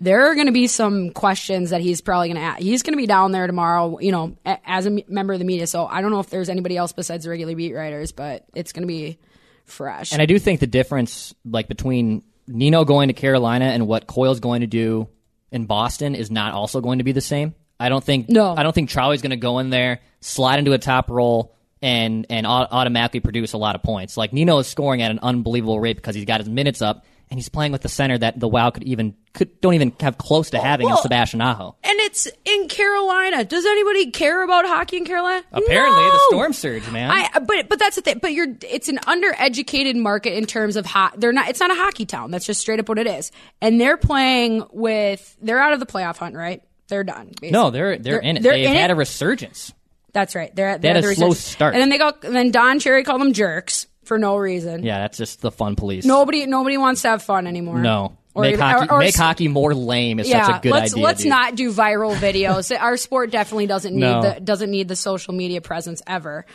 There 0.00 0.30
are 0.30 0.36
going 0.36 0.46
to 0.46 0.52
be 0.52 0.68
some 0.68 1.10
questions 1.10 1.70
that 1.70 1.80
he's 1.80 2.00
probably 2.00 2.28
going 2.28 2.36
to 2.36 2.42
ask. 2.42 2.60
He's 2.60 2.84
going 2.84 2.92
to 2.92 2.96
be 2.98 3.08
down 3.08 3.32
there 3.32 3.48
tomorrow, 3.48 3.98
you 3.98 4.12
know, 4.12 4.36
as 4.46 4.86
a 4.86 5.02
member 5.08 5.32
of 5.32 5.40
the 5.40 5.44
media. 5.44 5.66
So 5.66 5.88
I 5.88 6.02
don't 6.02 6.12
know 6.12 6.20
if 6.20 6.30
there's 6.30 6.48
anybody 6.48 6.76
else 6.76 6.92
besides 6.92 7.24
the 7.24 7.30
regular 7.30 7.56
beat 7.56 7.74
writers, 7.74 8.12
but 8.12 8.44
it's 8.54 8.70
going 8.72 8.84
to 8.84 8.86
be 8.86 9.18
fresh. 9.64 10.12
And 10.12 10.22
I 10.22 10.26
do 10.26 10.38
think 10.38 10.60
the 10.60 10.68
difference, 10.68 11.34
like 11.44 11.66
between 11.66 12.22
Nino 12.46 12.84
going 12.84 13.08
to 13.08 13.12
Carolina 13.12 13.64
and 13.64 13.88
what 13.88 14.06
Coyle's 14.06 14.38
going 14.38 14.60
to 14.60 14.68
do 14.68 15.08
in 15.50 15.66
Boston, 15.66 16.14
is 16.14 16.30
not 16.30 16.54
also 16.54 16.80
going 16.80 16.98
to 16.98 17.04
be 17.04 17.10
the 17.10 17.20
same. 17.20 17.56
I 17.80 17.88
don't 17.88 18.02
think. 18.02 18.28
No. 18.28 18.54
I 18.56 18.62
don't 18.62 18.72
think 18.74 18.90
Charlie's 18.90 19.22
going 19.22 19.30
to 19.30 19.36
go 19.36 19.58
in 19.60 19.70
there, 19.70 20.00
slide 20.20 20.58
into 20.58 20.72
a 20.72 20.78
top 20.78 21.10
role, 21.10 21.54
and 21.80 22.26
and 22.28 22.46
au- 22.46 22.50
automatically 22.70 23.20
produce 23.20 23.52
a 23.52 23.58
lot 23.58 23.74
of 23.76 23.82
points. 23.82 24.16
Like 24.16 24.32
Nino 24.32 24.58
is 24.58 24.66
scoring 24.66 25.02
at 25.02 25.10
an 25.10 25.20
unbelievable 25.22 25.78
rate 25.78 25.96
because 25.96 26.14
he's 26.14 26.24
got 26.24 26.40
his 26.40 26.48
minutes 26.48 26.82
up. 26.82 27.04
And 27.30 27.36
he's 27.38 27.50
playing 27.50 27.72
with 27.72 27.82
the 27.82 27.90
center 27.90 28.16
that 28.16 28.40
the 28.40 28.48
Wow 28.48 28.70
could 28.70 28.84
even 28.84 29.14
could 29.34 29.60
don't 29.60 29.74
even 29.74 29.92
have 30.00 30.16
close 30.16 30.48
to 30.50 30.58
having 30.58 30.86
in 30.86 30.92
well, 30.94 31.02
Sebastian 31.02 31.42
Aho. 31.42 31.76
And 31.84 32.00
It's 32.00 32.26
in 32.46 32.68
Carolina. 32.68 33.44
Does 33.44 33.66
anybody 33.66 34.10
care 34.12 34.42
about 34.42 34.64
hockey 34.64 34.96
in 34.96 35.04
Carolina? 35.04 35.44
Apparently, 35.52 36.00
No. 36.04 36.10
the 36.10 36.18
storm 36.30 36.52
surge, 36.54 36.90
man. 36.90 37.10
I 37.10 37.38
but 37.38 37.68
but 37.68 37.78
that's 37.78 37.96
the 37.96 38.00
thing. 38.02 38.20
But 38.22 38.32
you're 38.32 38.46
it's 38.62 38.88
an 38.88 38.96
undereducated 39.06 39.94
market 39.96 40.38
in 40.38 40.46
terms 40.46 40.76
of 40.76 40.86
ho- 40.86 41.10
they're 41.18 41.34
not. 41.34 41.50
It's 41.50 41.60
not 41.60 41.70
a 41.70 41.74
hockey 41.74 42.06
town. 42.06 42.30
That's 42.30 42.46
just 42.46 42.60
straight 42.62 42.80
up 42.80 42.88
what 42.88 42.98
it 42.98 43.06
is. 43.06 43.30
And 43.60 43.78
they're 43.78 43.98
playing 43.98 44.64
with. 44.72 45.36
They're 45.42 45.60
out 45.60 45.74
of 45.74 45.80
the 45.80 45.86
playoff 45.86 46.16
hunt, 46.16 46.34
right? 46.34 46.62
They're 46.88 47.04
done. 47.04 47.26
basically. 47.28 47.50
no, 47.52 47.70
they're 47.70 47.98
they're, 47.98 48.18
in 48.18 48.36
it. 48.38 48.42
They're 48.42 48.52
They've 48.52 48.66
in 48.70 48.74
had 48.76 48.90
it. 48.90 48.94
a 48.94 48.96
resurgence. 48.96 49.72
That's 50.12 50.34
right. 50.34 50.54
They're 50.54 50.68
at 50.68 50.82
They 50.82 50.88
had 50.88 51.02
they're 51.02 51.10
a 51.10 51.14
slow 51.14 51.32
start. 51.34 51.74
and 51.74 51.80
then 51.82 51.90
they 51.90 51.98
go. 51.98 52.12
And 52.22 52.34
then 52.34 52.50
Don 52.50 52.78
Cherry 52.80 53.04
called 53.04 53.20
them 53.20 53.32
jerks 53.34 53.86
for 54.04 54.18
no 54.18 54.36
reason. 54.36 54.82
Yeah, 54.82 54.98
that's 55.00 55.18
just 55.18 55.40
the 55.42 55.50
fun 55.50 55.76
police. 55.76 56.04
Nobody 56.04 56.46
nobody 56.46 56.78
wants 56.78 57.02
to 57.02 57.08
have 57.08 57.22
fun 57.22 57.46
anymore. 57.46 57.78
no. 57.78 58.16
Or 58.34 58.42
make 58.42 58.52
even- 58.54 58.60
hockey 58.60 58.88
or- 58.88 58.92
or 58.94 58.98
make 59.00 59.16
hockey 59.16 59.48
more 59.48 59.74
lame 59.74 60.20
is 60.20 60.28
yeah, 60.28 60.46
such 60.46 60.56
a 60.56 60.60
good 60.62 60.70
let's 60.72 60.92
idea. 60.92 61.04
let's 61.04 61.22
dude. 61.22 61.30
not 61.30 61.54
do 61.56 61.72
viral 61.72 62.14
videos. 62.14 62.74
Our 62.80 62.96
sport 62.96 63.30
definitely 63.32 63.66
doesn't 63.66 63.92
need 63.94 64.00
No. 64.00 64.22
the 64.22 64.40
doesn't 64.40 64.70
need 64.70 64.86
the 64.88 64.96
social 64.96 65.34
media 65.34 65.60
presence 65.60 66.02
ever. 66.06 66.46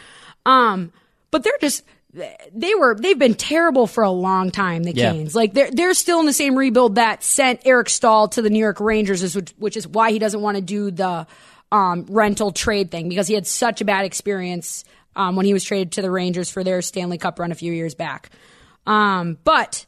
Um, 0.45 0.91
but 1.31 1.43
they're 1.43 1.53
just 1.61 1.83
they 2.13 2.75
were 2.75 2.95
they've 2.95 3.17
been 3.17 3.33
terrible 3.33 3.87
for 3.87 4.03
a 4.03 4.11
long 4.11 4.51
time. 4.51 4.83
The 4.83 4.93
Yeah. 4.93 5.11
Canes, 5.11 5.35
like 5.35 5.53
they're 5.53 5.71
they're 5.71 5.93
still 5.93 6.19
in 6.19 6.25
the 6.25 6.33
same 6.33 6.55
rebuild 6.55 6.95
that 6.95 7.23
sent 7.23 7.61
Eric 7.65 7.89
Staal 7.89 8.27
to 8.29 8.41
the 8.41 8.49
New 8.49 8.59
York 8.59 8.79
Rangers, 8.79 9.35
which, 9.35 9.51
which 9.57 9.77
is 9.77 9.87
why 9.87 10.11
he 10.11 10.19
doesn't 10.19 10.41
want 10.41 10.55
to 10.55 10.61
do 10.61 10.91
the 10.91 11.25
um, 11.71 12.05
rental 12.07 12.51
trade 12.51 12.91
thing 12.91 13.09
because 13.09 13.27
he 13.27 13.33
had 13.33 13.47
such 13.47 13.81
a 13.81 13.85
bad 13.85 14.05
experience 14.05 14.85
um, 15.15 15.35
when 15.35 15.45
he 15.45 15.53
was 15.53 15.63
traded 15.63 15.93
to 15.93 16.01
the 16.03 16.11
Rangers 16.11 16.49
for 16.51 16.63
their 16.63 16.81
Stanley 16.83 17.17
Cup 17.17 17.39
run 17.39 17.51
a 17.51 17.55
few 17.55 17.73
years 17.73 17.95
back. 17.95 18.29
Um, 18.85 19.37
but 19.43 19.85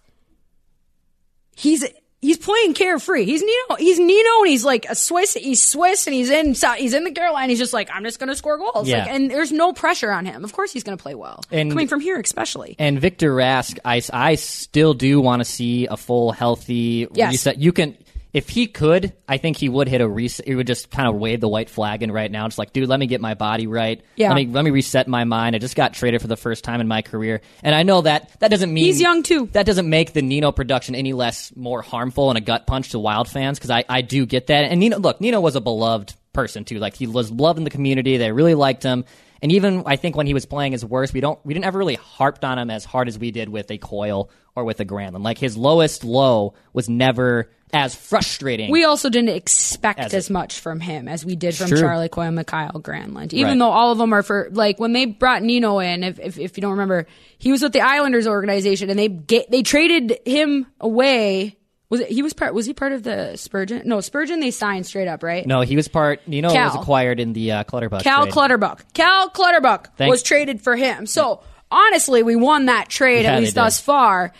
he's 1.56 1.86
he's 2.26 2.38
playing 2.38 2.74
carefree. 2.74 3.26
He's 3.26 3.42
Nino. 3.42 3.76
He's 3.78 4.00
Nino, 4.00 4.30
and 4.40 4.48
he's 4.48 4.66
like 4.66 4.86
a 4.90 4.96
Swiss. 4.96 5.34
He's 5.36 5.62
Swiss, 5.62 6.08
and 6.08 6.14
he's 6.14 6.30
in 6.30 6.56
he's 6.78 6.94
in 6.94 7.04
the 7.04 7.12
Carolina. 7.12 7.48
He's 7.50 7.60
just 7.60 7.74
like 7.74 7.90
I'm 7.94 8.04
just 8.04 8.20
going 8.20 8.30
to 8.30 8.36
score 8.36 8.58
goals. 8.58 8.88
Yeah. 8.88 9.00
Like, 9.04 9.12
and 9.12 9.30
there's 9.32 9.52
no 9.52 9.74
pressure 9.74 10.12
on 10.12 10.26
him. 10.26 10.44
Of 10.44 10.54
course, 10.54 10.72
he's 10.72 10.84
going 10.84 10.98
to 10.98 11.02
play 11.02 11.16
well. 11.16 11.42
And- 11.52 11.72
Coming 11.72 11.88
from 11.88 12.00
here, 12.02 12.20
especially. 12.20 12.76
And 12.80 13.00
Victor 13.00 13.34
Rask, 13.36 13.78
I, 13.86 14.02
I 14.12 14.36
still 14.36 14.94
do 14.94 15.22
want 15.22 15.42
to 15.42 15.46
see 15.46 15.86
a 15.88 15.98
full 15.98 16.32
healthy 16.32 17.08
Yes. 17.14 17.32
reset. 17.32 17.58
You 17.60 17.72
can, 17.72 17.98
if 18.36 18.50
he 18.50 18.68
could, 18.68 19.14
I 19.30 19.38
think 19.38 19.56
he 19.56 19.70
would 19.70 19.88
hit 19.88 20.02
a 20.02 20.10
reset. 20.10 20.46
He 20.46 20.56
would 20.56 20.68
just 20.68 20.92
kind 20.92 21.08
of 21.08 21.16
wave 21.16 21.40
the 21.40 21.48
white 21.48 21.70
flag 21.70 22.04
in 22.04 22.12
right 22.12 22.30
now. 22.30 22.46
Just 22.48 22.58
like, 22.58 22.74
dude, 22.74 22.90
let 22.90 23.00
me 23.00 23.08
get 23.08 23.22
my 23.22 23.34
body 23.34 23.66
right. 23.66 24.04
Yeah. 24.18 24.28
Let 24.28 24.36
me 24.36 24.46
let 24.48 24.66
me 24.66 24.72
reset 24.72 25.08
my 25.08 25.24
mind. 25.24 25.56
I 25.56 25.60
just 25.60 25.78
got 25.78 25.94
traded 25.94 26.20
for 26.20 26.28
the 26.28 26.36
first 26.36 26.66
time 26.66 26.82
in 26.82 26.88
my 26.90 27.02
career, 27.02 27.40
and 27.64 27.74
I 27.74 27.84
know 27.84 28.02
that 28.02 28.38
that 28.42 28.52
doesn't 28.52 28.74
mean 28.74 28.84
He's 28.84 29.00
young, 29.00 29.24
too. 29.24 29.48
That 29.54 29.66
doesn't 29.66 29.90
make 29.90 30.12
the 30.12 30.22
Nino 30.22 30.52
production 30.52 30.96
any 30.96 31.14
less 31.14 31.56
more 31.56 31.82
harmful 31.82 32.30
and 32.30 32.38
a 32.38 32.42
gut 32.42 32.68
punch 32.68 32.90
to 32.90 33.00
Wild 33.00 33.30
fans 33.30 33.58
because 33.58 33.72
I 33.72 33.86
I 33.88 34.02
do 34.02 34.26
get 34.26 34.48
that. 34.48 34.66
And 34.66 34.82
Nino, 34.82 35.00
look, 35.00 35.22
Nino 35.22 35.40
was 35.40 35.56
a 35.56 35.62
beloved 35.62 36.14
person 36.34 36.66
too. 36.66 36.80
Like 36.80 36.96
he 36.96 37.08
was 37.08 37.32
loved 37.32 37.58
in 37.58 37.64
the 37.64 37.70
community. 37.70 38.18
They 38.18 38.34
really 38.34 38.54
liked 38.54 38.84
him. 38.84 39.06
And 39.42 39.54
even 39.54 39.84
I 39.86 39.96
think 39.96 40.18
when 40.18 40.28
he 40.28 40.34
was 40.34 40.46
playing 40.46 40.74
his 40.74 40.84
worst, 40.84 41.14
we 41.14 41.22
don't 41.22 41.40
we 41.46 41.54
didn't 41.54 41.68
ever 41.68 41.80
really 41.80 41.96
harped 41.96 42.44
on 42.44 42.60
him 42.60 42.70
as 42.70 42.84
hard 42.84 43.08
as 43.08 43.18
we 43.18 43.32
did 43.32 43.48
with 43.48 43.72
a 43.72 43.78
Coyle 43.78 44.30
or 44.56 44.66
with 44.66 44.82
a 44.82 44.86
Granlund. 44.86 45.24
Like 45.24 45.38
his 45.38 45.56
lowest 45.56 46.04
low 46.04 46.54
was 46.74 46.90
never 46.90 47.50
as 47.74 47.94
frustrating. 47.96 48.72
We 48.72 48.86
also 48.86 49.10
didn't 49.10 49.30
expect 49.36 50.00
As 50.00 50.14
as, 50.14 50.30
much 50.30 50.60
from 50.60 50.80
him 50.80 51.08
as 51.08 51.26
we 51.26 51.36
did 51.36 51.56
from 51.56 51.68
True. 51.68 51.80
Charlie 51.80 52.08
Coyle 52.10 52.26
and 52.28 52.36
Mikael 52.36 52.80
Granlund. 52.82 53.34
Even 53.34 53.52
Right. 53.54 53.60
though 53.60 53.70
all 53.72 53.92
of 53.92 53.98
them 53.98 54.14
are 54.14 54.24
for 54.24 54.50
like 54.52 54.80
when 54.80 54.94
they 54.94 55.06
brought 55.06 55.44
Nino 55.44 55.80
in, 55.80 56.04
if, 56.04 56.20
if 56.20 56.38
if 56.40 56.58
you 56.58 56.62
don't 56.62 56.72
remember, 56.72 57.06
he 57.38 57.52
was 57.52 57.62
with 57.62 57.74
the 57.74 57.82
Islanders 57.82 58.28
organization 58.28 58.90
and 58.90 58.98
they 58.98 59.10
get, 59.10 59.52
they 59.52 59.62
traded 59.62 60.18
him 60.26 60.68
away. 60.80 61.58
Was 61.90 62.00
it 62.02 62.08
he 62.10 62.24
was 62.24 62.34
part? 62.34 62.54
Was 62.54 62.66
he 62.66 62.74
part 62.74 62.94
of 62.94 63.04
the 63.04 63.36
Spurgeon? 63.36 63.82
No, 63.86 64.00
Spurgeon 64.00 64.40
they 64.40 64.52
signed 64.52 64.86
straight 64.86 65.08
up, 65.08 65.22
right? 65.22 65.46
no, 65.46 65.62
he 65.62 65.76
was 65.76 65.88
part. 65.88 66.26
Nino 66.28 66.50
Cal. 66.52 66.68
was 66.68 66.76
acquired 66.76 67.20
in 67.20 67.34
the 67.34 67.52
uh, 67.52 67.64
Clutterbuck. 67.64 68.04
Cal 68.04 68.24
trade. 68.24 68.34
Clutterbuck. 68.34 68.94
Cal 68.94 69.30
Clutterbuck 69.30 69.96
Thanks. 69.98 70.10
was 70.12 70.24
traded 70.24 70.62
for 70.62 70.76
him. 70.76 71.06
So 71.06 71.42
honestly, 71.70 72.24
we 72.24 72.36
won 72.36 72.66
that 72.68 72.90
trade 72.90 73.24
Yeah, 73.24 73.34
at 73.34 73.40
least 73.42 73.56
thus 73.56 73.80
far. 73.82 74.32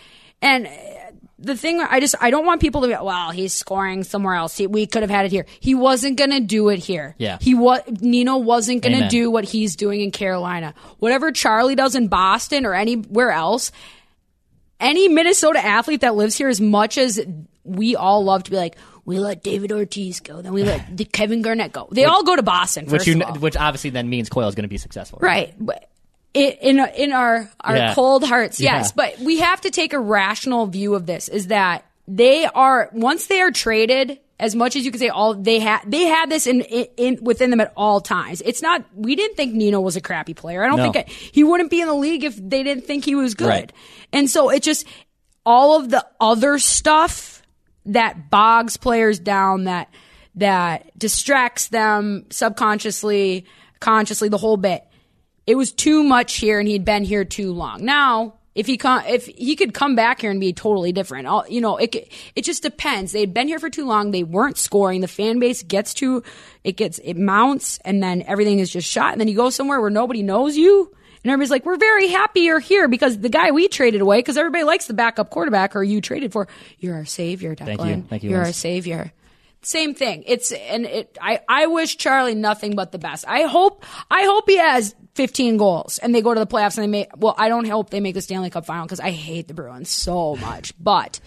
And 0.42 0.68
the 1.38 1.56
thing, 1.56 1.80
I 1.80 2.00
just 2.00 2.14
I 2.20 2.30
don't 2.30 2.46
want 2.46 2.60
people 2.60 2.82
to 2.82 2.88
be 2.88 2.94
well. 2.94 3.30
He's 3.30 3.52
scoring 3.52 4.04
somewhere 4.04 4.34
else. 4.34 4.56
He, 4.56 4.66
we 4.66 4.86
could 4.86 5.02
have 5.02 5.10
had 5.10 5.26
it 5.26 5.32
here. 5.32 5.44
He 5.60 5.74
wasn't 5.74 6.16
going 6.16 6.30
to 6.30 6.40
do 6.40 6.70
it 6.70 6.78
here. 6.78 7.14
Yeah. 7.18 7.38
He 7.40 7.54
was 7.54 7.82
Nino 8.00 8.38
wasn't 8.38 8.82
going 8.82 8.92
to 8.92 8.98
Amen. 8.98 9.10
do 9.10 9.30
what 9.30 9.44
he's 9.44 9.76
doing 9.76 10.00
in 10.00 10.10
Carolina. 10.10 10.74
Whatever 10.98 11.32
Charlie 11.32 11.74
does 11.74 11.94
in 11.94 12.08
Boston 12.08 12.64
or 12.64 12.74
anywhere 12.74 13.32
else, 13.32 13.70
any 14.80 15.08
Minnesota 15.08 15.64
athlete 15.64 16.00
that 16.00 16.14
lives 16.14 16.36
here, 16.36 16.48
as 16.48 16.60
much 16.60 16.96
as 16.96 17.20
we 17.64 17.96
all 17.96 18.24
love 18.24 18.44
to 18.44 18.50
be 18.50 18.56
like, 18.56 18.76
we 19.04 19.18
let 19.18 19.42
David 19.42 19.72
Ortiz 19.72 20.20
go, 20.20 20.42
then 20.42 20.52
we 20.52 20.64
let 20.64 20.96
the 20.96 21.04
Kevin 21.12 21.42
Garnett 21.42 21.72
go. 21.72 21.88
They 21.90 22.04
all 22.04 22.24
go 22.24 22.34
to 22.34 22.42
Boston. 22.42 22.86
which 22.86 23.06
you, 23.06 23.20
which 23.20 23.56
obviously 23.56 23.90
then 23.90 24.08
means 24.08 24.28
Coyle 24.28 24.48
is 24.48 24.54
going 24.54 24.64
to 24.64 24.68
be 24.68 24.78
successful. 24.78 25.18
Right. 25.22 25.54
But 25.58 25.88
it, 26.36 26.58
in 26.60 26.78
in 26.96 27.12
our 27.12 27.50
our 27.60 27.76
Yeah. 27.76 27.94
cold 27.94 28.24
hearts, 28.24 28.60
Yeah. 28.60 28.76
yes. 28.78 28.92
But 28.92 29.18
we 29.18 29.40
have 29.40 29.60
to 29.62 29.70
take 29.70 29.92
a 29.92 29.98
rational 30.00 30.66
view 30.66 30.94
of 30.94 31.06
this. 31.06 31.28
Is 31.28 31.46
that 31.48 31.84
they 32.06 32.44
are 32.46 32.90
once 32.92 33.26
they 33.26 33.40
are 33.40 33.50
traded, 33.50 34.18
as 34.38 34.54
much 34.54 34.76
as 34.76 34.84
you 34.84 34.90
can 34.90 35.00
say, 35.00 35.08
all 35.08 35.34
they 35.34 35.58
had 35.58 35.80
they 35.86 36.04
had 36.04 36.30
this 36.30 36.46
in, 36.46 36.60
in, 36.60 36.86
in 36.96 37.18
within 37.24 37.50
them 37.50 37.60
at 37.60 37.72
all 37.76 38.00
times. 38.00 38.42
It's 38.44 38.62
not. 38.62 38.84
We 38.94 39.16
didn't 39.16 39.36
think 39.36 39.54
Nino 39.54 39.80
was 39.80 39.96
a 39.96 40.00
crappy 40.00 40.34
player. 40.34 40.62
I 40.62 40.68
don't 40.68 40.76
No. 40.76 40.82
think 40.84 40.96
it, 40.96 41.08
he 41.08 41.42
wouldn't 41.42 41.70
be 41.70 41.80
in 41.80 41.86
the 41.88 41.94
league 41.94 42.22
if 42.22 42.36
they 42.36 42.62
didn't 42.62 42.84
think 42.86 43.04
he 43.04 43.14
was 43.14 43.34
good. 43.34 43.48
Right. 43.48 43.72
And 44.12 44.28
so 44.30 44.50
it 44.50 44.62
just 44.62 44.86
all 45.44 45.78
of 45.80 45.90
the 45.90 46.04
other 46.20 46.58
stuff 46.58 47.42
that 47.86 48.30
bogs 48.30 48.76
players 48.76 49.18
down 49.18 49.64
that 49.64 49.88
that 50.34 50.96
distracts 50.98 51.68
them 51.68 52.26
subconsciously, 52.30 53.46
consciously, 53.80 54.28
the 54.28 54.36
whole 54.38 54.56
bit. 54.56 54.84
It 55.46 55.56
was 55.56 55.72
too 55.72 56.02
much 56.02 56.36
here, 56.36 56.58
and 56.58 56.68
he'd 56.68 56.84
been 56.84 57.04
here 57.04 57.24
too 57.24 57.52
long. 57.52 57.84
Now, 57.84 58.34
if 58.56 58.66
he 58.66 58.80
if 58.82 59.26
he 59.26 59.54
could 59.54 59.74
come 59.74 59.94
back 59.94 60.22
here 60.22 60.30
and 60.30 60.40
be 60.40 60.52
totally 60.52 60.90
different, 60.90 61.26
all, 61.26 61.44
you 61.46 61.60
know, 61.60 61.76
it 61.76 62.10
it 62.34 62.42
just 62.42 62.62
depends. 62.62 63.12
They'd 63.12 63.34
been 63.34 63.48
here 63.48 63.58
for 63.58 63.70
too 63.70 63.86
long. 63.86 64.10
They 64.10 64.22
weren't 64.24 64.56
scoring. 64.56 65.02
The 65.02 65.08
fan 65.08 65.38
base 65.38 65.62
gets 65.62 65.94
to 65.94 66.22
it 66.64 66.72
gets 66.76 66.98
it 66.98 67.14
mounts, 67.14 67.78
and 67.84 68.02
then 68.02 68.22
everything 68.22 68.58
is 68.58 68.70
just 68.70 68.90
shot. 68.90 69.12
And 69.12 69.20
then 69.20 69.28
you 69.28 69.36
go 69.36 69.50
somewhere 69.50 69.80
where 69.80 69.90
nobody 69.90 70.22
knows 70.22 70.56
you. 70.56 70.90
And 71.22 71.30
everybody's 71.32 71.50
like, 71.50 71.66
we're 71.66 71.76
very 71.76 72.08
happy 72.08 72.40
you're 72.40 72.60
here 72.60 72.86
because 72.86 73.18
the 73.18 73.28
guy 73.28 73.50
we 73.50 73.66
traded 73.68 74.00
away, 74.00 74.18
because 74.18 74.36
everybody 74.36 74.64
likes 74.64 74.86
the 74.86 74.94
backup 74.94 75.28
quarterback 75.30 75.74
or 75.74 75.82
you 75.82 76.00
traded 76.00 76.32
for. 76.32 76.46
You're 76.78 76.94
our 76.94 77.04
savior, 77.04 77.56
Declan. 77.56 77.76
Thank 77.76 77.80
you. 77.80 78.02
Thank 78.08 78.22
you, 78.22 78.30
You're 78.30 78.44
our 78.44 78.52
savior. 78.52 79.12
Same 79.66 79.94
thing. 79.94 80.22
It's 80.28 80.52
and 80.52 80.86
it. 80.86 81.18
I 81.20 81.40
I 81.48 81.66
wish 81.66 81.96
Charlie 81.96 82.36
nothing 82.36 82.76
but 82.76 82.92
the 82.92 82.98
best. 82.98 83.24
I 83.26 83.42
hope 83.42 83.84
I 84.08 84.22
hope 84.22 84.48
he 84.48 84.58
has 84.58 84.94
15 85.16 85.56
goals 85.56 85.98
and 85.98 86.14
they 86.14 86.22
go 86.22 86.32
to 86.32 86.38
the 86.38 86.46
playoffs 86.46 86.76
and 86.78 86.84
they 86.84 86.90
make. 86.90 87.08
Well, 87.16 87.34
I 87.36 87.48
don't 87.48 87.66
hope 87.66 87.90
they 87.90 87.98
make 87.98 88.14
the 88.14 88.22
Stanley 88.22 88.48
Cup 88.48 88.64
final 88.64 88.84
because 88.86 89.00
I 89.00 89.10
hate 89.10 89.48
the 89.48 89.54
Bruins 89.54 89.90
so 89.90 90.36
much. 90.36 90.72
But 90.78 91.18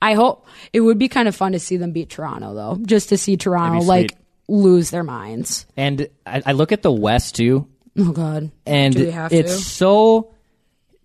I 0.00 0.14
hope 0.14 0.46
it 0.72 0.80
would 0.80 0.98
be 0.98 1.08
kind 1.08 1.28
of 1.28 1.36
fun 1.36 1.52
to 1.52 1.58
see 1.58 1.76
them 1.76 1.92
beat 1.92 2.08
Toronto 2.08 2.54
though, 2.54 2.78
just 2.82 3.10
to 3.10 3.18
see 3.18 3.36
Toronto 3.36 3.84
like 3.84 4.16
lose 4.48 4.88
their 4.88 5.04
minds. 5.04 5.66
And 5.76 6.08
I, 6.24 6.42
I 6.46 6.52
look 6.52 6.72
at 6.72 6.80
the 6.80 6.90
West 6.90 7.34
too, 7.36 7.68
Oh 7.98 8.12
God. 8.12 8.50
and 8.64 8.94
Do 8.96 9.04
we 9.04 9.10
have 9.10 9.34
it's 9.34 9.54
to? 9.54 9.62
so. 9.62 10.34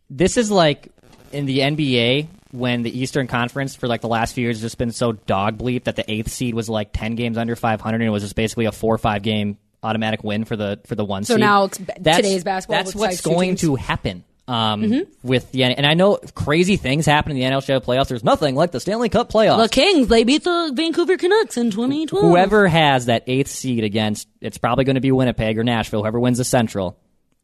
This 0.10 0.38
is 0.38 0.50
like 0.50 0.88
in 1.34 1.46
the 1.48 1.60
NBA 1.60 2.30
when 2.52 2.84
the 2.84 3.00
Eastern 3.00 3.28
Conference 3.28 3.76
for 3.76 3.88
like 3.88 4.02
the 4.02 4.08
last 4.08 4.34
few 4.34 4.44
years 4.44 4.58
has 4.58 4.62
just 4.62 4.78
been 4.78 4.92
so 4.92 5.12
dog 5.12 5.58
bleep 5.58 5.86
that 5.86 5.96
the 5.96 6.10
eighth 6.12 6.30
seed 6.32 6.54
was 6.54 6.70
like 6.70 6.92
ten 6.94 7.16
games 7.16 7.38
under 7.38 7.56
five 7.56 7.82
hundred, 7.82 8.02
and 8.02 8.08
it 8.08 8.12
was 8.12 8.24
just 8.24 8.36
basically 8.36 8.66
a 8.66 8.72
four 8.72 8.94
or 8.94 8.98
five 8.98 9.22
game 9.22 9.58
automatic 9.84 10.24
win 10.24 10.46
for 10.46 10.56
the 10.56 10.80
for 10.86 10.96
the 10.96 11.06
one 11.06 11.24
seed. 11.24 11.28
So 11.28 11.34
seed. 11.36 11.42
now 11.42 11.64
it's 11.66 11.78
b- 11.78 11.94
today's 11.96 12.44
basketball 12.44 12.84
That's 12.84 12.96
what's 12.96 13.22
going. 13.22 13.56
Mm-hmm. 13.56 13.68
to 13.68 13.76
happen. 13.76 14.24
Um, 14.50 15.04
with 15.24 15.52
the 15.52 15.66
and 15.66 15.86
I 15.86 15.94
know 15.94 16.20
crazy 16.34 16.78
things 16.78 17.06
happen 17.06 17.34
in 17.34 17.38
the 17.38 17.44
NHL 17.44 17.84
playoffs. 17.84 18.08
There's 18.08 18.24
nothing 18.24 18.56
like 18.56 18.72
the 18.72 18.80
Stanley 18.80 19.10
Cup 19.10 19.30
playoffs. 19.30 19.62
The 19.62 19.68
Kings 19.68 20.08
they 20.08 20.24
beat 20.24 20.46
the 20.46 20.72
Vancouver 20.74 21.18
Canucks 21.18 21.58
in 21.58 21.70
2012. 21.70 22.24
whoever 22.24 22.66
has 22.70 23.08
that 23.08 23.24
eighth 23.28 23.50
seed 23.50 23.84
against, 23.84 24.26
it's 24.40 24.58
probably 24.58 24.86
going 24.86 24.96
to 24.96 25.02
be 25.02 25.12
Winnipeg 25.12 25.58
or 25.58 25.66
Nashville, 25.66 26.00
whoever 26.02 26.18
wins 26.18 26.38
the 26.38 26.46
Central. 26.46 26.98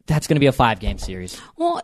That's 0.06 0.26
going 0.26 0.36
to 0.36 0.40
be 0.40 0.46
a 0.46 0.52
five 0.52 0.80
game 0.80 0.98
series. 0.98 1.40
Well, 1.56 1.80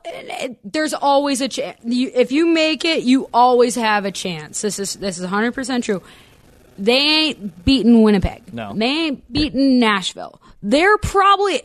there's 0.62 0.92
always 0.92 1.40
a 1.40 1.48
chance. 1.48 1.78
If 1.84 2.32
you 2.32 2.46
make 2.46 2.84
it, 2.84 3.02
you 3.02 3.28
always 3.32 3.74
have 3.76 4.04
a 4.04 4.12
chance. 4.12 4.60
This 4.60 4.78
is 4.78 4.94
this 4.94 5.16
is 5.16 5.22
100 5.22 5.52
percent 5.52 5.84
true. 5.84 6.02
They 6.76 6.98
ain't 6.98 7.64
beaten 7.64 8.02
Winnipeg. 8.02 8.54
No. 8.54 8.72
they 8.74 8.86
ain't 8.86 9.32
beaten 9.32 9.78
Nashville. 9.78 10.40
They're 10.62 10.98
probably. 10.98 11.62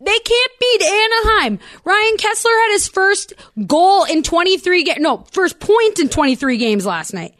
They 0.00 0.18
can't 0.18 0.52
beat 0.60 0.82
Anaheim. 0.82 1.58
Ryan 1.84 2.16
Kesler 2.18 2.60
had 2.62 2.72
his 2.72 2.88
first 2.88 3.32
goal 3.66 4.04
in 4.04 4.22
23 4.22 4.84
games. 4.84 4.98
No, 5.00 5.24
first 5.32 5.60
point 5.60 5.98
in 5.98 6.10
23 6.10 6.58
games 6.58 6.84
last 6.84 7.14
night. 7.14 7.34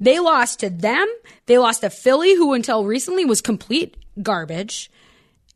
They 0.00 0.18
lost 0.18 0.60
to 0.60 0.68
them. 0.68 1.06
They 1.46 1.56
lost 1.56 1.80
to 1.80 1.88
Philly, 1.88 2.34
who 2.34 2.52
until 2.52 2.84
recently 2.84 3.24
was 3.24 3.40
complete 3.40 3.96
garbage. 4.22 4.90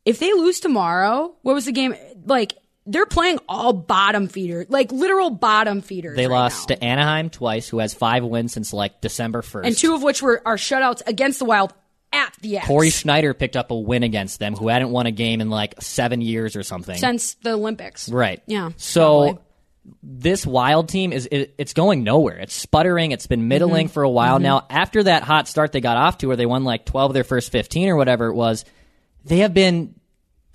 If 0.06 0.20
they 0.20 0.32
lose 0.32 0.60
tomorrow, 0.60 1.34
what 1.42 1.52
was 1.52 1.66
the 1.66 1.72
game? 1.72 1.94
Like, 2.28 2.54
they're 2.86 3.06
playing 3.06 3.38
all 3.48 3.72
bottom 3.72 4.28
feeders, 4.28 4.66
like 4.70 4.92
literal 4.92 5.30
bottom 5.30 5.82
feeders. 5.82 6.16
They 6.16 6.26
right 6.26 6.34
lost 6.34 6.70
now. 6.70 6.76
to 6.76 6.84
Anaheim 6.84 7.28
twice, 7.30 7.68
who 7.68 7.78
has 7.80 7.92
five 7.92 8.24
wins 8.24 8.52
since 8.52 8.72
like 8.72 9.00
December 9.02 9.42
1st. 9.42 9.66
and 9.66 9.76
two 9.76 9.94
of 9.94 10.02
which 10.02 10.22
were 10.22 10.40
are 10.46 10.56
shutouts 10.56 11.02
against 11.06 11.38
the 11.38 11.44
Wild 11.44 11.74
at 12.14 12.32
Yes. 12.40 12.66
Cory 12.66 12.88
Schneider 12.88 13.34
picked 13.34 13.56
up 13.56 13.70
a 13.70 13.74
win 13.78 14.02
against 14.04 14.38
them, 14.40 14.54
who 14.56 14.68
hadn't 14.68 14.90
won 14.90 15.04
a 15.04 15.10
game 15.10 15.42
in 15.42 15.50
like 15.50 15.74
seven 15.82 16.22
years 16.22 16.56
or 16.56 16.62
something. 16.62 16.96
since 16.96 17.34
the 17.34 17.50
Olympics. 17.52 18.08
Right. 18.08 18.42
Yeah, 18.46 18.70
So 18.78 19.20
probably. 19.24 19.42
this 20.02 20.46
wild 20.46 20.88
team 20.88 21.12
is 21.12 21.28
it, 21.30 21.54
it's 21.58 21.74
going 21.74 22.04
nowhere. 22.04 22.38
It's 22.38 22.54
sputtering. 22.54 23.12
It's 23.12 23.26
been 23.26 23.48
middling 23.48 23.88
Mm-hmm. 23.88 23.92
for 23.92 24.02
a 24.04 24.08
while 24.08 24.38
now. 24.38 24.64
After 24.70 25.02
that 25.02 25.24
hot 25.24 25.46
start 25.48 25.72
they 25.72 25.82
got 25.82 25.98
off 25.98 26.16
to, 26.18 26.28
where 26.28 26.36
they 26.36 26.46
won 26.46 26.64
like 26.64 26.86
twelve 26.86 27.10
of 27.10 27.14
their 27.14 27.24
first 27.24 27.52
fifteen 27.52 27.90
or 27.90 27.96
whatever 27.96 28.28
it 28.28 28.34
was, 28.34 28.64
they 29.26 29.38
have 29.40 29.52
been 29.52 29.94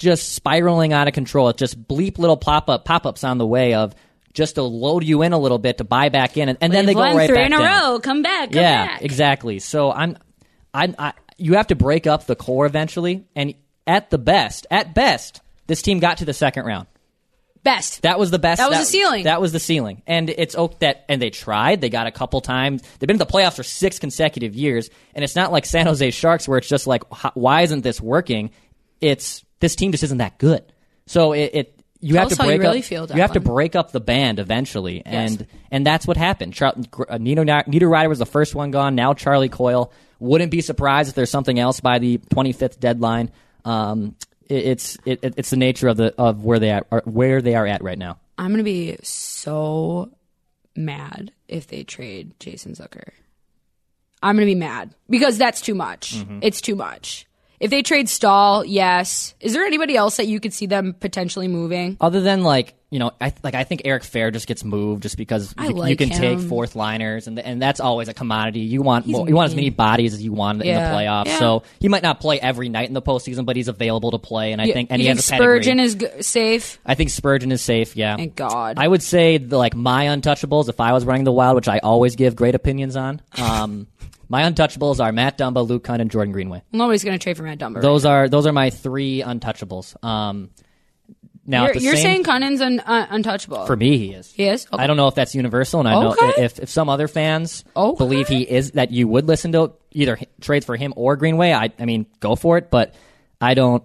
just 0.03 0.33
spiraling 0.33 0.93
out 0.93 1.07
of 1.07 1.13
control. 1.13 1.49
It's 1.49 1.59
just 1.59 1.81
bleep 1.87 2.19
little 2.19 2.37
pop 2.37 2.69
up 2.69 2.85
pop 2.85 3.05
ups 3.05 3.23
on 3.23 3.37
the 3.37 3.47
way 3.47 3.73
of 3.73 3.95
just 4.33 4.55
to 4.55 4.63
load 4.63 5.03
you 5.03 5.21
in 5.21 5.33
a 5.33 5.39
little 5.39 5.59
bit 5.59 5.77
to 5.77 5.83
buy 5.83 6.09
back 6.09 6.37
in, 6.37 6.49
and, 6.49 6.57
and 6.59 6.73
then 6.73 6.85
they 6.85 6.93
go 6.93 7.01
right 7.01 7.27
three 7.27 7.37
back 7.37 7.47
in 7.47 7.53
a 7.53 7.57
down. 7.57 7.91
row. 7.91 7.99
Come 7.99 8.21
back. 8.21 8.51
Come 8.51 8.61
yeah, 8.61 8.85
back. 8.87 9.01
exactly. 9.01 9.59
So 9.59 9.91
I'm, 9.91 10.17
I'm, 10.73 10.95
I, 10.97 11.13
you 11.37 11.53
have 11.53 11.67
to 11.67 11.75
break 11.75 12.07
up 12.07 12.25
the 12.25 12.35
core 12.35 12.65
eventually, 12.65 13.25
and 13.35 13.53
at 13.85 14.09
the 14.09 14.17
best, 14.17 14.67
at 14.71 14.93
best, 14.93 15.41
this 15.67 15.81
team 15.81 15.99
got 15.99 16.17
to 16.17 16.25
the 16.25 16.33
second 16.33 16.65
round. 16.65 16.87
Best. 17.63 18.01
That 18.01 18.19
was 18.19 18.29
the 18.29 18.39
best. 18.39 18.59
That 18.59 18.69
was 18.69 18.79
the 18.79 18.85
ceiling. 18.85 19.23
That 19.23 19.39
was 19.39 19.53
the 19.53 19.59
ceiling, 19.59 20.01
and 20.05 20.29
it's 20.29 20.55
oak 20.55 20.79
that. 20.79 21.05
And 21.07 21.21
they 21.21 21.29
tried. 21.29 21.79
They 21.79 21.89
got 21.89 22.07
a 22.07 22.11
couple 22.11 22.41
times. 22.41 22.81
They've 22.99 23.07
been 23.07 23.15
in 23.15 23.19
the 23.19 23.25
playoffs 23.25 23.55
for 23.55 23.63
six 23.63 23.99
consecutive 23.99 24.53
years, 24.53 24.89
and 25.13 25.23
it's 25.23 25.35
not 25.35 25.51
like 25.51 25.65
San 25.65 25.85
Jose 25.85 26.11
Sharks 26.11 26.45
where 26.47 26.57
it's 26.57 26.67
just 26.67 26.87
like, 26.87 27.03
why 27.35 27.61
isn't 27.61 27.81
this 27.81 28.01
working? 28.01 28.51
It's 28.99 29.45
this 29.64 29.76
team 29.76 29.91
just 29.91 30.03
isn't 30.03 30.18
that 30.20 30.38
good. 30.38 30.64
So 31.07 31.34
it. 31.34 31.51
it 31.53 31.80
you 31.99 32.16
Tell 32.16 32.28
have 32.28 32.38
to 32.38 32.43
break 32.43 32.59
really 32.59 32.80
up. 32.80 32.84
feel, 32.84 33.07
you 33.16 33.22
have 33.22 33.32
to 33.32 33.39
break 33.39 33.78
up 33.78 33.93
the 33.93 34.01
band 34.01 34.38
eventually, 34.38 35.01
Yes. 35.05 35.32
and 35.32 35.47
and 35.72 35.86
that's 35.88 36.05
what 36.05 36.18
happened. 36.18 36.53
Char- 36.53 36.76
uh, 37.07 37.18
Nino 37.18 37.45
Ryder 37.45 38.09
was 38.09 38.20
the 38.20 38.26
first 38.26 38.53
one 38.55 38.72
gone. 38.72 38.93
Now 38.95 39.14
Charlie 39.14 39.47
Coyle. 39.47 39.91
Wouldn't 40.20 40.51
be 40.51 40.59
surprised 40.59 41.07
if 41.09 41.16
there's 41.16 41.30
something 41.32 41.57
else 41.57 41.80
by 41.80 41.99
the 41.99 42.18
25th 42.18 42.80
deadline. 42.80 43.32
Um, 43.64 44.16
it, 44.49 44.66
it's 44.66 44.97
it, 45.05 45.20
it's 45.24 45.49
the 45.49 45.55
nature 45.57 45.88
of 45.88 45.95
the 45.95 46.14
of 46.18 46.43
where 46.43 46.59
they 46.59 46.72
are 46.72 46.86
where 47.05 47.41
they 47.41 47.55
are 47.55 47.66
at 47.66 47.82
right 47.82 47.97
now. 47.97 48.20
I'm 48.38 48.51
gonna 48.51 48.64
be 48.64 48.97
so 49.03 50.11
mad 50.76 51.32
if 51.47 51.68
they 51.68 51.86
trade 51.86 52.34
Jason 52.39 52.74
Zucker. 52.74 53.11
I'm 54.22 54.36
gonna 54.36 54.45
be 54.45 54.55
mad 54.55 54.93
because 55.09 55.38
that's 55.38 55.61
too 55.61 55.76
much. 55.76 56.16
Mm-hmm. 56.16 56.39
It's 56.41 56.59
too 56.59 56.76
much. 56.76 57.28
If 57.64 57.70
they 57.70 57.82
trade 57.82 58.09
Staal, 58.09 58.66
yes. 58.66 59.36
Is 59.39 59.53
there 59.53 59.64
anybody 59.64 59.95
else 59.95 60.18
that 60.18 60.28
you 60.28 60.41
could 60.41 60.51
see 60.51 60.66
them 60.66 60.93
potentially 60.99 61.47
moving? 61.47 61.95
Other 62.01 62.20
than 62.20 62.43
like 62.43 62.76
you 62.89 62.99
know, 62.99 63.11
I 63.22 63.34
like 63.41 63.55
I 63.55 63.64
think 63.64 63.84
Eric 63.86 64.03
Fehr 64.03 64.34
just 64.34 64.47
gets 64.47 64.66
moved 64.66 65.01
just 65.01 65.16
because 65.16 65.55
you, 65.57 65.70
you 65.70 65.74
like 65.74 65.97
can 65.97 66.09
take 66.09 66.39
fourth 66.39 66.76
liners 66.76 67.26
and 67.26 67.39
and 67.39 67.61
that's 67.61 67.80
always 67.80 68.09
a 68.09 68.14
commodity. 68.14 68.59
You 68.59 68.82
want 68.82 69.07
more, 69.07 69.30
you 69.30 69.34
want 69.34 69.49
as 69.49 69.55
many 69.55 69.70
bodies 69.70 70.14
as 70.14 70.22
you 70.22 70.34
want 70.34 70.61
in 70.61 70.76
the 70.76 70.82
playoffs. 70.82 71.28
Yeah. 71.28 71.39
So 71.39 71.64
he 71.80 71.88
might 71.88 72.03
not 72.03 72.20
play 72.20 72.38
every 72.38 72.68
night 72.68 72.89
in 72.89 72.93
the 72.93 73.01
postseason, 73.01 73.45
but 73.45 73.55
he's 73.55 73.70
available 73.70 74.11
to 74.11 74.20
play. 74.20 74.51
And 74.51 74.61
I 74.61 74.70
think 74.70 74.91
and 74.91 75.01
he 75.01 75.07
has. 75.07 75.24
Spurgeon 75.24 75.80
is 75.80 75.95
g- 75.95 76.07
safe. 76.22 76.80
I 76.86 76.95
think 76.95 77.11
Spurgeon 77.11 77.53
is 77.53 77.61
safe. 77.61 77.95
Yeah. 77.95 78.18
Thank 78.18 78.36
God. 78.36 78.78
I 78.78 78.89
would 78.89 79.01
say 79.01 79.38
the, 79.38 79.57
like 79.57 79.74
my 79.74 80.07
untouchables. 80.07 80.68
If 80.68 80.82
I 80.82 80.91
was 80.91 81.05
running 81.05 81.24
the 81.24 81.32
Wild, 81.32 81.55
which 81.55 81.70
I 81.70 81.80
always 81.80 82.18
give 82.18 82.36
great 82.36 82.55
opinions 82.55 82.97
on, 82.97 83.22
um, 83.38 83.88
my 84.30 84.43
untouchables 84.43 85.03
are 85.03 85.11
Matt 85.11 85.38
Dumba, 85.38 85.67
Luke 85.67 85.84
Kunin, 85.84 86.01
and 86.01 86.11
Jordan 86.11 86.32
Greenway. 86.32 86.61
Nobody's 86.71 87.03
gonna 87.03 87.19
trade 87.19 87.38
for 87.38 87.43
Matt 87.43 87.59
Dumba. 87.59 87.82
Those 87.82 88.05
are 88.05 88.28
those 88.30 88.45
are 88.47 88.53
my 88.53 88.69
three 88.69 89.21
untouchables. 89.21 89.95
Um, 90.03 90.49
now 91.45 91.63
you're 91.63 91.71
at 91.71 91.78
the 91.78 91.84
you're 91.84 91.95
saying 91.97 92.24
Kunin's 92.24 92.61
un, 92.61 92.80
uh, 92.80 93.07
untouchable. 93.09 93.65
for 93.65 93.76
me, 93.76 93.97
he 93.97 94.13
is. 94.13 94.32
He 94.32 94.45
is? 94.47 94.65
Okay. 94.71 94.82
I 94.82 94.88
don't 94.88 94.95
know 94.97 95.07
if 95.07 95.15
that's 95.15 95.36
universal, 95.36 95.82
and 95.82 95.89
I 95.89 95.93
know 96.01 96.15
if 96.38 96.59
if 96.59 96.69
some 96.69 96.88
other 96.89 97.07
fans 97.07 97.65
Okay. 97.76 97.97
believe 97.97 98.28
he 98.30 98.43
is 98.43 98.71
that 98.71 98.91
you 98.91 99.07
would 99.09 99.28
listen 99.28 99.51
to 99.51 99.74
either 99.91 100.17
h- 100.19 100.28
trades 100.39 100.65
for 100.65 100.78
him 100.78 100.93
or 100.95 101.17
Greenway. 101.17 101.51
I 101.51 101.71
I 101.78 101.86
mean, 101.86 102.05
go 102.21 102.36
for 102.36 102.57
it, 102.57 102.69
but 102.71 102.95
I 103.41 103.55
don't 103.55 103.84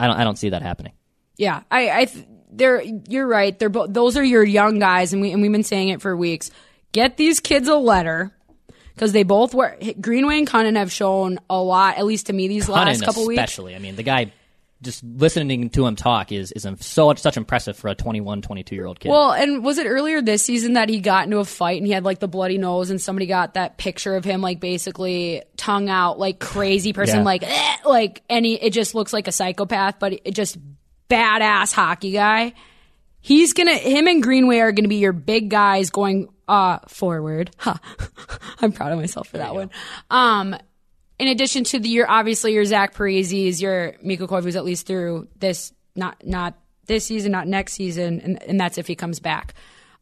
I 0.00 0.08
don't 0.08 0.16
I 0.16 0.24
don't 0.24 0.36
see 0.36 0.48
that 0.50 0.62
happening. 0.62 0.92
Yeah, 1.36 1.62
I, 1.70 2.00
I, 2.00 2.04
th- 2.06 2.26
they're. 2.50 2.82
You're 3.08 3.28
right. 3.28 3.56
They're 3.56 3.68
both. 3.68 3.92
Those 3.92 4.16
are 4.16 4.24
your 4.24 4.42
young 4.42 4.80
guys, 4.80 5.12
and 5.12 5.22
we 5.22 5.30
and 5.30 5.40
we've 5.40 5.52
been 5.52 5.62
saying 5.62 5.90
it 5.90 6.02
for 6.02 6.16
weeks. 6.16 6.50
Get 6.90 7.16
these 7.16 7.38
kids 7.38 7.68
a 7.68 7.76
letter 7.76 8.32
because 8.98 9.12
they 9.12 9.22
both 9.22 9.54
were. 9.54 9.76
Greenway 10.00 10.38
and 10.38 10.46
Kunin 10.48 10.76
have 10.76 10.90
shown 10.92 11.38
a 11.48 11.60
lot, 11.62 11.96
at 11.96 12.04
least 12.04 12.26
to 12.26 12.32
me, 12.32 12.48
these 12.48 12.68
last 12.68 13.02
couple 13.04 13.26
weeks. 13.26 13.38
especially. 13.40 13.74
I 13.76 13.78
mean, 13.78 13.96
the 13.96 14.02
guy 14.02 14.32
just 14.80 15.02
listening 15.02 15.70
to 15.70 15.86
him 15.86 15.96
talk 15.96 16.30
is 16.30 16.52
is 16.52 16.66
so 16.80 17.12
such 17.14 17.36
impressive 17.36 17.76
for 17.76 17.88
a 17.88 17.94
21, 17.96 18.42
22 18.42 18.74
year 18.76 18.86
old 18.86 19.00
kid. 19.00 19.08
Well, 19.10 19.32
and 19.32 19.64
was 19.64 19.78
it 19.78 19.86
earlier 19.86 20.22
this 20.22 20.42
season 20.42 20.74
that 20.74 20.88
he 20.88 21.00
got 21.00 21.24
into 21.24 21.38
a 21.38 21.44
fight 21.44 21.78
and 21.78 21.86
he 21.86 21.92
had 21.92 22.04
like 22.04 22.20
the 22.20 22.28
bloody 22.28 22.58
nose 22.58 22.90
and 22.90 23.00
somebody 23.00 23.26
got 23.26 23.54
that 23.54 23.76
picture 23.76 24.14
of 24.14 24.24
him 24.24 24.40
like 24.40 24.60
basically 24.60 25.42
tongue 25.56 25.88
out 25.88 26.18
like 26.18 26.38
crazy 26.38 26.92
person 26.92 27.18
Yeah. 27.18 27.24
like 27.24 27.42
eh, 27.42 27.76
like 27.84 28.22
he, 28.28 28.54
it 28.54 28.72
just 28.72 28.94
looks 28.94 29.12
like 29.12 29.26
a 29.26 29.32
psychopath 29.32 29.98
but 29.98 30.12
it 30.24 30.32
just 30.32 30.58
badass 31.10 31.72
hockey 31.72 32.12
guy. 32.12 32.52
He's 33.20 33.54
gonna 33.54 33.74
him 33.74 34.06
and 34.06 34.22
Greenway 34.22 34.58
are 34.58 34.70
gonna 34.70 34.86
be 34.88 34.96
your 34.96 35.12
big 35.12 35.50
guys 35.50 35.90
going 35.90 36.28
uh 36.48 36.78
forward. 36.88 37.50
Ha. 37.58 37.78
I'm 38.60 38.72
proud 38.72 38.92
of 38.92 38.98
myself 38.98 39.28
for 39.28 39.38
that 39.38 39.54
one. 39.54 39.70
Um 40.10 40.56
in 41.18 41.28
addition 41.28 41.64
to 41.64 41.78
the 41.78 41.88
your 41.88 42.10
obviously 42.10 42.54
your 42.54 42.64
Zach 42.64 42.94
Parise's, 42.94 43.60
your 43.60 43.94
Mikko 44.02 44.26
Koivu's 44.26 44.56
at 44.56 44.64
least 44.64 44.86
through 44.86 45.28
this 45.36 45.72
not 45.94 46.16
not 46.24 46.54
this 46.86 47.04
season, 47.04 47.32
not 47.32 47.46
next 47.46 47.74
season, 47.74 48.20
and, 48.20 48.42
and 48.42 48.58
that's 48.58 48.78
if 48.78 48.86
he 48.86 48.96
comes 48.96 49.20
back. 49.20 49.54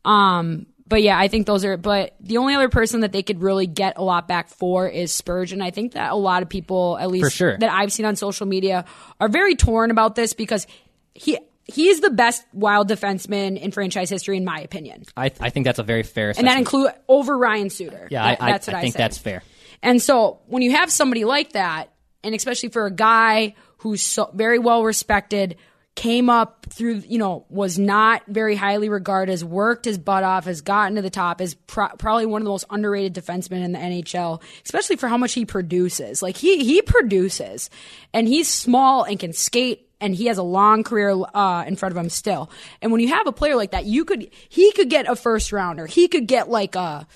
Um, 0.05 0.67
but 0.89 1.03
yeah, 1.03 1.19
I 1.19 1.29
think 1.29 1.47
those 1.47 1.65
are. 1.65 1.77
But 1.77 2.15
the 2.21 2.39
only 2.39 2.55
other 2.55 2.69
person 2.69 3.01
that 3.01 3.13
they 3.13 3.23
could 3.23 3.43
really 3.43 3.67
get 3.67 3.99
a 3.99 4.03
lot 4.03 4.29
back 4.29 4.49
for 4.49 4.89
is 4.89 5.13
Spurgeon. 5.13 5.61
I 5.61 5.71
think 5.71 5.93
that 5.93 6.13
a 6.13 6.17
lot 6.17 6.43
of 6.43 6.49
people, 6.49 6.97
at 6.99 7.11
least 7.11 7.35
sure. 7.35 7.59
that 7.59 7.71
I've 7.71 7.93
seen 7.93 8.07
on 8.07 8.17
social 8.17 8.47
media, 8.47 8.85
are 9.21 9.29
very 9.29 9.57
torn 9.57 9.91
about 9.91 10.15
this 10.15 10.33
because 10.33 10.67
he 11.13 11.39
he's 11.67 12.01
the 12.01 12.11
best 12.11 12.45
wild 12.53 12.89
defenseman 12.89 13.59
in 13.61 13.71
franchise 13.73 14.09
history, 14.11 14.37
in 14.37 14.45
my 14.45 14.61
opinion, 14.61 15.05
I 15.17 15.27
I 15.41 15.51
think 15.51 15.65
that's 15.65 15.79
a 15.79 15.83
very 15.83 16.03
fair. 16.03 16.33
and 16.37 16.47
that 16.47 16.59
include 16.59 16.93
over 17.09 17.37
Ryan 17.37 17.71
Suter. 17.71 18.09
yeah, 18.11 18.23
That- 18.31 18.43
I, 18.43 18.53
that's 18.53 18.67
what 18.67 18.77
I 18.77 18.79
I 18.79 18.83
think 18.83 18.95
that's 18.95 19.19
fair. 19.19 19.43
And 19.83 20.01
so 20.01 20.41
when 20.47 20.63
you 20.63 20.73
have 20.73 20.91
somebody 20.91 21.25
like 21.25 21.53
that, 21.53 21.93
and 22.25 22.35
especially 22.35 22.71
for 22.71 22.87
a 22.87 22.91
guy 22.91 23.55
who's 23.79 24.03
so 24.03 24.31
very 24.35 24.59
well 24.59 24.83
respected, 24.85 25.57
came 25.95 26.29
up 26.29 26.67
through, 26.71 27.03
you 27.09 27.19
know, 27.19 27.47
was 27.49 27.79
not 27.79 28.23
very 28.27 28.55
highly 28.55 28.89
regarded, 28.89 29.31
has 29.33 29.43
worked 29.45 29.85
his 29.87 29.97
butt 29.97 30.25
off, 30.25 30.45
has 30.45 30.61
gotten 30.61 30.97
to 30.97 31.03
the 31.03 31.09
top, 31.11 31.41
is 31.41 31.55
pro- 31.55 31.89
probably 31.99 32.27
one 32.27 32.43
of 32.43 32.45
the 32.45 32.51
most 32.51 32.65
underrated 32.71 33.15
defensemen 33.15 33.65
in 33.65 33.73
the 33.73 33.79
NHL, 33.79 34.43
especially 34.65 34.97
for 34.97 35.09
how 35.09 35.17
much 35.17 35.33
he 35.35 35.45
produces. 35.47 36.21
Like 36.23 36.37
he 36.37 36.65
he 36.65 36.83
produces, 36.83 37.71
and 38.13 38.29
he's 38.29 38.49
small 38.49 39.05
and 39.05 39.19
can 39.19 39.33
skate. 39.33 39.86
And 40.01 40.15
he 40.15 40.27
has 40.27 40.37
a 40.37 40.43
long 40.43 40.83
career 40.85 41.17
uh, 41.33 41.65
in 41.67 41.77
front 41.77 41.93
of 41.93 41.97
him 41.97 42.11
still. 42.11 42.51
And 42.83 42.93
when 42.93 43.01
you 43.01 43.09
have 43.09 43.27
a 43.27 43.33
player 43.33 43.57
like 43.57 43.71
that, 43.71 43.87
you 43.87 44.05
could 44.05 44.31
he 44.49 44.73
could 44.73 44.91
get 44.91 45.09
a 45.09 45.17
first 45.17 45.53
rounder. 45.53 45.87
He 45.87 46.09
could 46.09 46.27
get 46.27 46.51
like 46.51 46.75
a 46.75 47.07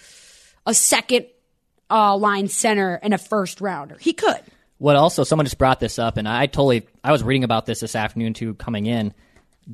a 0.66 0.74
second 0.74 1.26
uh, 1.90 2.16
line 2.16 2.48
center 2.48 2.94
and 3.02 3.12
a 3.12 3.18
first 3.18 3.60
rounder. 3.60 3.96
He 4.00 4.12
could. 4.12 4.40
What 4.78 4.96
also 4.96 5.24
someone 5.24 5.44
just 5.44 5.58
brought 5.58 5.78
this 5.78 5.98
up, 5.98 6.16
and 6.16 6.26
I 6.26 6.46
totally 6.46 6.86
I 7.04 7.12
was 7.12 7.22
reading 7.22 7.44
about 7.44 7.66
this 7.66 7.80
this 7.80 7.94
afternoon 7.94 8.32
too. 8.32 8.54
Coming 8.54 8.86
in, 8.86 9.12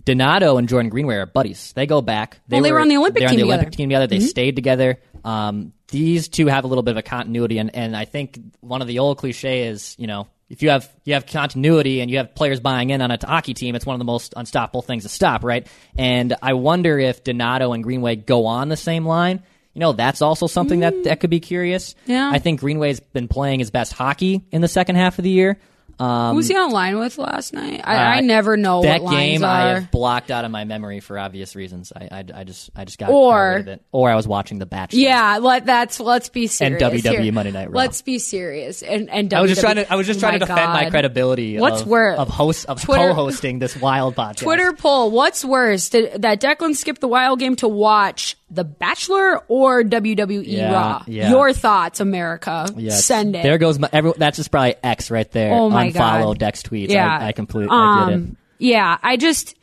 Donato 0.04 0.57
and 0.57 0.68
Jordan 0.68 0.90
Greenway 0.90 1.14
are 1.14 1.26
buddies. 1.26 1.72
They 1.74 1.86
go 1.86 2.02
back. 2.02 2.40
Well, 2.48 2.62
they 2.62 2.72
were 2.72 2.80
on 2.80 2.88
the 2.88 2.96
Olympic 2.96 3.20
team 3.20 3.28
on 3.28 3.36
the 3.36 3.42
together. 3.42 3.44
Mm-hmm. 3.44 3.61
Olympic 3.61 3.76
team 3.76 3.88
together. 3.88 4.07
They 4.09 4.20
stayed 4.20 4.57
together. 4.57 5.00
Um, 5.24 5.72
these 5.88 6.28
two 6.28 6.48
have 6.48 6.64
a 6.64 6.66
little 6.66 6.82
bit 6.82 6.92
of 6.92 6.96
a 6.96 7.02
continuity, 7.02 7.59
and, 7.59 7.72
and 7.74 7.96
I 7.96 8.04
think 8.04 8.40
one 8.61 8.82
of 8.82 8.88
the 8.88 8.98
old 8.98 9.18
cliche 9.18 9.68
is 9.68 9.94
you 9.96 10.09
know 10.09 10.26
if 10.49 10.62
you 10.62 10.70
have 10.70 10.88
you 11.05 11.14
have 11.14 11.26
continuity 11.26 12.01
and 12.01 12.11
you 12.11 12.18
have 12.18 12.34
players 12.34 12.61
buying 12.61 12.90
in 12.90 13.03
on 13.03 13.11
a 13.11 13.18
hockey 13.24 13.55
team, 13.55 13.74
it's 13.74 13.86
one 13.86 13.94
of 13.94 13.99
the 13.99 14.05
most 14.05 14.34
unstoppable 14.36 14.82
things 14.82 15.03
to 15.03 15.09
stop, 15.09 15.42
right? 15.42 15.66
And 15.97 16.34
I 16.40 16.55
wonder 16.55 16.99
if 16.99 17.24
Donato 17.24 17.72
and 17.72 17.82
Greenway 17.82 18.16
go 18.16 18.47
on 18.47 18.68
the 18.68 18.76
same 18.76 19.05
line. 19.05 19.42
You 19.74 19.80
know, 19.80 19.92
that's 19.92 20.22
also 20.22 20.47
something 20.47 20.80
that 20.80 21.05
that 21.05 21.20
could 21.20 21.30
be 21.30 21.40
curious. 21.40 21.94
Mm. 21.94 21.97
Yeah. 22.07 22.30
I 22.32 22.38
think 22.38 22.61
Greenway's 22.61 23.01
been 23.01 23.28
playing 23.28 23.59
his 23.59 23.70
best 23.70 23.92
hockey 23.92 24.44
in 24.51 24.62
the 24.62 24.68
second 24.68 24.97
half 24.97 25.18
of 25.18 25.24
the 25.24 25.30
year. 25.30 25.59
Um, 25.99 26.36
Who's 26.36 26.49
he 26.49 26.57
on 26.57 26.70
line 26.70 26.99
with 26.99 27.16
last 27.16 27.53
night? 27.55 27.80
I, 27.84 28.18
I 28.18 28.20
never 28.20 28.57
know 28.57 28.82
that 28.82 29.03
what 29.03 29.14
lines 29.14 29.40
game 29.40 29.44
are. 29.44 29.47
I 29.49 29.74
have 29.80 29.90
blocked 29.90 30.30
out 30.30 30.44
of 30.44 30.51
my 30.51 30.64
memory 30.64 31.01
for 31.01 31.18
obvious 31.18 31.57
reasons. 31.57 31.92
I, 31.97 32.09
I, 32.11 32.24
I 32.34 32.44
just 32.44 32.70
I 32.76 32.84
just 32.84 32.99
got 32.99 33.09
Or- 33.11 33.64
or 33.92 34.11
I 34.11 34.14
was 34.14 34.28
watching 34.28 34.59
The 34.59 34.66
Bachelor. 34.66 35.01
yeah, 35.01 35.38
let 35.38 35.64
that's 35.66 35.99
let's 35.99 36.28
be 36.28 36.47
serious. 36.49 36.82
And 36.82 36.92
WWE 36.92 37.22
here. 37.22 37.32
Monday 37.32 37.53
Night 37.53 37.70
Raw. 37.70 37.78
Let's 37.78 38.03
be 38.03 38.18
serious. 38.18 38.82
And 38.82 39.09
and 39.09 39.32
I 39.32 39.40
was 39.40 39.51
just 39.51 39.62
trying 39.62 39.76
to 39.76 39.90
I 39.90 39.97
was 39.97 40.07
just 40.07 40.20
trying 40.20 40.34
to 40.34 40.38
defend 40.40 40.72
my 40.72 40.90
credibility. 40.90 41.59
What's 41.59 41.80
of, 41.82 41.88
worse? 41.88 42.18
of 42.18 42.28
host 42.28 42.66
of 42.66 42.82
Twitter- 42.82 43.09
co-hosting 43.09 43.59
this 43.59 43.76
wild 43.76 44.14
podcast. 44.16 44.36
Twitter 44.38 44.72
poll: 44.74 45.11
What's 45.11 45.44
worse, 45.44 45.88
did, 45.88 46.22
that 46.22 46.40
Declan 46.40 46.74
skipped 46.76 47.01
the 47.01 47.09
Wild 47.09 47.38
game 47.38 47.57
to 47.57 47.68
watch 47.68 48.36
The 48.51 48.62
Bachelor 48.64 49.40
or 49.49 49.82
WWE 49.82 50.44
Yeah, 50.47 50.72
Raw? 50.72 51.05
yeah. 51.09 51.30
Your 51.30 51.53
thoughts, 51.53 51.99
America. 52.01 52.68
Yes. 52.76 53.05
Send 53.05 53.34
it. 53.34 53.42
There 53.42 53.59
goes 53.59 53.78
my. 53.78 53.88
Every, 53.92 54.12
that's 54.16 54.36
just 54.36 54.51
probably 54.53 54.76
X 54.84 55.11
right 55.11 55.30
there. 55.32 55.53
Oh 55.53 55.68
my 55.68 55.90
Unfollow 55.90 56.22
God. 56.26 56.38
Dex 56.38 56.62
tweets. 56.62 56.90
Yeah, 56.90 57.09
I, 57.18 57.26
I 57.28 57.32
completely 57.32 57.76
I 57.76 58.05
get 58.07 58.12
it. 58.12 58.14
Um, 58.14 58.36
Yeah, 58.59 58.99
I 59.03 59.16
just 59.16 59.57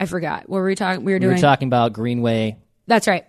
I 0.00 0.06
forgot 0.06 0.48
what 0.48 0.58
were 0.58 0.64
we 0.66 0.74
talking. 0.74 1.04
We 1.04 1.12
were 1.12 1.20
We 1.20 1.26
were 1.28 1.38
talking 1.38 1.68
about 1.68 1.92
Greenway. 1.92 2.58
That's 2.88 3.06
right. 3.06 3.24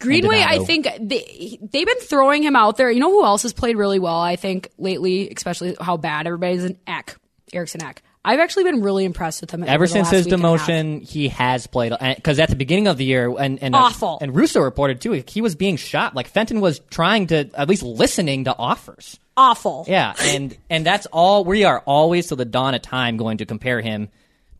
Greenway, 0.00 0.40
I 0.40 0.56
Donato. 0.56 0.64
think 0.64 0.88
they, 1.00 1.58
they've 1.62 1.86
been 1.86 2.00
throwing 2.00 2.42
him 2.42 2.54
out 2.56 2.76
there. 2.76 2.90
You 2.90 3.00
know 3.00 3.10
who 3.10 3.24
else 3.24 3.44
has 3.44 3.52
played 3.54 3.76
really 3.76 3.98
well, 3.98 4.18
I 4.20 4.36
think, 4.36 4.70
lately, 4.76 5.30
especially 5.34 5.74
how 5.80 5.96
bad 5.96 6.26
everybody's 6.26 6.64
in 6.64 6.78
Ek, 6.86 7.16
Eriksson 7.52 7.82
Ek. 7.82 8.02
I've 8.26 8.40
actually 8.40 8.64
been 8.64 8.82
really 8.82 9.04
impressed 9.04 9.40
with 9.40 9.50
him. 9.52 9.62
over 9.62 9.70
Ever 9.72 9.84
the 9.86 9.92
since 9.92 10.06
last 10.08 10.12
his 10.16 10.24
week 10.26 10.34
and 10.34 10.44
a 10.44 10.48
half. 10.58 10.68
demotion, 10.68 11.02
he 11.08 11.28
has 11.28 11.66
played 11.66 11.92
because 12.16 12.38
at 12.38 12.50
the 12.50 12.56
beginning 12.56 12.88
of 12.88 12.96
the 12.98 13.04
year, 13.04 13.32
and 13.38 13.62
and 13.62 13.74
uh, 13.74 13.78
Awful. 13.78 14.18
and 14.20 14.34
Russo 14.34 14.60
reported 14.60 15.00
too, 15.00 15.12
he 15.28 15.40
was 15.40 15.54
being 15.54 15.76
shot. 15.76 16.14
Like 16.14 16.26
Fenton 16.28 16.60
was 16.60 16.80
trying 16.90 17.28
to 17.28 17.48
at 17.54 17.68
least 17.68 17.82
listening 17.82 18.44
to 18.44 18.56
offers. 18.58 19.18
Awful. 19.36 19.84
Yeah, 19.88 20.14
and 20.20 20.56
and 20.68 20.84
that's 20.84 21.06
all 21.06 21.44
we 21.44 21.64
are 21.64 21.80
always 21.86 22.26
till 22.26 22.36
the 22.36 22.44
dawn 22.44 22.74
of 22.74 22.82
time 22.82 23.16
going 23.16 23.38
to 23.38 23.46
compare 23.46 23.80
him 23.80 24.08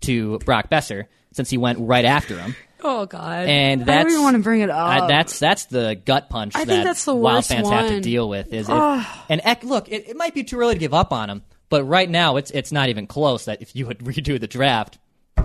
to 0.03 0.39
Brock 0.41 0.71
Boeser 0.71 1.07
since 1.33 1.51
he 1.51 1.59
went 1.59 1.79
right 1.81 2.05
after 2.05 2.39
him. 2.39 2.55
Oh, 2.83 3.07
God. 3.07 3.47
And 3.49 3.91
I 3.91 4.03
don't 4.03 4.11
even 4.13 4.23
want 4.23 4.37
to 4.37 4.43
bring 4.43 4.61
it 4.61 4.69
I- 4.71 4.99
up. 5.01 5.09
that's 5.09 5.39
that's 5.39 5.65
the 5.65 6.01
gut 6.05 6.29
punch 6.29 6.55
I 6.55 6.65
think 6.67 6.85
that's 6.85 7.05
the 7.07 7.15
Wild 7.15 7.39
worst 7.39 7.49
fans 7.49 7.69
have 7.71 7.89
to 7.89 8.01
deal 8.03 8.29
with. 8.29 8.53
Is 8.53 8.69
if, 8.69 9.07
and 9.31 9.41
Ek, 9.45 9.65
look, 9.65 9.89
it, 9.91 10.09
it 10.11 10.17
might 10.17 10.35
be 10.35 10.45
too 10.45 10.59
early 10.61 10.75
to 10.75 10.79
give 10.79 10.93
up 10.95 11.11
on 11.13 11.31
him, 11.31 11.43
but 11.69 11.85
right 11.85 12.09
now 12.09 12.37
it's 12.37 12.51
it's 12.51 12.73
not 12.73 12.89
even 12.89 13.07
close. 13.07 13.47
That 13.47 13.63
if 13.63 13.75
you 13.77 13.87
would 13.87 13.99
redo 14.01 14.41
the 14.41 14.47
draft, 14.47 14.99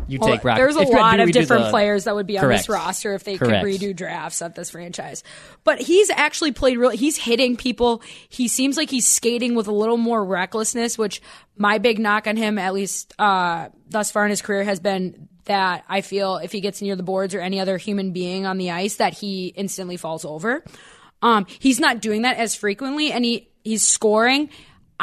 you 0.07 0.19
Well, 0.19 0.29
take. 0.31 0.41
There's 0.41 0.75
a 0.77 0.81
if 0.81 0.89
lot 0.89 1.19
of 1.19 1.31
different 1.31 1.65
the- 1.65 1.69
players 1.69 2.05
that 2.05 2.15
would 2.15 2.27
be 2.27 2.37
on 2.37 2.43
Correct. 2.45 2.61
this 2.63 2.69
roster 2.69 3.13
if 3.13 3.23
they 3.23 3.37
Correct. 3.37 3.63
could 3.65 3.71
redo 3.81 3.95
drafts 3.95 4.41
at 4.41 4.55
this 4.55 4.71
franchise. 4.71 5.23
But 5.63 5.79
he's 5.81 6.09
actually 6.09 6.51
played 6.53 6.77
real. 6.77 6.89
He's 6.89 7.17
hitting 7.17 7.55
people. 7.57 8.01
He 8.29 8.47
seems 8.47 8.77
like 8.77 8.89
he's 8.89 9.07
skating 9.07 9.55
with 9.55 9.67
a 9.67 9.71
little 9.73 9.97
more 9.97 10.23
recklessness, 10.23 10.97
which 10.97 11.21
my 11.57 11.77
big 11.77 11.99
knock 11.99 12.27
on 12.27 12.35
him, 12.37 12.57
at 12.57 12.73
least 12.73 13.13
uh, 13.19 13.69
thus 13.89 14.11
far 14.11 14.23
in 14.25 14.29
his 14.29 14.41
career, 14.41 14.63
has 14.63 14.79
been 14.79 15.27
that 15.45 15.83
I 15.89 16.01
feel 16.01 16.37
if 16.37 16.51
he 16.51 16.61
gets 16.61 16.81
near 16.81 16.95
the 16.95 17.03
boards 17.03 17.33
or 17.35 17.41
any 17.41 17.59
other 17.59 17.77
human 17.77 18.11
being 18.11 18.45
on 18.45 18.57
the 18.57 18.71
ice, 18.71 18.97
that 18.97 19.13
he 19.13 19.47
instantly 19.47 19.97
falls 19.97 20.23
over. 20.23 20.63
Um, 21.23 21.45
he's 21.59 21.79
not 21.79 21.99
doing 21.99 22.21
that 22.23 22.37
as 22.37 22.55
frequently, 22.55 23.11
and 23.11 23.25
he 23.25 23.49
he's 23.63 23.85
scoring. 23.87 24.49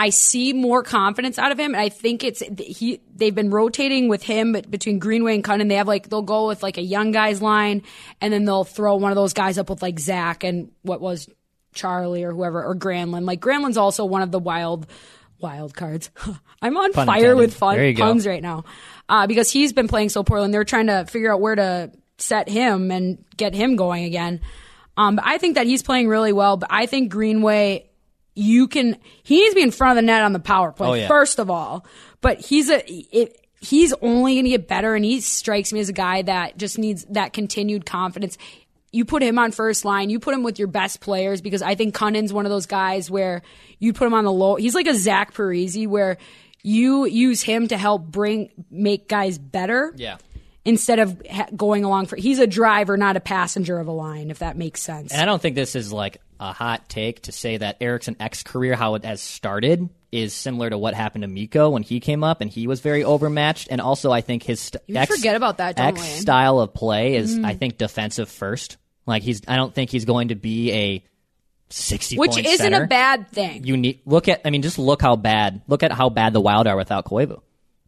I 0.01 0.11
see 0.11 0.53
more 0.53 0.85
confidence 0.85 1.41
out 1.41 1.51
of 1.51 1.59
him, 1.59 1.75
and 1.75 1.81
I 1.83 1.89
think 1.89 2.23
it's 2.23 2.41
he. 2.57 3.01
They've 3.17 3.35
been 3.35 3.51
rotating 3.51 4.09
with 4.09 4.23
him 4.23 4.53
between 4.53 5.01
Greenway 5.01 5.35
and 5.35 5.43
Kunin. 5.43 5.69
They 5.69 5.75
have 5.75 5.89
like 5.89 6.09
they'll 6.09 6.23
go 6.23 6.47
with 6.47 6.63
like 6.63 6.79
a 6.79 6.83
young 6.83 7.11
guys 7.11 7.43
line, 7.43 7.83
and 8.21 8.33
then 8.33 8.45
they'll 8.45 8.63
throw 8.63 8.95
one 8.95 9.11
of 9.11 9.17
those 9.17 9.33
guys 9.33 9.59
up 9.59 9.69
with 9.69 9.83
like 9.83 9.99
Zach 9.99 10.45
and 10.45 10.71
what 10.83 11.01
was 11.01 11.29
Charlie 11.75 12.23
or 12.23 12.33
whoever 12.33 12.65
or 12.65 12.77
Granlund. 12.77 13.25
Like 13.27 13.41
Granlund's 13.41 13.77
also 13.77 14.05
one 14.05 14.23
of 14.23 14.31
the 14.31 14.39
wild 14.39 14.87
wild 15.41 15.75
cards. 15.75 16.11
I'm 16.63 16.77
on 16.77 16.93
Pun 16.93 17.07
fire 17.07 17.19
intended. 17.19 17.37
with 17.39 17.55
fun 17.55 17.95
go. 17.95 18.05
puns 18.05 18.25
right 18.25 18.43
now 18.43 18.65
uh, 19.09 19.27
because 19.27 19.51
he's 19.51 19.73
been 19.73 19.89
playing 19.89 20.11
so 20.11 20.23
poorly, 20.23 20.45
and 20.45 20.55
they're 20.55 20.63
trying 20.63 20.87
to 20.87 21.07
figure 21.07 21.33
out 21.33 21.41
where 21.41 21.57
to 21.57 21.91
set 22.19 22.49
him 22.49 22.93
and 22.93 23.25
get 23.37 23.53
him 23.53 23.75
going 23.75 24.05
again. 24.05 24.43
Um, 24.97 25.17
but 25.17 25.25
I 25.27 25.39
think 25.39 25.57
that 25.57 25.67
he's 25.67 25.83
playing 25.83 26.09
really 26.09 26.33
well. 26.33 26.57
But 26.57 26.71
I 26.73 26.87
think 26.87 27.11
Greenway, 27.11 27.88
you 28.39 28.69
can 28.69 28.97
he 29.23 29.41
needs 29.41 29.51
to 29.53 29.57
be 29.57 29.63
in 29.63 29.71
front 29.71 29.93
of 29.99 30.03
the 30.03 30.07
net 30.07 30.23
on 30.23 30.33
the 30.33 30.39
power 30.39 30.73
play 30.73 30.89
Oh, 30.89 30.95
yeah. 30.95 31.09
first 31.09 31.39
of 31.39 31.51
all. 31.51 31.85
But 32.21 32.41
he's 32.41 32.71
a 32.71 32.83
it, 32.89 33.37
he's 33.61 33.93
only 34.03 34.35
going 34.35 34.45
to 34.45 34.51
get 34.51 34.69
better, 34.69 34.95
and 34.95 35.05
he 35.05 35.21
strikes 35.21 35.73
me 35.73 35.81
as 35.81 35.89
a 35.89 35.93
guy 35.93 36.23
that 36.23 36.57
just 36.57 36.79
needs 36.79 37.05
that 37.11 37.33
continued 37.33 37.85
confidence. 37.87 38.39
You 38.93 39.05
put 39.05 39.23
him 39.23 39.39
on 39.39 39.53
first 39.53 39.85
line. 39.85 40.09
You 40.09 40.19
put 40.19 40.35
him 40.35 40.43
with 40.43 40.59
your 40.59 40.69
best 40.69 41.01
players 41.01 41.41
because 41.41 41.61
I 41.63 41.75
think 41.75 41.95
Kunin's 41.95 42.33
one 42.33 42.47
of 42.47 42.51
those 42.51 42.67
guys 42.67 43.11
where 43.11 43.43
you 43.79 43.93
put 43.93 44.07
him 44.07 44.15
on 44.15 44.25
the 44.25 44.33
low. 44.33 44.57
He's 44.57 44.75
like 44.75 44.87
a 44.87 44.95
Zach 44.95 45.35
Parise 45.35 45.87
where 45.87 46.17
you 46.63 47.05
use 47.07 47.43
him 47.43 47.69
to 47.69 47.77
help 47.77 48.05
bring 48.07 48.51
make 48.71 49.09
guys 49.09 49.37
better 49.39 49.93
Yeah. 49.97 50.17
instead 50.65 50.99
of 50.99 51.23
ha- 51.31 51.47
going 51.57 51.85
along 51.85 52.07
for 52.07 52.17
he's 52.17 52.41
a 52.41 52.47
driver 52.49 52.97
not 52.97 53.17
a 53.17 53.21
passenger 53.21 53.79
of 53.79 53.87
a 53.87 53.93
line 53.93 54.31
if 54.31 54.41
that 54.41 54.57
makes 54.57 54.83
sense 54.83 55.13
And 55.13 55.23
I 55.23 55.25
don't 55.25 55.41
think 55.41 55.55
this 55.55 55.77
is 55.77 55.93
like 55.93 56.21
a 56.41 56.53
hot 56.53 56.89
take 56.89 57.23
to 57.23 57.33
say 57.33 57.57
that 57.57 57.79
Eriksson 57.81 58.17
Ek's 58.21 58.43
career, 58.43 58.75
how 58.75 58.95
it 58.95 59.05
has 59.05 59.21
started, 59.21 59.89
is 60.11 60.33
similar 60.33 60.71
to 60.71 60.79
what 60.79 60.95
happened 60.95 61.23
to 61.23 61.29
Mikko 61.29 61.71
when 61.71 61.83
he 61.83 62.01
came 62.01 62.25
up 62.25 62.41
and 62.41 62.51
he 62.51 62.67
was 62.67 62.81
very 62.81 63.05
overmatched. 63.05 63.69
And 63.71 63.81
also, 63.81 64.11
I 64.11 64.21
think 64.21 64.43
his 64.43 64.61
st- 64.61 64.83
X, 64.89 65.15
forget 65.15 65.37
about 65.37 65.59
that, 65.59 65.79
X 65.79 66.01
we? 66.01 66.07
Mm. 66.07 66.21
style 66.21 66.61
of 66.61 66.73
play 66.73 67.17
is, 67.17 67.39
I 67.39 67.55
think, 67.55 67.77
defensive 67.77 68.29
first. 68.29 68.77
Like 69.07 69.23
he's, 69.23 69.43
I 69.49 69.57
don't 69.57 69.75
think 69.75 69.91
he's 69.91 70.05
going 70.05 70.29
to 70.29 70.35
be 70.35 70.73
a 70.73 71.05
sixty, 71.71 72.17
which 72.17 72.39
isn't 72.39 72.57
center. 72.59 72.85
a 72.85 72.87
bad 72.87 73.29
thing 73.29 73.65
You 73.65 73.77
need 73.77 74.01
look 74.07 74.29
at. 74.29 74.43
I 74.45 74.51
mean, 74.51 74.63
just 74.63 74.79
look 74.79 75.03
how 75.03 75.17
bad. 75.17 75.63
Look 75.67 75.83
at 75.83 75.93
how 75.93 76.09
bad 76.09 76.33
the 76.33 76.41
Wild 76.41 76.67
are 76.67 76.77
without 76.77 77.05
Koivu. 77.05 77.41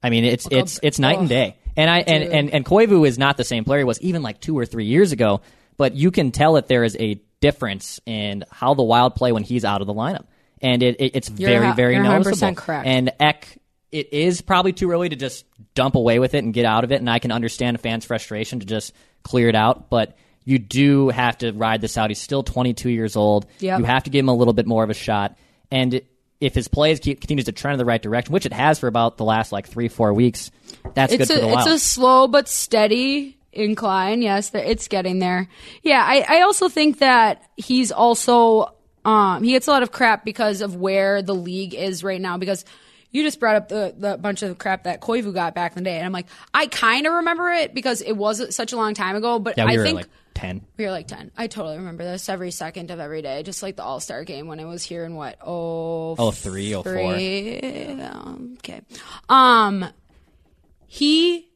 I 0.03 0.11
mean, 0.11 0.25
it's 0.25 0.49
it's 0.51 0.81
it's 0.83 0.99
night 0.99 1.19
and 1.19 1.29
day. 1.29 1.57
And 1.77 1.89
I 1.89 1.99
and, 2.01 2.25
and 2.25 2.51
and 2.51 2.65
Koivu 2.65 3.07
is 3.07 3.19
not 3.19 3.37
the 3.37 3.45
same 3.45 3.65
player 3.65 3.79
he 3.79 3.85
was 3.85 4.01
even 4.01 4.23
like 4.23 4.41
two 4.41 4.59
or 4.59 4.67
three 4.67 4.87
years 4.87 5.13
ago. 5.13 5.43
But 5.77 5.95
you 5.95 6.11
can 6.11 6.31
tell 6.31 6.55
that 6.55 6.69
there 6.69 6.85
is 6.85 6.97
a 6.99 7.21
difference 7.41 8.01
in 8.07 8.45
how 8.51 8.75
the 8.75 8.83
Wild 8.83 9.15
play 9.15 9.33
when 9.33 9.43
he's 9.43 9.65
out 9.65 9.81
of 9.81 9.87
the 9.87 9.95
lineup, 9.95 10.27
and 10.61 10.83
it, 10.83 10.97
it 11.01 11.17
it's 11.17 11.31
You're 11.31 11.51
very 11.51 11.67
ha- 11.67 11.73
very 11.75 11.95
you're 11.95 12.05
100% 12.05 12.25
noticeable. 12.25 12.55
correct. 12.55 12.87
And 12.87 13.13
Ek, 13.19 13.59
it 13.91 14.13
is 14.13 14.41
probably 14.41 14.73
too 14.73 14.91
early 14.91 15.09
to 15.09 15.17
just 15.17 15.45
dump 15.75 15.95
away 15.95 16.19
with 16.19 16.35
it 16.35 16.45
and 16.45 16.53
get 16.55 16.65
out 16.65 16.85
of 16.85 16.93
it. 16.93 16.97
And 16.97 17.09
I 17.11 17.19
can 17.19 17.33
understand 17.33 17.77
a 17.77 17.79
fans' 17.79 18.05
frustration 18.05 18.61
to 18.61 18.67
just 18.67 18.93
clear 19.23 19.49
it 19.49 19.55
out, 19.57 19.91
but. 19.91 20.17
You 20.43 20.59
do 20.59 21.11
have 21.11 21.37
to 21.39 21.53
ride 21.53 21.83
this 21.83 21.99
out. 21.99 22.09
He's 22.09 22.19
still 22.19 22.43
22 22.43 22.89
years 22.89 23.15
old. 23.15 23.47
Yep. 23.59 23.81
You 23.81 23.85
have 23.85 24.05
to 24.05 24.11
give 24.11 24.21
him 24.21 24.31
a 24.31 24.35
little 24.35 24.55
bit 24.55 24.67
more 24.67 24.83
of 24.83 24.89
a 24.89 24.95
shot. 24.95 25.37
And 25.71 26.01
if 26.41 26.55
his 26.55 26.67
play 26.67 26.93
is, 26.93 26.99
continues 26.99 27.45
to 27.45 27.53
trend 27.53 27.75
in 27.75 27.79
the 27.79 27.85
right 27.85 28.01
direction, 28.01 28.33
which 28.33 28.47
it 28.47 28.53
has 28.55 28.79
for 28.79 28.87
about 28.87 29.19
the 29.19 29.25
last 29.25 29.53
like 29.53 29.69
three, 29.69 29.89
four 29.89 30.15
weeks, 30.15 30.51
that's 30.95 31.13
it's 31.13 31.29
good 31.29 31.35
for 31.35 31.41
the 31.41 31.47
a 31.47 31.55
Wild. 31.55 31.69
it's 31.69 31.77
a 31.77 31.79
slow 31.79 32.27
but 32.27 32.49
steady 32.49 33.37
incline 33.53 34.23
yes 34.23 34.51
it's 34.55 34.87
getting 34.89 35.19
there 35.19 35.49
yeah 35.83 36.05
I, 36.07 36.25
I 36.39 36.41
also 36.43 36.69
think 36.69 36.99
that 37.01 37.43
he's 37.57 37.91
also 37.91 38.75
um 39.05 39.43
he 39.43 39.53
gets 39.53 39.67
a 39.67 39.71
lot 39.71 39.83
of 39.83 39.91
crap 39.91 40.25
because 40.25 40.61
of 40.61 40.77
where 40.77 41.21
the 41.21 41.35
league 41.35 41.75
is 41.75 42.05
right 42.05 42.21
now 42.21 42.37
because 42.39 42.65
you 43.13 43.25
just 43.25 43.41
brought 43.41 43.57
up 43.57 43.69
the, 43.69 43.93
the 43.99 44.17
bunch 44.19 44.43
of 44.45 44.57
crap 44.59 44.85
that 44.85 45.01
Koivu 45.01 45.35
got 45.35 45.53
back 45.57 45.77
in 45.77 45.83
the 45.83 45.91
day 45.91 45.97
and 45.97 46.07
I'm 46.07 46.13
like 46.13 46.27
I 46.55 46.67
kind 46.69 47.09
of 47.09 47.15
remember 47.15 47.51
it 47.51 47.75
because 47.75 48.03
it 48.03 48.13
was 48.13 48.55
such 48.55 48.73
a 48.73 48.77
long 48.77 48.95
time 48.95 49.17
ago 49.17 49.41
but 49.41 49.59
yeah, 49.59 49.65
we 49.67 49.73
I 49.75 49.77
were 49.79 49.85
think 49.85 49.97
like 49.97 50.07
10. 50.35 50.65
We 50.79 50.85
were 50.85 50.93
like 50.93 51.09
10. 51.09 51.33
I 51.37 51.49
totally 51.49 51.77
remember 51.77 52.05
this 52.05 52.29
every 52.29 52.53
second 52.53 52.91
of 52.93 53.01
every 53.01 53.21
day, 53.21 53.43
just 53.43 53.63
like 53.65 53.77
the 53.77 53.83
All 53.83 54.01
Star 54.01 54.25
game 54.25 54.47
when 54.47 54.59
it 54.61 54.65
was 54.65 54.83
here 54.83 55.05
in 55.05 55.15
what? 55.17 55.37
Oh, 55.45 56.15
Oh, 56.17 56.31
three, 56.31 56.73
oh, 56.75 56.83
four. 56.83 56.95
Um, 56.95 58.55
okay. 58.59 58.81
Um, 59.29 59.85
he 60.87 61.50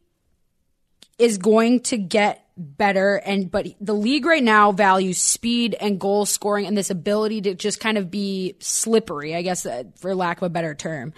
is 1.19 1.39
going 1.39 1.81
to 1.81 1.97
get 1.97 2.41
better 2.57 3.17
and 3.17 3.51
but 3.51 3.67
the 3.81 3.95
league 3.95 4.25
right 4.25 4.43
now 4.43 4.71
values 4.71 5.19
speed 5.19 5.75
and 5.81 5.99
goal 5.99 6.25
scoring 6.25 6.67
and 6.67 6.77
this 6.77 6.89
ability 6.89 7.41
to 7.41 7.53
just 7.53 7.81
kind 7.81 7.99
of 7.99 8.13
be 8.13 8.55
slippery 8.61 9.35
i 9.35 9.43
guess 9.43 9.67
uh, 9.67 9.83
for 9.97 10.15
lack 10.15 10.37
of 10.37 10.45
a 10.45 10.49
better 10.49 10.73
term 10.73 11.13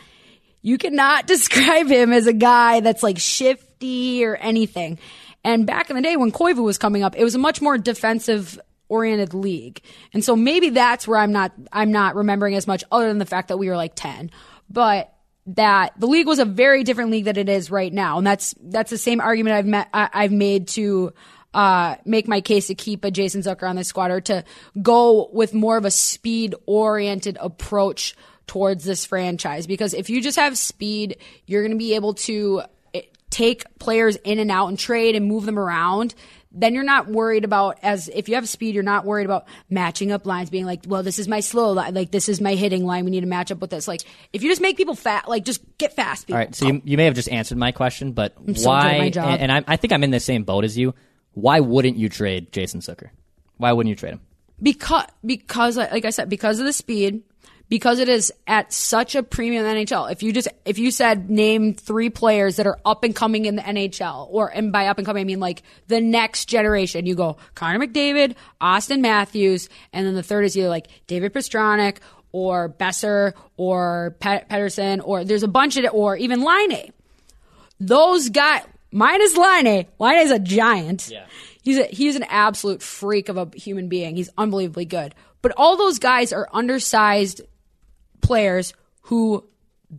you 0.67 0.79
cannot 0.79 1.27
describe 1.29 1.87
him 1.87 2.13
as 2.13 2.27
a 2.27 2.33
guy 2.33 2.81
that's 2.81 3.03
like 3.03 3.19
shifty 3.19 4.25
or 4.25 4.35
anything. 4.35 4.99
And 5.45 5.65
back 5.65 5.91
in 5.91 5.97
the 5.97 6.03
day 6.03 6.17
when 6.17 6.33
Koivu 6.33 6.65
was 6.65 6.77
coming 6.77 7.05
up, 7.05 7.15
it 7.17 7.23
was 7.23 7.37
a 7.37 7.39
much 7.39 7.63
more 7.63 7.79
defensive 7.79 8.59
oriented 8.89 9.33
league. 9.33 9.81
And 10.13 10.25
so 10.25 10.35
maybe 10.35 10.71
that's 10.71 11.07
where 11.07 11.19
I'm 11.19 11.31
not 11.31 11.53
I'm 11.73 11.93
not 11.93 12.17
remembering 12.17 12.57
as 12.57 12.67
much 12.67 12.83
other 12.91 13.07
than 13.07 13.19
the 13.19 13.27
fact 13.27 13.49
that 13.49 13.59
we 13.59 13.69
were 13.69 13.77
like 13.77 13.93
10. 13.95 14.33
But 14.69 15.13
that 15.47 15.99
the 15.99 16.07
league 16.07 16.27
was 16.27 16.39
a 16.39 16.45
very 16.45 16.83
different 16.83 17.11
league 17.11 17.25
than 17.25 17.37
it 17.37 17.49
is 17.49 17.71
right 17.71 17.93
now. 17.93 18.19
And 18.19 18.27
that's 18.27 18.55
that's 18.61 18.91
the 18.91 18.99
same 18.99 19.21
argument 19.21 19.57
I've 19.57 19.67
met 19.67 19.89
I, 19.93 20.09
I've 20.13 20.33
made 20.33 20.69
to 20.69 21.13
uh, 21.55 21.97
make 22.05 22.29
my 22.29 22.41
case 22.41 22.67
to 22.67 22.75
keep 22.75 23.05
a 23.05 23.11
Jason 23.11 23.41
Zucker 23.41 23.69
on 23.69 23.77
the 23.77 23.85
squad 23.85 24.11
or 24.11 24.21
to 24.23 24.45
go 24.83 25.31
with 25.33 25.55
more 25.55 25.77
of 25.77 25.85
a 25.85 25.91
speed 25.91 26.55
oriented 26.67 27.39
approach 27.41 28.15
towards 28.47 28.85
this 28.85 29.07
franchise 29.07 29.67
because 29.67 29.95
if 29.95 30.11
you 30.11 30.21
just 30.21 30.39
have 30.39 30.59
speed, 30.59 31.17
you're 31.47 31.63
going 31.63 31.73
to 31.73 31.79
be 31.79 31.95
able 31.95 32.15
to 32.15 32.63
eh, 32.95 33.03
take 33.31 33.65
players 33.79 34.17
in 34.17 34.39
and 34.39 34.51
out 34.51 34.69
and 34.69 34.79
trade 34.79 35.17
and 35.17 35.27
move 35.27 35.47
them 35.47 35.59
around. 35.59 36.15
Then 36.59 36.75
you're 36.75 36.85
not 36.85 37.09
worried 37.09 37.45
about 37.45 37.79
as 37.83 38.09
if 38.09 38.29
you 38.29 38.35
have 38.35 38.49
speed, 38.49 38.75
you're 38.75 38.83
not 38.83 39.05
worried 39.05 39.27
about 39.27 39.47
matching 39.71 40.11
up 40.11 40.27
lines, 40.27 40.51
being 40.51 40.65
like, 40.65 40.81
well, 40.87 41.03
this 41.03 41.19
is 41.19 41.29
my 41.29 41.41
slow 41.41 41.73
line, 41.73 41.95
like 41.95 42.11
this 42.11 42.29
is 42.29 42.41
my 42.41 42.55
hitting 42.55 42.85
line. 42.85 43.05
We 43.05 43.11
need 43.11 43.21
to 43.21 43.27
match 43.27 43.53
up 43.53 43.59
with 43.59 43.71
this. 43.71 43.87
Like 43.87 44.01
if 44.33 44.43
you 44.43 44.49
just 44.49 44.63
make 44.63 44.77
people 44.77 44.95
fat, 44.95 45.29
like 45.29 45.45
just 45.45 45.61
get 45.79 45.95
fast. 45.95 46.27
People. 46.27 46.39
All 46.39 46.45
right, 46.47 46.55
so 46.55 46.67
you, 46.67 46.83
you 46.85 46.97
may 46.97 47.05
have 47.05 47.15
just 47.15 47.29
answered 47.29 47.59
my 47.59 47.73
question, 47.73 48.13
but 48.13 48.35
doing 48.45 48.59
why? 48.65 49.11
job. 49.11 49.29
And, 49.29 49.43
and 49.43 49.53
I, 49.53 49.75
I 49.75 49.77
think 49.77 49.93
I'm 49.93 50.03
in 50.03 50.11
the 50.11 50.21
same 50.21 50.45
boat 50.45 50.65
as 50.65 50.77
you. 50.77 50.95
Why 51.35 51.61
wouldn't 51.61 51.97
you 51.97 52.09
trade 52.09 52.51
Jason 52.53 52.81
Zucker? 52.81 53.11
Why 53.59 53.73
wouldn't 53.73 53.91
you 53.91 53.97
trade 53.97 54.15
him? 54.15 54.21
because 54.63 55.05
because 55.25 55.77
like 55.77 56.05
I 56.05 56.11
said, 56.11 56.29
because 56.29 56.59
of 56.59 56.67
the 56.67 56.73
speed, 56.73 57.23
because 57.69 57.99
it 57.99 58.09
is 58.09 58.33
at 58.47 58.73
such 58.73 59.15
a 59.15 59.23
premium 59.23 59.65
in 59.65 59.75
the 59.75 59.85
NHL. 59.85 60.11
If 60.11 60.23
you 60.23 60.33
just 60.33 60.49
if 60.65 60.79
you 60.79 60.91
said 60.91 61.31
name 61.31 61.75
three 61.75 62.11
players 62.11 62.57
that 62.57 62.67
are 62.67 62.79
up 62.85 63.05
and 63.05 63.15
coming 63.15 63.45
in 63.45 63.57
the 63.57 63.63
NHL, 63.63 64.29
or 64.31 64.49
and 64.49 64.73
by 64.73 64.87
up 64.87 64.99
and 64.99 65.07
coming 65.07 65.23
I 65.23 65.25
mean 65.25 65.41
like 65.41 65.63
the 65.89 66.01
next 66.01 66.47
generation, 66.47 67.07
you 67.07 67.15
go 67.15 67.37
Connor 67.55 67.85
McDavid, 67.87 68.35
Auston 68.61 69.01
Matthews, 69.01 69.69
and 69.93 70.07
then 70.07 70.15
the 70.15 70.23
third 70.23 70.45
is 70.45 70.57
either 70.57 70.69
like 70.69 70.89
David 71.07 71.33
Pastrnak 71.33 71.99
or 72.33 72.69
Boeser 72.69 73.33
or 73.57 74.17
Pet- 74.21 74.49
Pettersson, 74.49 75.01
or 75.03 75.25
there's 75.25 75.43
a 75.43 75.49
bunch 75.49 75.77
of 75.77 75.85
it, 75.85 75.95
or 75.95 76.17
even 76.17 76.43
Laine 76.43 76.93
those 77.81 78.29
guys 78.31 78.63
minus 78.91 79.37
Laine 79.37 79.87
Laine 79.99 80.23
is 80.23 80.31
a 80.31 80.39
giant. 80.39 81.09
Yeah. 81.11 81.27
He's 81.63 81.79
a, 81.79 81.85
he's 81.87 82.17
an 82.17 82.23
absolute 82.25 82.81
freak 82.81 83.29
of 83.29 83.37
a 83.37 83.51
human 83.57 83.89
being. 83.89 84.17
He's 84.17 84.31
unbelievably 84.39 84.85
good. 84.85 85.15
But 85.43 85.53
all 85.57 85.77
those 85.77 85.99
guys 85.99 86.33
are 86.33 86.49
undersized 86.53 87.41
players 88.27 88.75
who 89.03 89.45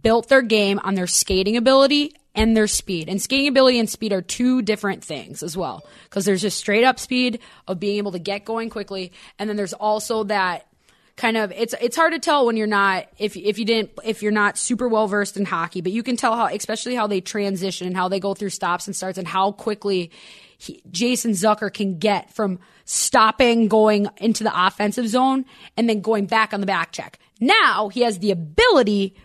built 0.01 0.27
their 0.27 0.41
game 0.41 0.79
on 0.83 0.95
their 0.95 1.07
skating 1.07 1.57
ability 1.57 2.13
and 2.35 2.55
their 2.55 2.67
speed. 2.67 3.09
And 3.09 3.21
skating 3.21 3.47
ability 3.47 3.79
and 3.79 3.89
speed 3.89 4.13
are 4.13 4.21
two 4.21 4.61
different 4.61 5.03
things 5.03 5.41
as 5.41 5.57
well. 5.57 5.83
Because 6.03 6.25
there's 6.25 6.41
just 6.41 6.57
straight 6.57 6.83
up 6.83 6.99
speed 6.99 7.39
of 7.67 7.79
being 7.79 7.97
able 7.97 8.11
to 8.11 8.19
get 8.19 8.45
going 8.45 8.69
quickly, 8.69 9.11
and 9.39 9.49
then 9.49 9.57
there's 9.57 9.73
also 9.73 10.25
that 10.25 10.67
kind 11.15 11.35
of 11.35 11.51
it's 11.51 11.73
it's 11.81 11.95
hard 11.95 12.13
to 12.13 12.19
tell 12.19 12.45
when 12.45 12.55
you're 12.55 12.67
not 12.67 13.07
if 13.17 13.35
if 13.35 13.57
you 13.57 13.65
didn't 13.65 13.89
if 14.03 14.21
you're 14.21 14.31
not 14.31 14.55
super 14.55 14.87
well 14.87 15.07
versed 15.07 15.35
in 15.35 15.45
hockey, 15.45 15.81
but 15.81 15.91
you 15.91 16.03
can 16.03 16.15
tell 16.15 16.35
how 16.35 16.45
especially 16.45 16.95
how 16.95 17.07
they 17.07 17.21
transition 17.21 17.87
and 17.87 17.95
how 17.95 18.07
they 18.07 18.19
go 18.19 18.35
through 18.35 18.49
stops 18.49 18.85
and 18.85 18.95
starts 18.95 19.17
and 19.17 19.27
how 19.27 19.51
quickly 19.51 20.11
he, 20.59 20.81
Jason 20.91 21.31
Zucker 21.31 21.73
can 21.73 21.97
get 21.97 22.33
from 22.33 22.59
stopping 22.85 23.67
going 23.67 24.07
into 24.17 24.43
the 24.43 24.65
offensive 24.65 25.07
zone 25.07 25.45
and 25.75 25.89
then 25.89 26.01
going 26.01 26.25
back 26.25 26.53
on 26.53 26.61
the 26.61 26.67
back 26.67 26.91
check. 26.91 27.19
Now 27.39 27.89
he 27.89 28.01
has 28.01 28.19
the 28.19 28.31
ability. 28.31 29.15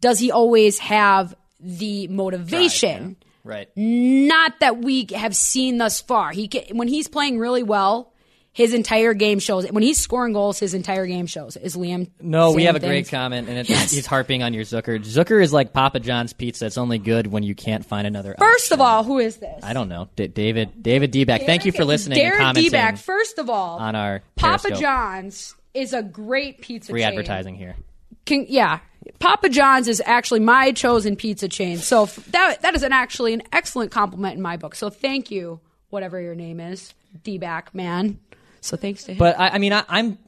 Does 0.00 0.18
he 0.18 0.30
always 0.30 0.78
have 0.78 1.34
the 1.60 2.08
motivation? 2.08 3.16
Right. 3.44 3.68
Not 3.76 4.60
that 4.60 4.78
we 4.78 5.06
have 5.14 5.34
seen 5.34 5.78
thus 5.78 6.00
far. 6.00 6.30
He 6.30 6.48
can, 6.48 6.76
when 6.76 6.88
he's 6.88 7.08
playing 7.08 7.38
really 7.38 7.62
well, 7.62 8.12
his 8.54 8.74
entire 8.74 9.14
game 9.14 9.38
shows. 9.38 9.66
When 9.70 9.82
he's 9.82 9.98
scoring 9.98 10.34
goals, 10.34 10.58
his 10.58 10.74
entire 10.74 11.06
game 11.06 11.26
shows. 11.26 11.56
Is 11.56 11.74
Liam? 11.74 12.10
No, 12.20 12.52
we 12.52 12.64
have 12.64 12.76
a 12.76 12.80
things? 12.80 12.90
great 12.90 13.08
comment, 13.08 13.48
and 13.48 13.56
it's, 13.58 13.70
Yes. 13.70 13.90
he's 13.90 14.04
harping 14.06 14.42
on 14.42 14.52
your 14.52 14.62
Zucker. 14.64 14.98
Zucker 15.00 15.42
is 15.42 15.52
like 15.54 15.72
Papa 15.72 16.00
John's 16.00 16.34
pizza. 16.34 16.66
It's 16.66 16.76
only 16.76 16.98
good 16.98 17.26
when 17.26 17.42
you 17.42 17.54
can't 17.54 17.84
find 17.84 18.06
another. 18.06 18.34
First 18.38 18.66
option. 18.66 18.74
of 18.74 18.80
all, 18.82 19.04
who 19.04 19.18
is 19.20 19.36
this? 19.38 19.64
I 19.64 19.72
don't 19.72 19.88
know, 19.88 20.08
D- 20.16 20.28
David 20.28 20.82
David 20.82 21.10
Deback. 21.12 21.42
Thank 21.46 21.64
you 21.64 21.72
for 21.72 21.84
listening 21.86 22.18
and 22.18 22.26
Derek 22.26 22.40
commenting 22.40 22.70
Deback. 22.70 22.98
First 22.98 23.38
of 23.38 23.48
all, 23.48 23.78
on 23.78 23.96
our 23.96 24.20
Papa 24.36 24.64
Periscope. 24.68 24.80
John's 24.82 25.54
is 25.74 25.92
a 25.92 26.02
great 26.02 26.60
pizza 26.60 26.92
Free 26.92 27.00
chain. 27.00 27.08
advertising 27.08 27.54
here. 27.54 27.76
Can, 28.24 28.46
yeah, 28.48 28.80
Papa 29.18 29.48
John's 29.48 29.88
is 29.88 30.02
actually 30.04 30.40
my 30.40 30.72
chosen 30.72 31.16
pizza 31.16 31.48
chain. 31.48 31.78
So 31.78 32.04
f- 32.04 32.24
that 32.26 32.62
that 32.62 32.74
is 32.74 32.82
an 32.82 32.92
actually 32.92 33.34
an 33.34 33.42
excellent 33.52 33.90
compliment 33.90 34.36
in 34.36 34.42
my 34.42 34.56
book. 34.56 34.74
So 34.74 34.90
thank 34.90 35.30
you, 35.30 35.60
whatever 35.90 36.20
your 36.20 36.34
name 36.34 36.60
is, 36.60 36.94
D-back 37.24 37.74
man. 37.74 38.20
So 38.60 38.76
thanks 38.76 39.04
to 39.04 39.12
him. 39.12 39.18
But 39.18 39.38
I, 39.38 39.48
I 39.50 39.58
mean, 39.58 39.72
I, 39.72 39.84
I'm 39.88 40.18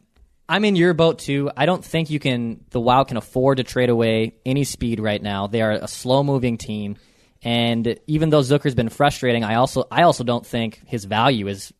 I'm 0.48 0.64
in 0.64 0.74
your 0.76 0.92
boat 0.92 1.20
too. 1.20 1.50
I 1.56 1.66
don't 1.66 1.84
think 1.84 2.10
you 2.10 2.18
can. 2.18 2.64
The 2.70 2.80
Wild 2.80 3.08
can 3.08 3.16
afford 3.16 3.58
to 3.58 3.64
trade 3.64 3.90
away 3.90 4.34
any 4.44 4.64
speed 4.64 4.98
right 4.98 5.22
now. 5.22 5.46
They 5.46 5.62
are 5.62 5.72
a 5.72 5.88
slow 5.88 6.24
moving 6.24 6.58
team, 6.58 6.96
and 7.42 7.98
even 8.08 8.30
though 8.30 8.40
Zucker's 8.40 8.74
been 8.74 8.88
frustrating, 8.88 9.44
I 9.44 9.54
also 9.54 9.84
I 9.90 10.02
also 10.02 10.24
don't 10.24 10.44
think 10.44 10.80
his 10.86 11.04
value 11.04 11.46
is 11.46 11.72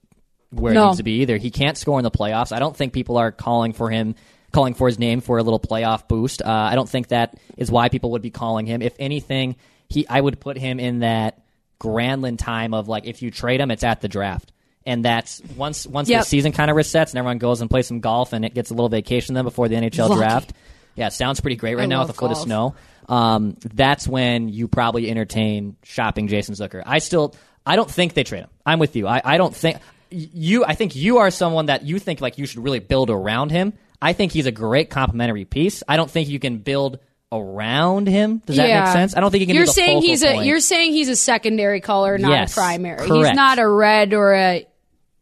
where 0.59 0.73
it 0.73 0.77
No. 0.77 0.87
needs 0.87 0.97
to 0.99 1.03
be 1.03 1.21
either. 1.23 1.37
He 1.37 1.51
can't 1.51 1.77
score 1.77 1.99
in 1.99 2.03
the 2.05 2.11
playoffs. 2.11 2.53
I 2.53 2.59
don't 2.59 2.77
think 2.77 2.93
people 2.93 3.17
are 3.17 3.33
calling 3.33 3.73
for 3.73 3.91
him. 3.91 4.15
Calling 4.53 4.75
for 4.75 4.87
his 4.87 5.01
name 5.01 5.21
for 5.21 5.39
a 5.39 5.43
little 5.43 5.59
playoff 5.59 6.07
boost. 6.07 6.41
Uh, 6.41 6.49
I 6.49 6.77
don't 6.77 6.89
think 6.89 7.09
that 7.09 7.37
is 7.57 7.73
why 7.73 7.89
people 7.89 8.13
would 8.13 8.23
be 8.23 8.31
calling 8.31 8.67
him. 8.67 8.83
If 8.83 8.95
anything, 9.01 9.57
he 9.89 10.07
I 10.09 10.21
would 10.21 10.39
put 10.39 10.57
him 10.57 10.79
in 10.79 11.01
that 11.01 11.43
Granlund 11.81 12.39
time 12.39 12.73
of 12.73 12.87
like 12.89 13.05
if 13.05 13.21
you 13.21 13.31
trade 13.33 13.61
him, 13.61 13.71
it's 13.73 13.83
at 13.83 14.01
the 14.01 14.07
draft, 14.09 14.53
and 14.87 15.05
that's 15.05 15.43
once 15.57 15.89
once 15.89 16.09
Yep. 16.09 16.21
the 16.21 16.27
season 16.27 16.53
kind 16.53 16.71
of 16.71 16.77
resets 16.77 17.11
and 17.11 17.17
everyone 17.17 17.39
goes 17.39 17.61
and 17.63 17.69
plays 17.69 17.89
some 17.89 17.99
golf 17.99 18.33
and 18.33 18.45
it 18.45 18.55
gets 18.55 18.71
a 18.71 18.75
little 18.75 18.89
vacation 18.89 19.35
then 19.35 19.45
before 19.45 19.67
the 19.69 19.75
NHL 19.75 20.09
Lucky. 20.09 20.21
draft. 20.21 20.53
Yeah, 20.95 21.09
sounds 21.09 21.41
pretty 21.41 21.57
great 21.57 21.75
right 21.75 21.83
I 21.83 21.87
now 21.87 22.03
with 22.03 22.11
a 22.11 22.13
foot 22.13 22.31
of 22.31 22.37
snow. 22.39 22.77
Um, 23.09 23.57
that's 23.75 24.07
when 24.07 24.49
you 24.49 24.69
probably 24.69 25.11
entertain 25.11 25.75
shopping 25.83 26.29
Jason 26.29 26.55
Zucker. 26.55 26.83
I 26.87 27.01
still, 27.01 27.35
I 27.67 27.75
don't 27.75 27.91
think 27.91 28.15
they 28.15 28.23
trade 28.23 28.43
him. 28.45 28.51
I'm 28.65 28.79
with 28.79 28.95
you. 28.95 29.09
I, 29.09 29.21
I 29.25 29.37
don't 29.37 29.55
think 29.55 29.79
you. 30.15 30.65
I 30.65 30.75
think 30.75 30.95
you 30.97 31.19
are 31.19 31.31
someone 31.31 31.67
that 31.67 31.83
you 31.85 31.99
think 31.99 32.21
like 32.21 32.39
you 32.39 32.47
should 32.47 32.63
really 32.63 32.79
build 32.79 33.11
around 33.11 33.51
him. 33.51 33.73
I 34.01 34.13
think 34.13 34.33
he's 34.33 34.47
a 34.47 34.53
great 34.53 34.91
complementary 34.91 35.45
piece. 35.45 35.83
I 35.89 35.97
don't 35.97 36.11
think 36.11 36.29
you 36.29 36.39
can 36.39 36.59
build 36.59 36.99
around 37.33 38.07
him. 38.07 38.39
Does 38.47 38.57
that 38.57 38.69
make 38.85 38.93
sense? 38.93 39.17
I 39.17 39.21
don't 39.21 39.31
think 39.31 39.41
you 39.41 39.47
can. 39.47 39.57
You're 39.57 39.67
saying 39.67 40.03
he's 40.03 40.23
a 40.23 40.33
point. 40.35 40.47
you're 40.47 40.61
saying 40.61 40.93
he's 40.93 41.09
a 41.09 41.17
secondary 41.17 41.81
color, 41.81 42.17
not 42.19 42.31
Yes, 42.31 42.53
a 42.53 42.55
primary. 42.55 43.01
He's 43.01 43.09
correct. 43.11 43.37
not 43.37 43.59
a 43.59 43.69
red 43.69 44.13
or 44.15 44.35
a 44.35 44.67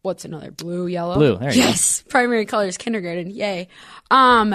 what's 0.03 0.24
another 0.24 0.51
blue, 0.51 0.86
yellow, 0.88 1.14
Blue, 1.14 1.36
there 1.38 1.51
you 1.51 1.62
go. 1.62 1.68
yes, 1.68 2.03
primary 2.09 2.45
color 2.45 2.66
is 2.66 2.76
kindergarten. 2.76 3.30
Yay. 3.30 3.68
Um, 4.11 4.55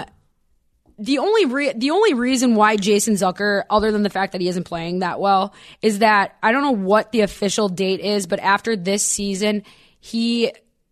the 1.00 1.20
only 1.20 1.46
re- 1.46 1.74
the 1.74 1.92
only 1.92 2.14
reason 2.16 2.56
why 2.56 2.76
Jason 2.76 3.14
Zucker, 3.14 3.64
other 3.70 3.92
than 3.92 4.04
the 4.04 4.10
fact 4.10 4.32
that 4.34 4.42
he 4.42 4.48
isn't 4.50 4.64
playing 4.66 5.00
that 5.00 5.20
well, 5.20 5.54
is 5.82 6.00
that 6.00 6.36
I 6.44 6.52
don't 6.52 6.64
know 6.64 6.72
what 6.86 7.12
the 7.12 7.22
official 7.22 7.70
date 7.70 8.00
is, 8.02 8.28
but 8.28 8.40
after 8.40 8.76
this 8.76 9.04
season, 9.04 9.64
he 10.00 10.52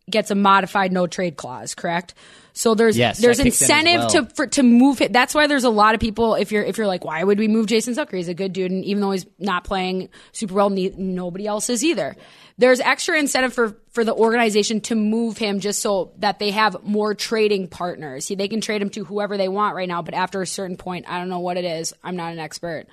gets 0.09 0.31
a 0.31 0.35
modified 0.35 0.91
no 0.91 1.07
trade 1.07 1.35
clause. 1.35 1.73
Correct. 1.75 2.13
So 2.53 2.73
there's 2.73 2.97
Yes, 2.97 3.19
there's 3.19 3.37
that 3.37 3.43
kicks 3.43 3.61
in 3.61 3.65
as 3.65 3.69
incentive 3.69 3.99
well. 4.13 4.27
to 4.27 4.35
for, 4.35 4.47
to 4.47 4.63
move 4.63 5.01
it. 5.01 5.11
That's 5.11 5.35
why 5.35 5.47
there's 5.47 5.65
a 5.65 5.69
lot 5.69 5.93
of 5.93 5.99
people. 5.99 6.35
If 6.35 6.53
you're 6.53 6.63
if 6.63 6.77
you're 6.77 6.87
like, 6.87 7.03
why 7.03 7.21
would 7.21 7.37
we 7.37 7.49
move 7.49 7.65
Jason 7.67 7.95
Zucker? 7.95 8.15
He's 8.15 8.29
a 8.29 8.33
good 8.33 8.53
dude, 8.53 8.71
and 8.71 8.85
even 8.85 9.01
though 9.01 9.11
he's 9.11 9.25
not 9.39 9.65
playing 9.65 10.07
super 10.31 10.53
well, 10.53 10.69
ne- 10.69 10.93
nobody 10.97 11.47
else 11.47 11.69
is 11.69 11.83
either. 11.83 12.15
There's 12.57 12.79
extra 12.79 13.19
incentive 13.19 13.53
for 13.53 13.75
for 13.91 14.05
the 14.05 14.13
organization 14.13 14.79
to 14.81 14.95
move 14.95 15.37
him 15.37 15.59
just 15.59 15.81
so 15.81 16.13
that 16.19 16.39
they 16.39 16.51
have 16.51 16.77
more 16.83 17.13
trading 17.13 17.67
partners. 17.67 18.23
See, 18.25 18.35
they 18.35 18.47
can 18.47 18.61
trade 18.61 18.81
him 18.81 18.89
to 18.91 19.03
whoever 19.03 19.35
they 19.35 19.49
want 19.49 19.75
right 19.75 19.89
now, 19.89 20.01
but 20.01 20.13
after 20.13 20.41
a 20.41 20.47
certain 20.47 20.77
point, 20.77 21.09
I 21.09 21.19
don't 21.19 21.27
know 21.27 21.39
what 21.39 21.57
it 21.57 21.65
is. 21.65 21.93
I'm 22.05 22.15
not 22.15 22.31
an 22.31 22.39
expert, 22.39 22.85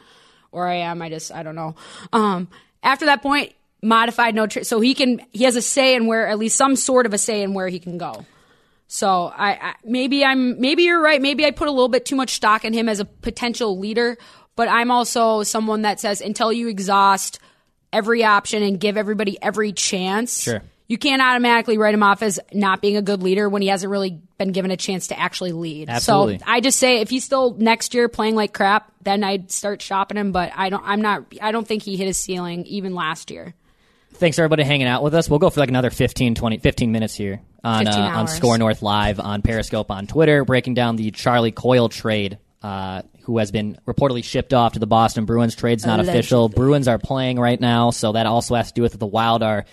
or 0.51 0.67
I 0.67 0.77
am. 0.79 1.01
I 1.03 1.09
just 1.09 1.31
I 1.31 1.45
don't 1.45 1.55
know. 1.55 1.77
Um, 2.13 2.49
after 2.83 3.05
that 3.07 3.23
point, 3.23 3.53
modified 3.83 4.35
no 4.35 4.47
trade, 4.47 4.67
so 4.67 4.81
he 4.81 4.95
can 4.95 5.21
he 5.33 5.45
has 5.45 5.57
a 5.57 5.63
say 5.63 5.95
in 5.95 6.07
where 6.07 6.29
at 6.29 6.39
least 6.39 6.57
some 6.57 6.77
sort 6.77 7.07
of 7.07 7.13
a 7.13 7.19
say 7.19 7.43
in 7.43 7.53
where 7.53 7.69
he 7.69 7.79
can 7.79 7.99
go. 7.99 8.25
So 8.87 9.33
I, 9.35 9.53
I 9.53 9.75
maybe 9.85 10.25
I'm 10.25 10.61
maybe 10.61 10.85
you're 10.85 11.01
right. 11.01 11.21
Maybe 11.21 11.45
I 11.45 11.51
put 11.51 11.69
a 11.69 11.71
little 11.71 11.89
bit 11.89 12.05
too 12.05 12.17
much 12.17 12.35
stock 12.35 12.65
in 12.65 12.73
him 12.73 12.89
as 12.89 13.01
a 13.01 13.05
potential 13.05 13.79
leader, 13.79 14.19
but 14.55 14.69
I'm 14.69 14.91
also 14.91 15.43
someone 15.43 15.83
that 15.83 15.99
says 15.99 16.21
until 16.21 16.53
you 16.53 16.69
exhaust 16.69 17.39
every 17.93 18.25
option 18.25 18.63
and 18.63 18.79
give 18.79 18.97
everybody 18.97 19.41
every 19.43 19.73
chance. 19.73 20.43
Sure. 20.43 20.63
You 20.89 20.99
can't 20.99 21.23
automatically 21.23 21.79
write 21.79 21.95
him 21.95 22.03
off 22.03 22.23
as 22.23 22.39
not 22.53 22.83
being 22.83 22.99
a 22.99 23.03
good 23.03 23.23
leader 23.23 23.49
when 23.49 23.63
he 23.63 23.69
hasn't 23.69 23.91
really 23.91 24.21
been 24.37 24.53
given 24.53 24.71
a 24.71 24.77
chance 24.77 25.07
to 25.07 25.19
actually 25.19 25.53
lead. 25.53 25.89
Absolutely. 25.89 26.39
So 26.39 26.45
I 26.47 26.61
just 26.61 26.79
say 26.79 27.01
if 27.01 27.09
he's 27.09 27.25
still 27.25 27.55
next 27.55 27.95
year 27.95 28.11
playing 28.11 28.35
like 28.35 28.53
crap, 28.53 28.93
then 29.01 29.25
I'd 29.25 29.51
start 29.51 29.81
shopping 29.81 30.19
him. 30.19 30.33
But 30.33 30.53
I 30.55 30.69
don't. 30.69 30.83
I'm 30.85 31.01
not. 31.01 31.33
I 31.41 31.51
don't 31.51 31.67
think 31.67 31.83
he 31.83 31.97
hit 31.97 32.09
his 32.09 32.19
ceiling 32.19 32.67
even 32.67 32.95
last 32.95 33.31
year. 33.31 33.55
Thanks 34.23 34.39
everybody 34.39 34.63
hanging 34.63 34.87
out 34.87 35.03
with 35.03 35.17
us. 35.17 35.29
We'll 35.29 35.41
go 35.41 35.51
for 35.51 35.59
like 35.59 35.69
another 35.69 35.91
15, 35.91 36.37
20, 36.37 36.59
15 36.59 36.93
minutes 36.93 37.17
here 37.17 37.41
on 37.65 37.89
uh, 37.89 37.91
on. 37.91 38.29
Score 38.29 38.57
North 38.57 38.81
Live 38.81 39.19
on 39.19 39.43
Periscope 39.43 39.91
on 39.91 40.07
Twitter, 40.07 40.45
breaking 40.45 40.75
down 40.75 40.95
the 40.95 41.11
Charlie 41.11 41.51
Coyle 41.51 41.89
trade, 41.89 42.39
uh, 42.63 43.03
who 43.23 43.39
has 43.39 43.51
been 43.51 43.77
reportedly 43.85 44.23
shipped 44.23 44.55
off 44.55 44.75
to 44.75 44.79
the 44.79 44.87
Boston 44.87 45.25
Bruins. 45.25 45.57
Trade's 45.57 45.85
not 45.85 45.99
official. 45.99 46.49
Bruins 46.49 46.87
are 46.87 46.99
playing 46.99 47.41
right 47.41 47.61
now, 47.61 47.91
so 47.91 48.13
that 48.13 48.27
also 48.27 48.55
has 48.55 48.69
to 48.69 48.75
do 48.75 48.83
with 48.83 48.97
the 48.97 49.07
Wild 49.07 49.43
are 49.43 49.65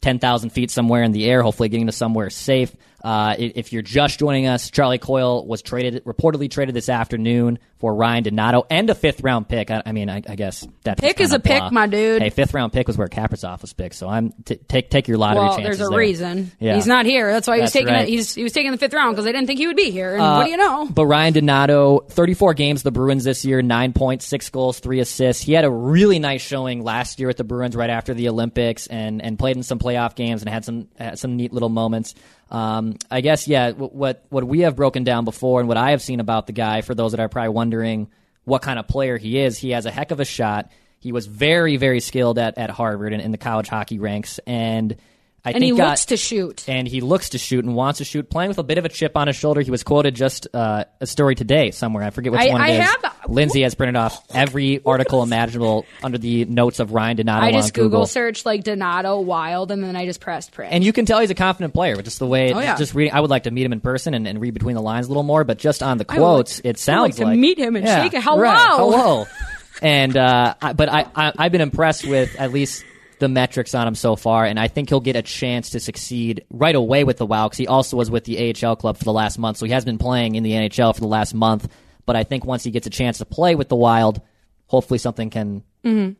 ten 0.00 0.20
thousand 0.20 0.50
feet 0.50 0.70
somewhere 0.70 1.02
in 1.02 1.10
the 1.10 1.28
air, 1.28 1.42
hopefully 1.42 1.68
getting 1.68 1.86
to 1.86 1.92
somewhere 1.92 2.30
safe. 2.30 2.76
Uh, 3.06 3.36
if 3.38 3.72
you're 3.72 3.82
just 3.82 4.18
joining 4.18 4.48
us, 4.48 4.68
Charlie 4.68 4.98
Coyle 4.98 5.46
was 5.46 5.62
traded, 5.62 6.04
reportedly 6.04 6.50
traded 6.50 6.74
this 6.74 6.88
afternoon 6.88 7.60
for 7.78 7.94
Ryan 7.94 8.24
Donato 8.24 8.66
and 8.68 8.90
a 8.90 8.96
fifth 8.96 9.20
round 9.22 9.48
pick. 9.48 9.70
I, 9.70 9.80
I 9.86 9.92
mean, 9.92 10.10
I, 10.10 10.22
I 10.28 10.34
guess 10.34 10.66
that 10.82 10.98
Pick 10.98 11.20
is 11.20 11.32
a 11.32 11.38
pick, 11.38 11.70
my 11.70 11.86
dude. 11.86 12.20
Hey, 12.20 12.30
fifth 12.30 12.52
round 12.52 12.72
pick 12.72 12.88
was 12.88 12.98
where 12.98 13.06
Kaprizov 13.06 13.62
was 13.62 13.72
picked, 13.74 13.94
so 13.94 14.08
I'm 14.08 14.32
t- 14.44 14.56
take 14.56 14.90
take 14.90 15.06
your 15.06 15.18
lottery 15.18 15.44
Well, 15.44 15.56
chances. 15.56 15.78
there's 15.78 15.86
a 15.88 15.90
there. 15.90 15.98
reason. 16.00 16.50
Yeah. 16.58 16.74
He's 16.74 16.88
not 16.88 17.06
here. 17.06 17.30
That's 17.30 17.46
why 17.46 17.56
he 17.58 17.60
was 17.60 17.72
That's 17.72 17.84
taking 17.84 17.94
right. 17.94 18.08
it. 18.08 18.10
He's, 18.10 18.34
he 18.34 18.42
was 18.42 18.52
taking 18.52 18.72
the 18.72 18.78
fifth 18.78 18.92
round 18.92 19.14
because 19.14 19.24
they 19.24 19.30
didn't 19.30 19.46
think 19.46 19.60
he 19.60 19.68
would 19.68 19.76
be 19.76 19.92
here. 19.92 20.14
And 20.14 20.22
what 20.22 20.44
do 20.46 20.50
you 20.50 20.56
know? 20.56 20.86
But 20.86 21.06
Ryan 21.06 21.34
Donato, 21.34 22.00
34 22.08 22.54
games 22.54 22.82
the 22.82 22.90
Bruins 22.90 23.22
this 23.22 23.44
year, 23.44 23.62
nine 23.62 23.92
points, 23.92 24.26
six 24.26 24.50
goals, 24.50 24.80
three 24.80 24.98
assists. 24.98 25.44
He 25.44 25.52
had 25.52 25.64
a 25.64 25.70
really 25.70 26.18
nice 26.18 26.42
showing 26.42 26.82
last 26.82 27.20
year 27.20 27.28
at 27.28 27.36
the 27.36 27.44
Bruins 27.44 27.76
right 27.76 27.90
after 27.90 28.14
the 28.14 28.28
Olympics, 28.30 28.88
and 28.88 29.22
and 29.22 29.38
played 29.38 29.56
in 29.56 29.62
some 29.62 29.78
playoff 29.78 30.16
games 30.16 30.42
and 30.42 30.48
had 30.50 30.64
some 30.64 30.88
had 30.98 31.20
some 31.20 31.36
neat 31.36 31.52
little 31.52 31.68
moments. 31.68 32.16
Um, 32.50 32.96
I 33.10 33.20
guess 33.20 33.48
yeah. 33.48 33.72
What 33.72 34.24
what 34.28 34.44
we 34.44 34.60
have 34.60 34.76
broken 34.76 35.04
down 35.04 35.24
before, 35.24 35.60
and 35.60 35.68
what 35.68 35.76
I 35.76 35.90
have 35.90 36.02
seen 36.02 36.20
about 36.20 36.46
the 36.46 36.52
guy, 36.52 36.80
for 36.80 36.94
those 36.94 37.12
that 37.12 37.20
are 37.20 37.28
probably 37.28 37.50
wondering 37.50 38.08
what 38.44 38.62
kind 38.62 38.78
of 38.78 38.86
player 38.86 39.16
he 39.18 39.38
is, 39.38 39.58
he 39.58 39.70
has 39.70 39.86
a 39.86 39.90
heck 39.90 40.10
of 40.10 40.20
a 40.20 40.24
shot. 40.24 40.70
He 41.00 41.12
was 41.12 41.26
very 41.26 41.76
very 41.76 42.00
skilled 42.00 42.38
at 42.38 42.56
at 42.58 42.70
Harvard 42.70 43.12
and 43.12 43.22
in 43.22 43.32
the 43.32 43.38
college 43.38 43.68
hockey 43.68 43.98
ranks, 43.98 44.38
and 44.46 44.96
I 45.46 45.50
And 45.52 45.62
he 45.62 45.70
got- 45.70 45.90
looks 45.90 46.04
to 46.06 46.16
shoot. 46.16 46.64
and 46.68 46.88
he 46.88 47.00
looks 47.00 47.28
to 47.30 47.38
shoot 47.38 47.64
and 47.64 47.76
wants 47.76 47.98
to 47.98 48.04
shoot, 48.04 48.28
playing 48.28 48.48
with 48.48 48.58
a 48.58 48.64
bit 48.64 48.78
of 48.78 48.84
a 48.84 48.88
chip 48.88 49.16
on 49.16 49.28
his 49.28 49.36
shoulder. 49.36 49.60
He 49.60 49.70
was 49.70 49.84
quoted 49.84 50.16
just 50.16 50.48
uh, 50.52 50.84
a 51.00 51.06
story 51.06 51.36
today 51.36 51.70
somewhere. 51.70 52.02
I 52.02 52.10
forget 52.10 52.32
which 52.32 52.40
I- 52.40 52.50
one 52.52 52.60
I 52.60 52.70
it 52.70 52.80
is. 52.80 52.86
have- 52.86 53.12
Lindsay 53.28 53.62
has 53.62 53.74
printed 53.76 53.94
off 53.96 54.24
every 54.34 54.80
article 54.84 55.22
imaginable 55.22 55.84
under 56.02 56.18
the 56.18 56.44
notes 56.46 56.80
of 56.80 56.92
Ryan 56.92 57.16
Donato 57.18 57.46
I 57.46 57.52
just 57.52 57.74
Google, 57.74 57.90
Google. 57.90 58.06
searched 58.06 58.44
like 58.44 58.64
Donato 58.64 59.20
Wild, 59.20 59.70
and 59.70 59.82
then 59.84 59.94
I 59.96 60.04
just 60.04 60.20
pressed 60.20 60.52
print. 60.52 60.72
And 60.72 60.82
you 60.84 60.92
can 60.92 61.06
tell 61.06 61.20
he's 61.20 61.30
a 61.30 61.34
confident 61.34 61.72
player, 61.74 61.94
just 62.02 62.18
the 62.18 62.26
way, 62.26 62.52
Oh, 62.52 62.58
yeah. 62.60 62.76
just 62.76 62.94
reading. 62.94 63.12
I 63.14 63.20
would 63.20 63.30
like 63.30 63.44
to 63.44 63.50
meet 63.52 63.64
him 63.64 63.72
in 63.72 63.80
person 63.80 64.14
and, 64.14 64.26
and 64.26 64.40
read 64.40 64.52
between 64.54 64.74
the 64.74 64.82
lines 64.82 65.06
a 65.06 65.10
little 65.10 65.22
more, 65.22 65.44
but 65.44 65.58
just 65.58 65.82
on 65.82 65.98
the 65.98 66.04
quotes, 66.04 66.58
like- 66.58 66.66
it 66.66 66.78
sounds 66.78 67.18
like 67.18 67.28
to 67.30 67.36
meet 67.36 67.58
him 67.58 67.76
and 67.76 67.86
shake 67.86 68.14
a- 68.14 68.20
hello. 68.20 68.40
right, 68.42 68.76
hello. 68.76 69.26
and 69.82 70.16
uh, 70.16 70.54
I, 70.60 70.72
but 70.72 70.88
I, 70.88 71.06
I 71.14 71.32
I've 71.38 71.52
been 71.52 71.60
impressed 71.60 72.06
with 72.06 72.34
at 72.38 72.52
least 72.52 72.84
the 73.18 73.28
metrics 73.28 73.74
on 73.74 73.86
him 73.88 73.94
so 73.94 74.16
far, 74.16 74.44
and 74.44 74.58
I 74.58 74.68
think 74.68 74.88
he'll 74.88 75.00
get 75.00 75.16
a 75.16 75.22
chance 75.22 75.70
to 75.70 75.80
succeed 75.80 76.44
right 76.50 76.74
away 76.74 77.04
with 77.04 77.16
the 77.16 77.26
Wild 77.26 77.50
because 77.50 77.58
he 77.58 77.66
also 77.66 77.96
was 77.96 78.10
with 78.10 78.24
the 78.24 78.54
AHL 78.54 78.76
club 78.76 78.96
for 78.96 79.04
the 79.04 79.12
last 79.12 79.38
month, 79.38 79.56
so 79.56 79.66
he 79.66 79.72
has 79.72 79.84
been 79.84 79.98
playing 79.98 80.34
in 80.34 80.42
the 80.42 80.52
NHL 80.52 80.94
for 80.94 81.00
the 81.00 81.08
last 81.08 81.34
month. 81.34 81.68
But 82.04 82.16
I 82.16 82.24
think 82.24 82.44
once 82.44 82.62
he 82.62 82.70
gets 82.70 82.86
a 82.86 82.90
chance 82.90 83.18
to 83.18 83.24
play 83.24 83.54
with 83.54 83.68
the 83.68 83.76
Wild, 83.76 84.20
hopefully 84.66 84.98
something 84.98 85.30
can 85.30 85.62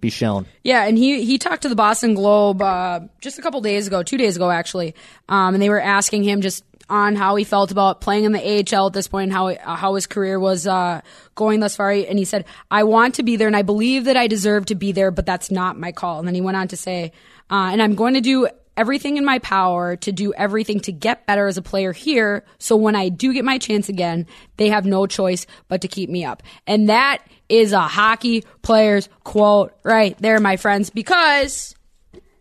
be 0.01 0.11
shown. 0.11 0.47
Yeah, 0.63 0.85
and 0.85 0.97
he 0.97 1.25
he 1.25 1.39
talked 1.39 1.63
to 1.63 1.69
the 1.69 1.75
Boston 1.75 2.15
Globe 2.15 2.63
uh, 2.63 3.01
just 3.21 3.39
a 3.39 3.43
couple 3.43 3.61
days 3.61 3.87
ago, 3.87 4.03
two 4.03 4.17
days 4.17 4.37
ago 4.37 4.51
actually, 4.51 4.95
um, 5.29 5.55
and 5.55 5.63
they 5.63 5.69
were 5.69 5.81
asking 5.81 6.23
him 6.23 6.41
just 6.41 6.65
on 6.89 7.17
how 7.17 7.37
he 7.37 7.45
felt 7.45 7.71
about 7.71 8.01
playing 8.01 8.25
in 8.25 8.33
the 8.33 8.41
AHL 8.41 8.87
at 8.87 8.93
this 8.93 9.09
point, 9.09 9.25
and 9.25 9.33
how 9.33 9.57
how 9.77 9.95
his 9.95 10.07
career 10.07 10.39
was 10.39 10.67
uh, 10.67 11.01
going 11.35 11.61
thus 11.61 11.77
far. 11.77 11.91
And 11.91 12.19
he 12.19 12.25
said, 12.25 12.45
"I 12.71 12.85
want 12.85 13.17
to 13.17 13.23
be 13.23 13.37
there, 13.37 13.47
and 13.47 13.57
I 13.57 13.63
believe 13.63 14.05
that 14.05 14.17
I 14.17 14.27
deserve 14.27 14.67
to 14.67 14.75
be 14.75 14.93
there, 14.93 15.11
but 15.11 15.27
that's 15.27 15.51
not 15.51 15.79
my 15.79 15.93
call." 15.93 16.19
And 16.19 16.27
then 16.27 16.35
he 16.35 16.41
went 16.41 16.57
on 16.57 16.69
to 16.69 16.77
say, 16.77 17.13
uh, 17.51 17.71
"And 17.73 17.83
I'm 17.83 17.95
going 17.95 18.15
to 18.15 18.21
do." 18.21 18.49
Everything 18.79 19.17
in 19.17 19.25
my 19.25 19.39
power 19.39 19.97
to 19.97 20.13
do 20.13 20.35
everything 20.35 20.81
to 20.81 20.93
get 20.93 21.25
better 21.25 21.47
as 21.47 21.57
a 21.57 21.63
player 21.63 21.93
here. 21.93 22.45
So 22.59 22.77
when 22.77 22.95
I 22.95 23.09
do 23.09 23.33
get 23.33 23.43
my 23.43 23.57
chance 23.57 23.89
again, 23.89 24.27
they 24.59 24.69
have 24.69 24.85
no 24.85 25.07
choice 25.07 25.47
but 25.67 25.81
to 25.81 25.89
keep 25.89 26.11
me 26.11 26.27
up. 26.27 26.43
And 26.67 26.91
that 26.91 27.23
is 27.49 27.73
a 27.73 27.81
hockey 27.81 28.45
player's 28.61 29.09
quote 29.25 29.75
right 29.83 30.15
there, 30.19 30.39
my 30.41 30.59
friends, 30.59 30.91
because 30.91 31.75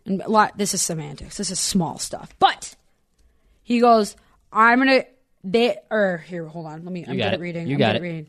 and 0.06 0.22
a 0.22 0.30
lot, 0.30 0.58
this 0.58 0.74
is 0.74 0.82
semantics. 0.82 1.38
This 1.38 1.50
is 1.50 1.60
small 1.60 1.98
stuff. 1.98 2.34
But 2.39 2.76
he 3.64 3.80
goes, 3.80 4.16
I'm 4.56 4.84
going 4.84 5.01
to, 5.01 5.08
they, 5.43 5.78
or 5.91 6.24
here, 6.28 6.45
hold 6.45 6.66
on. 6.66 6.84
Let 6.84 6.91
me, 6.91 7.06
I'm 7.08 7.18
got 7.18 7.26
good 7.26 7.28
it. 7.28 7.34
at 7.34 7.39
reading. 7.39 7.68
You 7.68 7.76
I'm 7.76 7.80
got 7.80 7.88
good 7.88 7.95
it. 7.95 7.97
at 7.97 8.01
reading. 8.01 8.28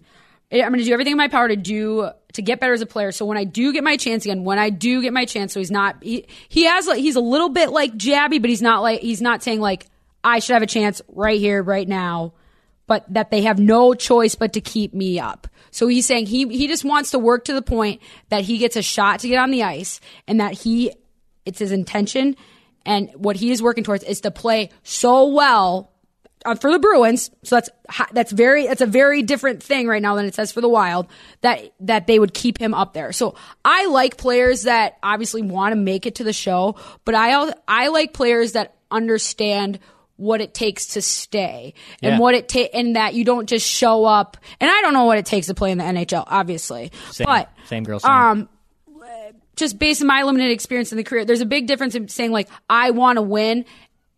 I'm 0.53 0.59
going 0.69 0.79
to 0.79 0.85
do 0.85 0.93
everything 0.93 1.13
in 1.13 1.17
my 1.19 1.29
power 1.29 1.49
to 1.49 1.57
do, 1.57 2.11
to 2.35 2.43
get 2.43 2.61
better 2.61 2.73
as 2.73 2.81
a 2.81 2.87
player. 2.87 3.11
So 3.13 3.25
when 3.25 3.39
I 3.39 3.45
do 3.45 3.73
get 3.73 3.83
my 3.83 3.97
chance 3.97 4.25
again, 4.25 4.45
when 4.45 4.59
I 4.59 4.71
do 4.71 5.03
get 5.03 5.13
my 5.13 5.25
chance, 5.25 5.53
so 5.53 5.61
he's 5.61 5.71
not, 5.71 6.03
he, 6.03 6.27
he 6.49 6.65
has 6.65 6.87
like, 6.87 6.99
he's 6.99 7.17
a 7.17 7.21
little 7.21 7.49
bit 7.49 7.71
like 7.71 7.97
jabby, 7.97 8.41
but 8.41 8.51
he's 8.51 8.63
not 8.63 8.83
like, 8.83 9.01
he's 9.01 9.23
not 9.23 9.43
saying 9.43 9.61
like, 9.61 9.87
I 10.23 10.41
should 10.41 10.55
have 10.55 10.63
a 10.63 10.67
chance 10.67 11.01
right 11.09 11.39
here, 11.39 11.63
right 11.63 11.87
now 11.87 12.33
but 12.87 13.05
that 13.13 13.31
they 13.31 13.43
have 13.43 13.59
no 13.59 13.95
choice 13.95 14.35
but 14.35 14.53
to 14.55 14.61
keep 14.61 14.95
me 14.95 15.19
up. 15.19 15.49
So 15.71 15.89
he's 15.89 16.07
saying 16.07 16.27
he 16.27 16.47
he 16.49 16.69
just 16.69 16.85
wants 16.85 17.11
to 17.11 17.19
work 17.19 17.45
to 17.47 17.53
the 17.53 17.63
point 17.63 18.01
that 18.29 18.43
he 18.43 18.59
gets 18.59 18.77
a 18.77 18.83
shot 18.83 19.21
to 19.21 19.29
get 19.29 19.39
on 19.39 19.51
the 19.51 19.63
ice 19.63 20.01
and 20.27 20.41
that 20.41 20.53
he 20.53 20.93
it's 21.45 21.59
his 21.59 21.73
intention 21.73 22.37
and 22.85 23.11
what 23.15 23.37
he 23.37 23.51
is 23.51 23.63
working 23.63 23.85
towards 23.85 24.05
is 24.05 24.21
to 24.23 24.31
play 24.31 24.71
so 24.83 25.29
well 25.29 25.93
uh, 26.47 26.55
for 26.55 26.71
the 26.73 26.79
Bruins. 26.79 27.31
So 27.43 27.57
that's 27.57 27.71
that's 28.13 28.33
very 28.33 28.67
that's 28.67 28.81
a 28.81 28.87
very 28.87 29.23
different 29.23 29.63
thing 29.63 29.87
right 29.89 30.01
now 30.01 30.15
than 30.15 30.25
it 30.25 30.35
says 30.35 30.53
for 30.53 30.61
the 30.61 30.69
Wild 30.69 31.07
that 31.43 31.73
that 31.81 32.07
they 32.07 32.19
would 32.19 32.33
keep 32.35 32.59
him 32.59 32.73
up 32.75 32.93
there. 32.95 33.13
So 33.13 33.35
I 33.65 33.87
like 33.87 34.17
players 34.17 34.63
that 34.63 34.97
obviously 35.03 35.43
want 35.43 35.73
to 35.73 35.77
make 35.77 36.07
it 36.07 36.17
to 36.17 36.25
the 36.25 36.33
show, 36.33 36.77
but 37.05 37.15
I 37.15 37.53
I 37.69 37.89
like 37.89 38.13
players 38.13 38.53
that 38.53 38.77
understand 38.91 39.79
what 40.17 40.41
it 40.41 40.55
takes 40.55 40.87
to 40.95 41.03
stay 41.03 41.75
and 42.03 42.13
Yeah. 42.15 42.19
what 42.19 42.35
it 42.35 42.49
ta- 42.49 42.71
and 42.73 42.97
that 42.97 43.13
you 43.13 43.23
don't 43.25 43.47
just 43.47 43.67
show 43.69 44.07
up. 44.07 44.39
And 44.61 44.71
I 44.71 44.81
don't 44.81 44.95
know 44.95 45.05
what 45.05 45.19
it 45.19 45.27
takes 45.27 45.49
to 45.49 45.55
play 45.55 45.71
in 45.73 45.79
the 45.79 45.85
NHL, 45.85 46.25
obviously, 46.27 46.91
Same, 47.11 47.27
but 47.27 47.51
same 47.67 47.85
girl. 47.85 48.01
Same. 48.01 48.11
um, 48.11 48.49
just 49.57 49.79
based 49.79 50.01
on 50.03 50.07
my 50.07 50.23
limited 50.23 50.51
experience 50.51 50.91
in 50.93 50.99
the 50.99 51.05
career, 51.05 51.25
there's 51.25 51.41
a 51.41 51.47
big 51.47 51.67
difference 51.67 51.95
in 51.95 52.09
saying 52.09 52.31
like 52.33 52.49
I 52.69 52.91
want 52.93 53.17
to 53.17 53.23
win, 53.23 53.65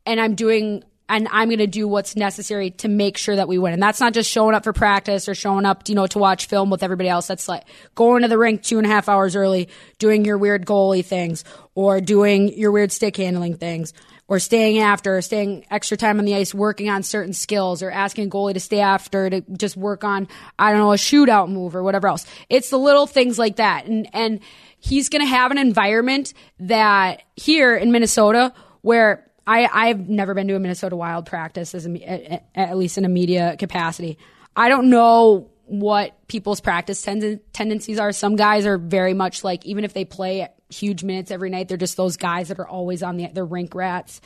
and 0.07 0.20
I'm 0.20 0.35
doing 0.35 0.83
and 1.09 1.28
I'm 1.30 1.48
going 1.48 1.59
to 1.59 1.66
do 1.66 1.88
what's 1.88 2.16
necessary 2.16 2.70
to 2.72 2.88
make 2.88 3.16
sure 3.16 3.36
that 3.36 3.48
we 3.48 3.59
win. 3.59 3.72
And 3.72 3.82
that's 3.82 4.00
not 4.00 4.12
just 4.12 4.30
showing 4.30 4.54
up 4.54 4.64
for 4.64 4.72
practice 4.72 5.28
or 5.28 5.34
showing 5.34 5.64
up, 5.64 5.88
you 5.88 5.94
know, 5.94 6.06
to 6.09 6.18
watch 6.18 6.46
film 6.46 6.70
with 6.70 6.82
everybody 6.82 7.09
else. 7.09 7.26
That's 7.26 7.48
like 7.48 7.64
going 7.94 8.22
to 8.22 8.28
the 8.28 8.38
rink 8.38 8.62
two 8.62 8.78
and 8.78 8.86
a 8.86 8.90
half 8.90 9.09
hours 9.09 9.34
early, 9.34 9.68
doing 9.98 10.24
your 10.24 10.36
weird 10.36 10.66
goalie 10.66 11.04
things 11.04 11.44
or 11.74 12.00
doing 12.00 12.56
your 12.59 12.72
weird 12.72 12.92
stick 12.92 13.16
handling 13.16 13.56
things 13.56 13.94
or 14.28 14.38
staying 14.38 14.78
after 14.78 15.16
or 15.16 15.22
staying 15.22 15.64
extra 15.70 15.96
time 15.96 16.18
on 16.18 16.26
the 16.26 16.34
ice 16.34 16.52
working 16.52 16.90
on 16.90 17.02
certain 17.02 17.32
skills 17.32 17.82
or 17.82 17.90
asking 17.90 18.26
a 18.26 18.30
goalie 18.30 18.52
to 18.52 18.61
stay 18.61 18.80
after 18.80 19.30
to 19.30 19.40
just 19.56 19.76
work 19.76 20.04
on, 20.04 20.28
I 20.59 20.70
don't 20.70 20.80
know, 20.80 20.92
a 20.92 20.96
shootout 20.96 21.48
move 21.48 21.74
or 21.74 21.82
whatever 21.82 22.09
else. 22.09 22.26
It's 22.50 22.68
the 22.68 22.78
little 22.78 23.06
things 23.06 23.38
like 23.38 23.56
that. 23.56 23.86
And, 23.86 24.09
and 24.12 24.40
he's 24.78 25.09
going 25.09 25.22
to 25.22 25.28
have 25.28 25.50
an 25.50 25.59
environment 25.59 26.34
that 26.61 27.22
here 27.36 27.74
in 27.74 27.90
Minnesota 27.90 28.52
where 28.82 29.28
I, 29.49 29.88
I've 29.88 30.11
never 30.11 30.34
been 30.34 30.46
to 30.49 30.57
a 30.57 30.59
Minnesota 30.59 30.94
Wild 30.94 31.24
practice 31.24 31.74
as 31.74 31.86
a, 31.86 32.42
at, 32.55 32.76
least 32.76 32.99
in 32.99 33.07
a 33.07 33.09
media 33.09 33.57
capacity. 33.59 34.18
I 34.55 34.68
don't 34.68 34.90
know 34.90 35.49
what 35.64 36.28
people's 36.28 36.61
practice 36.61 37.01
tend- 37.01 37.40
tendencies 37.55 37.99
are. 37.99 38.12
Some 38.12 38.36
guys 38.36 38.66
are 38.66 38.76
very 38.76 39.14
much 39.14 39.42
like, 39.42 39.64
even 39.64 39.84
if 39.84 39.94
they 39.94 40.05
play 40.05 40.49
huge 40.68 41.03
minutes 41.03 41.30
every 41.30 41.49
night, 41.49 41.68
they're 41.68 41.78
just 41.78 41.96
those 41.96 42.18
guys 42.18 42.49
that 42.49 42.59
are 42.59 42.68
always 42.68 43.03
on 43.03 43.16
the, 43.16 43.42
rink 43.42 43.74
rats. 43.74 44.20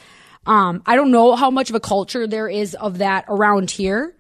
Um, 0.45 0.83
I 0.87 0.97
don't 0.97 1.13
know 1.13 1.37
how 1.37 1.53
much 1.53 1.71
of 1.71 1.77
a 1.77 1.81
culture 1.81 2.27
there 2.27 2.49
is 2.49 2.75
of 2.75 2.99
that 2.99 3.27
around 3.29 3.71
here, 3.71 4.17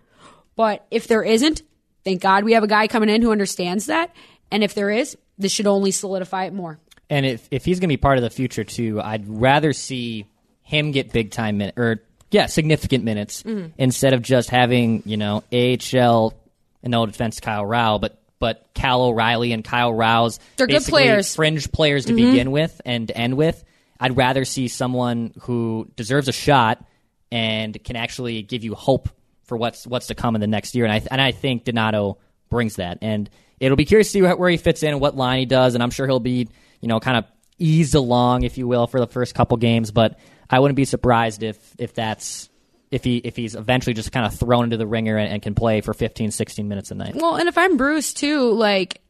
but 0.54 0.86
if 0.92 1.08
there 1.08 1.24
isn't, 1.24 1.62
thank 2.04 2.22
God 2.22 2.44
we 2.44 2.52
have 2.52 2.62
a 2.62 2.68
guy 2.68 2.86
coming 2.86 3.08
in 3.08 3.22
who 3.22 3.32
understands 3.32 3.86
that. 3.86 4.14
And 4.52 4.62
if 4.62 4.74
there 4.74 4.90
is, 4.90 5.18
this 5.36 5.50
should 5.50 5.66
only 5.66 5.90
solidify 5.90 6.44
it 6.44 6.52
more. 6.52 6.78
And 7.10 7.26
if 7.26 7.48
if 7.50 7.64
he's 7.64 7.80
going 7.80 7.88
to 7.88 7.92
be 7.92 7.96
part 7.96 8.18
of 8.18 8.22
the 8.22 8.30
future 8.30 8.62
too, 8.62 9.00
I'd 9.02 9.28
rather 9.28 9.72
see 9.72 10.26
him 10.62 10.90
get 10.92 11.12
big 11.12 11.30
time 11.30 11.58
minutes 11.58 11.78
or 11.78 12.02
yeah, 12.30 12.46
significant 12.46 13.04
minutes 13.04 13.42
Mm-hmm. 13.42 13.72
instead 13.78 14.14
of 14.14 14.22
just 14.22 14.48
having 14.50 15.02
you 15.06 15.16
know 15.16 15.42
AHL. 15.52 16.34
And 16.84 16.90
no 16.90 17.06
defense, 17.06 17.38
Kyle 17.38 17.64
Rau, 17.64 17.98
but 17.98 18.18
but 18.40 18.68
Cal 18.74 19.02
O'Reilly 19.02 19.52
and 19.52 19.62
Kyle 19.62 19.94
Rouse, 19.94 20.40
They're 20.56 20.66
good 20.66 20.82
players. 20.82 21.28
Mm-hmm. 21.28 21.36
fringe 21.36 21.70
players 21.70 22.06
to 22.06 22.12
begin 22.12 22.50
with 22.50 22.80
and 22.84 23.06
to 23.06 23.16
end 23.16 23.36
with. 23.36 23.62
I'd 24.00 24.16
rather 24.16 24.44
see 24.44 24.66
someone 24.66 25.32
who 25.42 25.88
deserves 25.94 26.26
a 26.26 26.32
shot 26.32 26.84
and 27.30 27.82
can 27.84 27.94
actually 27.94 28.42
give 28.42 28.64
you 28.64 28.74
hope 28.74 29.08
for 29.44 29.56
what's 29.56 29.86
what's 29.86 30.08
to 30.08 30.16
come 30.16 30.34
in 30.34 30.40
the 30.40 30.48
next 30.48 30.74
year. 30.74 30.84
And 30.84 30.92
I 30.92 31.02
and 31.10 31.20
I 31.20 31.30
think 31.30 31.64
Donato 31.64 32.18
brings 32.50 32.76
that. 32.76 32.98
And 33.00 33.30
it'll 33.60 33.76
be 33.76 33.84
curious 33.84 34.08
to 34.08 34.12
see 34.12 34.22
where 34.22 34.50
he 34.50 34.56
fits 34.56 34.82
in 34.82 34.88
and 34.90 35.00
what 35.00 35.16
line 35.16 35.38
he 35.38 35.46
does. 35.46 35.74
And 35.74 35.82
I'm 35.84 35.90
sure 35.90 36.06
he'll 36.08 36.18
be 36.18 36.48
you 36.80 36.88
know 36.88 36.98
kind 36.98 37.18
of 37.18 37.24
eased 37.58 37.94
along, 37.94 38.42
if 38.42 38.58
you 38.58 38.66
will, 38.66 38.88
for 38.88 38.98
the 38.98 39.06
first 39.06 39.36
couple 39.36 39.56
games. 39.56 39.92
But 39.92 40.18
I 40.52 40.60
wouldn't 40.60 40.76
be 40.76 40.84
surprised 40.84 41.42
if 41.42 41.58
if 41.78 41.94
that's 41.94 42.50
if 42.90 43.02
he 43.02 43.16
if 43.16 43.34
he's 43.34 43.54
eventually 43.54 43.94
just 43.94 44.12
kind 44.12 44.26
of 44.26 44.34
thrown 44.38 44.64
into 44.64 44.76
the 44.76 44.86
ringer 44.86 45.16
and, 45.16 45.32
and 45.32 45.42
can 45.42 45.54
play 45.54 45.80
for 45.80 45.94
15, 45.94 46.30
16 46.30 46.68
minutes 46.68 46.90
a 46.90 46.94
night. 46.94 47.14
Well, 47.16 47.36
and 47.36 47.48
if 47.48 47.56
I'm 47.56 47.76
Bruce 47.76 48.12
too, 48.12 48.52
like 48.52 49.00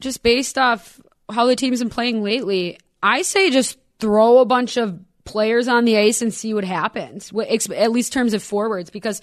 just 0.00 0.22
based 0.22 0.58
off 0.58 1.00
how 1.30 1.46
the 1.46 1.56
team's 1.56 1.78
been 1.78 1.88
playing 1.88 2.22
lately, 2.22 2.78
I 3.02 3.22
say 3.22 3.50
just 3.50 3.78
throw 4.00 4.38
a 4.38 4.44
bunch 4.44 4.76
of 4.76 4.98
players 5.24 5.68
on 5.68 5.84
the 5.84 5.96
ice 5.96 6.20
and 6.20 6.34
see 6.34 6.52
what 6.52 6.64
happens. 6.64 7.32
At 7.32 7.92
least 7.92 8.12
terms 8.12 8.34
of 8.34 8.42
forwards, 8.42 8.90
because 8.90 9.22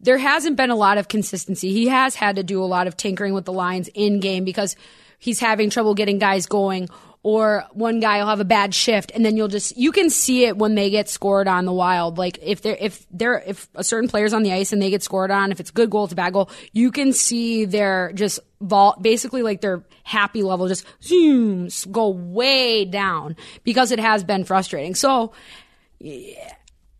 there 0.00 0.18
hasn't 0.18 0.56
been 0.56 0.70
a 0.70 0.76
lot 0.76 0.98
of 0.98 1.08
consistency. 1.08 1.72
He 1.72 1.88
has 1.88 2.14
had 2.14 2.36
to 2.36 2.42
do 2.42 2.62
a 2.62 2.66
lot 2.66 2.86
of 2.86 2.96
tinkering 2.96 3.32
with 3.32 3.46
the 3.46 3.52
lines 3.52 3.88
in 3.94 4.20
game 4.20 4.44
because 4.44 4.76
he's 5.18 5.40
having 5.40 5.70
trouble 5.70 5.94
getting 5.94 6.18
guys 6.18 6.46
going. 6.46 6.88
Or 7.24 7.64
one 7.72 8.00
guy 8.00 8.18
will 8.18 8.28
have 8.28 8.40
a 8.40 8.44
bad 8.44 8.74
shift, 8.74 9.10
and 9.14 9.24
then 9.24 9.36
you'll 9.36 9.48
just 9.48 9.76
you 9.76 9.90
can 9.92 10.08
see 10.08 10.44
it 10.44 10.56
when 10.56 10.76
they 10.76 10.88
get 10.88 11.08
scored 11.08 11.48
on 11.48 11.64
the 11.64 11.72
wild. 11.72 12.16
Like 12.16 12.38
if 12.40 12.62
they're 12.62 12.76
if 12.78 13.06
they're 13.10 13.42
if 13.44 13.68
a 13.74 13.82
certain 13.82 14.08
player's 14.08 14.32
on 14.32 14.44
the 14.44 14.52
ice 14.52 14.72
and 14.72 14.80
they 14.80 14.88
get 14.88 15.02
scored 15.02 15.30
on, 15.30 15.50
if 15.50 15.58
it's 15.58 15.70
a 15.70 15.72
good 15.72 15.90
goal, 15.90 16.04
it's 16.04 16.12
a 16.12 16.16
bad 16.16 16.32
goal, 16.32 16.48
you 16.72 16.92
can 16.92 17.12
see 17.12 17.64
their 17.64 18.12
just 18.12 18.38
vol 18.60 18.96
basically 19.00 19.42
like 19.42 19.60
their 19.60 19.82
happy 20.04 20.42
level 20.42 20.68
just 20.68 20.86
zooms 21.02 21.90
go 21.90 22.08
way 22.08 22.84
down 22.84 23.36
because 23.64 23.90
it 23.90 23.98
has 23.98 24.22
been 24.22 24.44
frustrating. 24.44 24.94
So 24.94 25.32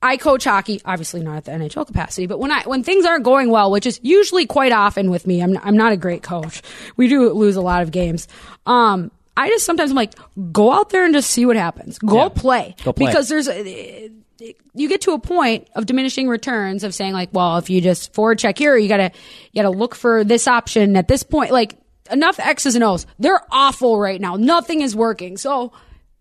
I 0.01 0.17
coach 0.17 0.45
hockey, 0.45 0.81
obviously 0.85 1.23
not 1.23 1.39
at 1.39 1.45
the 1.45 1.53
NHL 1.53 1.87
capacity, 1.87 2.27
but 2.27 2.39
when 2.39 2.53
I 2.53 2.63
when 2.63 2.85
things 2.85 3.05
aren't 3.05 3.25
going 3.25 3.51
well, 3.51 3.71
which 3.71 3.87
is 3.87 3.99
usually 4.03 4.47
quite 4.47 4.73
often 4.73 5.11
with 5.11 5.27
me, 5.27 5.43
I'm 5.43 5.59
I'm 5.59 5.77
not 5.77 5.93
a 5.93 5.97
great 5.97 6.23
coach. 6.23 6.63
We 6.97 7.09
do 7.09 7.31
lose 7.33 7.57
a 7.57 7.61
lot 7.61 7.83
of 7.83 7.91
games. 7.91 8.29
Um, 8.67 9.11
I 9.39 9.49
just 9.49 9.65
sometimes 9.65 9.91
I'm 9.91 9.97
like, 9.97 10.15
go 10.53 10.73
out 10.73 10.91
there 10.91 11.05
and 11.05 11.15
just 11.15 11.31
see 11.31 11.47
what 11.47 11.57
happens. 11.57 11.99
Go 11.99 12.17
Yeah. 12.25 12.29
play. 12.29 12.75
Go 12.85 12.93
play. 12.93 13.07
because 13.07 13.29
there's 13.29 13.49
a, 13.49 14.11
you 14.75 14.89
get 14.89 15.01
to 15.03 15.13
a 15.13 15.19
point 15.19 15.69
of 15.75 15.87
diminishing 15.87 16.29
returns 16.29 16.85
of 16.85 16.95
saying 16.95 17.13
like, 17.13 17.31
well, 17.33 17.57
if 17.59 17.71
you 17.71 17.81
just 17.81 18.15
forward 18.15 18.39
check 18.39 18.59
here, 18.59 18.77
you 18.77 18.89
gotta 18.89 19.11
you 19.53 19.63
gotta 19.63 19.75
look 19.77 19.95
for 19.95 20.25
this 20.25 20.47
option 20.49 20.97
at 20.97 21.09
this 21.09 21.23
point. 21.23 21.51
Like 21.53 21.77
enough 22.11 22.39
X's 22.41 22.75
and 22.75 22.85
O's. 22.85 23.07
They're 23.19 23.41
awful 23.51 23.99
right 23.99 24.21
now. 24.21 24.37
Nothing 24.37 24.81
is 24.81 24.97
working. 24.97 25.37
So 25.37 25.73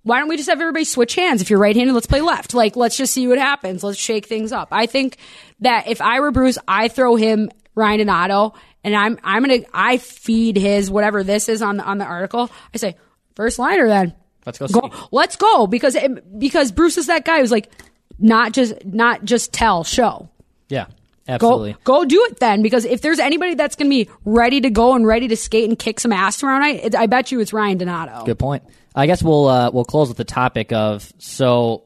why 0.04 0.20
don't 0.20 0.30
we 0.30 0.38
just 0.38 0.50
have 0.50 0.62
everybody 0.62 0.86
switch 0.86 1.16
hands? 1.16 1.42
If 1.42 1.50
you're 1.50 1.60
right-handed, 1.60 1.92
let's 1.94 2.06
play 2.08 2.22
left. 2.22 2.54
Like, 2.54 2.78
let's 2.78 2.96
just 2.96 3.14
see 3.14 3.28
what 3.28 3.38
happens. 3.40 3.84
Let's 3.84 3.98
shake 3.98 4.26
things 4.26 4.54
up. 4.54 4.70
I 4.72 4.86
think 4.86 5.18
that 5.60 5.88
if 5.90 6.00
I 6.02 6.22
were 6.22 6.32
Bruce, 6.32 6.58
I 6.68 6.88
throw 6.88 7.18
him 7.18 7.50
Ryan 7.76 8.00
Donato, 8.00 8.54
and 8.86 8.96
I'm 8.96 9.20
I'm 9.24 9.44
gonna 9.44 9.60
I 9.74 9.98
feed 9.98 10.56
his 10.56 10.90
whatever 10.90 11.24
this 11.24 11.50
is 11.50 11.62
on 11.62 11.78
the 11.78 11.84
on 11.84 11.98
the 11.98 12.06
article. 12.06 12.50
I 12.74 12.78
say 12.78 12.96
first 13.38 13.58
liner 13.60 13.88
then. 13.88 14.14
Let's 14.46 14.60
go 14.60 14.68
Go, 14.68 14.92
let's 15.12 15.36
go 15.38 15.68
because 15.68 15.96
it, 15.96 16.40
because 16.40 16.72
Bruce 16.74 16.98
is 16.98 17.08
that 17.08 17.24
guy 17.24 17.40
who's 17.40 17.52
like 17.52 17.72
not 18.20 18.52
just 18.52 18.84
not 18.86 19.24
just 19.24 19.54
tell 19.54 19.84
show. 19.86 20.30
Yeah. 20.68 20.88
Absolutely. 21.30 21.74
Go, 21.84 22.00
go 22.00 22.06
do 22.06 22.26
it 22.30 22.40
then, 22.40 22.62
because 22.62 22.86
if 22.86 23.02
there's 23.02 23.20
anybody 23.20 23.56
that's 23.56 23.76
going 23.76 23.88
to 23.88 24.06
be 24.06 24.10
ready 24.24 24.62
to 24.62 24.70
go 24.70 24.94
and 24.96 25.06
ready 25.06 25.28
to 25.28 25.36
skate 25.36 25.68
and 25.68 25.78
kick 25.78 26.00
some 26.00 26.14
ass 26.14 26.38
tomorrow 26.40 26.60
night, 26.60 26.80
it, 26.86 26.96
I 26.96 27.08
bet 27.08 27.34
you 27.34 27.42
it's 27.42 27.52
Ryan 27.52 27.78
Donato. 27.80 28.24
Good 28.24 28.40
point. 28.40 28.64
I 28.96 29.08
guess 29.08 29.22
we'll 29.22 29.46
uh, 29.48 29.70
we'll 29.72 29.84
close 29.84 30.08
with 30.08 30.16
the 30.16 30.24
topic 30.24 30.72
of 30.72 31.12
so 31.18 31.84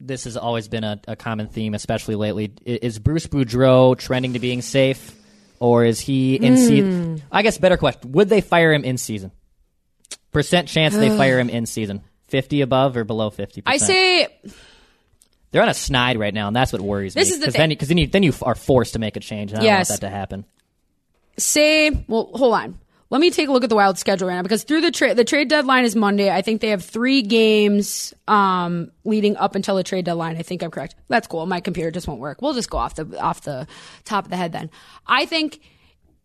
this 0.00 0.24
has 0.24 0.36
always 0.36 0.66
been 0.66 0.82
a, 0.82 1.00
a 1.06 1.14
common 1.14 1.46
theme, 1.46 1.74
especially 1.74 2.16
lately. 2.16 2.52
Is 2.64 2.98
Bruce 2.98 3.28
Boudreau 3.28 3.96
trending 3.96 4.32
to 4.32 4.40
being 4.40 4.60
safe, 4.60 5.14
or 5.60 5.84
is 5.84 6.00
he 6.00 6.34
in 6.34 6.54
Hmm. 6.56 6.58
season? 6.58 7.22
I 7.30 7.42
guess 7.42 7.58
better 7.58 7.76
question: 7.76 8.10
Would 8.10 8.28
they 8.28 8.40
fire 8.40 8.72
him 8.72 8.82
in 8.82 8.98
season? 8.98 9.30
Percent 10.32 10.68
chance 10.68 10.96
they 10.96 11.10
fire 11.10 11.38
him 11.40 11.48
in 11.50 11.66
season. 11.66 12.02
Fifty 12.28 12.60
above 12.60 12.96
or 12.96 13.04
below 13.04 13.30
fifty. 13.30 13.62
I 13.66 13.78
say 13.78 14.28
they're 15.50 15.62
on 15.62 15.68
a 15.68 15.74
snide 15.74 16.16
right 16.18 16.32
now, 16.32 16.46
and 16.46 16.54
that's 16.54 16.72
what 16.72 16.80
worries 16.80 17.14
This 17.14 17.28
me. 17.28 17.32
is 17.34 17.38
the 17.40 17.46
Because 17.46 17.54
thing. 17.54 17.60
then, 17.62 17.68
because 17.70 17.88
then 17.88 17.98
you 17.98 18.06
then 18.06 18.22
you 18.22 18.32
are 18.42 18.54
forced 18.54 18.92
to 18.92 18.98
make 19.00 19.16
a 19.16 19.20
change. 19.20 19.50
And 19.52 19.60
I 19.60 19.64
Yes. 19.64 19.88
don't 19.88 19.94
want 19.94 20.00
that 20.02 20.06
to 20.06 20.10
happen. 20.10 20.44
say 21.38 22.04
well 22.06 22.30
hold 22.34 22.54
on 22.54 22.78
let 23.08 23.20
me 23.20 23.30
take 23.30 23.48
a 23.48 23.52
look 23.52 23.64
at 23.64 23.70
the 23.70 23.74
wild 23.76 23.98
schedule 23.98 24.28
right 24.28 24.36
now 24.36 24.42
because 24.42 24.62
through 24.62 24.80
the 24.82 24.90
trade 24.90 25.16
the 25.16 25.24
trade 25.24 25.48
deadline 25.48 25.84
is 25.84 25.96
monday 25.96 26.30
i 26.30 26.42
think 26.42 26.60
they 26.60 26.68
have 26.68 26.84
three 26.84 27.22
games 27.22 28.12
um 28.28 28.90
leading 29.04 29.36
up 29.36 29.54
until 29.54 29.74
the 29.76 29.82
trade 29.82 30.04
deadline 30.04 30.36
i 30.36 30.42
think 30.42 30.62
i'm 30.62 30.70
correct 30.70 30.94
that's 31.08 31.26
cool 31.26 31.46
my 31.46 31.60
computer 31.60 31.90
just 31.90 32.06
won't 32.06 32.20
work 32.20 32.42
we'll 32.42 32.52
just 32.52 32.68
go 32.68 32.76
off 32.78 32.94
the 32.96 33.18
off 33.20 33.40
the 33.42 33.66
top 34.04 34.24
of 34.24 34.30
the 34.30 34.36
head 34.36 34.52
then 34.52 34.70
i 35.06 35.24
think 35.24 35.60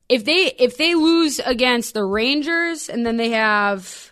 if 0.10 0.26
they 0.26 0.46
if 0.60 0.78
they 0.78 0.96
lose 0.96 1.40
against 1.40 1.94
the 1.94 2.04
rangers 2.04 2.90
and 2.90 3.06
then 3.06 3.18
they 3.18 3.30
have 3.32 4.12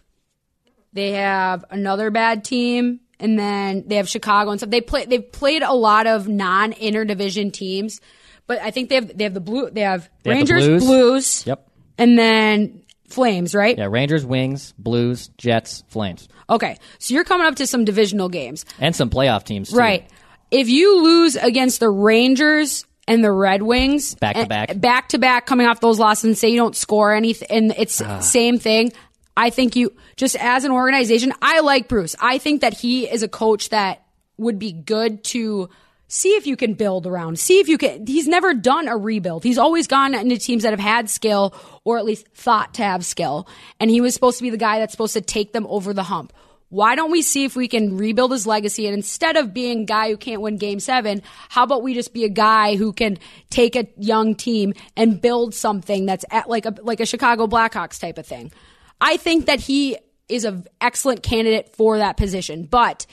they 0.93 1.11
have 1.11 1.65
another 1.69 2.11
bad 2.11 2.43
team 2.43 2.99
and 3.19 3.37
then 3.39 3.83
they 3.87 3.95
have 3.95 4.09
Chicago 4.09 4.51
and 4.51 4.59
stuff. 4.59 4.69
They 4.69 4.81
play 4.81 5.05
they've 5.05 5.31
played 5.31 5.61
a 5.63 5.73
lot 5.73 6.07
of 6.07 6.27
non 6.27 6.73
interdivision 6.73 7.51
teams, 7.53 8.01
but 8.47 8.59
I 8.59 8.71
think 8.71 8.89
they 8.89 8.95
have 8.95 9.17
they 9.17 9.23
have 9.23 9.33
the 9.33 9.39
blue 9.41 9.69
they 9.69 9.81
have 9.81 10.09
They 10.23 10.37
have 10.37 10.47
the 10.47 10.53
Rangers, 10.55 10.67
Blues. 10.67 10.83
Blues, 10.85 11.47
Yep. 11.47 11.67
and 11.97 12.17
then 12.19 12.79
Flames, 13.09 13.53
right? 13.53 13.77
Yeah. 13.77 13.87
Rangers, 13.91 14.25
Wings, 14.25 14.73
Blues, 14.77 15.29
Jets, 15.37 15.83
Flames, 15.87 16.27
Okay, 16.49 16.77
so 16.99 17.13
you're 17.13 17.23
coming 17.23 17.45
up 17.47 17.55
to 17.57 17.67
some 17.67 17.85
divisional 17.85 18.27
games, 18.29 18.65
and 18.79 18.95
some 18.95 19.09
playoff 19.11 19.43
teams. 19.43 19.69
Too. 19.69 19.77
right? 19.77 20.07
If 20.51 20.67
you 20.69 21.01
lose 21.03 21.35
against 21.35 21.79
the 21.79 21.89
Rangers 21.89 22.85
and 23.07 23.23
the 23.23 23.31
Red 23.31 23.61
Wings 23.63 24.15
Back 24.15 24.35
to 24.35 24.45
back. 24.45 24.79
back 24.79 25.09
to 25.09 25.17
back, 25.17 25.45
coming 25.45 25.67
off 25.67 25.79
those 25.79 25.99
losses, 25.99 26.23
and 26.25 26.37
say 26.37 26.49
you 26.49 26.57
don't 26.57 26.75
score 26.75 27.13
anything, 27.13 27.47
and 27.49 27.73
it's 27.77 28.01
Ah. 28.01 28.19
same 28.19 28.57
thing. 28.59 28.91
I 29.35 29.49
think 29.49 29.75
you 29.75 29.91
just 30.15 30.35
as 30.35 30.63
an 30.63 30.71
organization, 30.71 31.33
I 31.41 31.61
like 31.61 31.87
Bruce. 31.87 32.15
I 32.19 32.37
think 32.37 32.61
that 32.61 32.73
he 32.75 33.09
is 33.09 33.23
a 33.23 33.27
coach 33.27 33.69
that 33.69 34.03
would 34.37 34.59
be 34.59 34.71
good 34.71 35.23
to 35.25 35.69
see 36.07 36.29
if 36.35 36.45
you 36.45 36.55
can 36.55 36.75
build 36.75 37.07
around. 37.07 37.39
See 37.39 37.59
if 37.59 37.67
you 37.67 37.79
can. 37.79 38.05
He's 38.05 38.27
never 38.27 38.53
done 38.53 38.87
a 38.87 38.95
rebuild. 38.95 39.43
He's 39.43 39.57
always 39.57 39.87
gone 39.87 40.13
into 40.13 40.37
teams 40.37 40.61
that 40.63 40.69
have 40.71 40.79
had 40.79 41.09
skill 41.09 41.55
or 41.83 41.97
at 41.97 42.05
least 42.05 42.27
thought 42.35 42.75
to 42.75 42.83
have 42.83 43.03
skill. 43.03 43.47
And 43.79 43.89
he 43.89 44.01
was 44.01 44.13
supposed 44.13 44.37
to 44.37 44.43
be 44.43 44.51
the 44.51 44.57
guy 44.57 44.77
that's 44.77 44.91
supposed 44.91 45.13
to 45.13 45.21
take 45.21 45.53
them 45.53 45.65
over 45.67 45.91
the 45.93 46.03
hump. 46.03 46.31
Why 46.73 46.95
don't 46.95 47.11
we 47.11 47.21
see 47.21 47.43
if 47.43 47.55
we 47.55 47.67
can 47.67 47.97
rebuild 47.97 48.31
his 48.31 48.47
legacy? 48.47 48.87
And 48.87 48.95
instead 48.95 49.37
of 49.37 49.53
being 49.53 49.81
a 49.81 49.85
guy 49.85 50.09
who 50.09 50.17
can't 50.17 50.41
win 50.41 50.57
game 50.57 50.79
seven, 50.79 51.21
how 51.49 51.65
about 51.65 51.83
we 51.83 51.93
just 51.93 52.15
be 52.15 52.23
a 52.23 52.29
guy 52.29 52.77
who 52.77 52.93
can 52.93 53.19
take 53.51 53.75
a 53.75 53.87
young 53.95 54.33
team 54.33 54.73
and 54.97 55.21
build 55.21 55.53
something 55.53 56.07
that's 56.07 56.25
at 56.31 56.49
like 56.49 56.65
a, 56.65 56.73
like 56.81 56.99
a 56.99 57.05
Chicago 57.05 57.45
Blackhawks 57.45 57.99
type 57.99 58.17
of 58.17 58.25
thing? 58.25 58.51
I 58.99 59.17
think 59.17 59.45
that 59.45 59.59
he 59.59 59.97
is 60.27 60.45
an 60.45 60.65
excellent 60.81 61.21
candidate 61.21 61.75
for 61.75 61.99
that 61.99 62.17
position, 62.17 62.63
but 62.63 63.05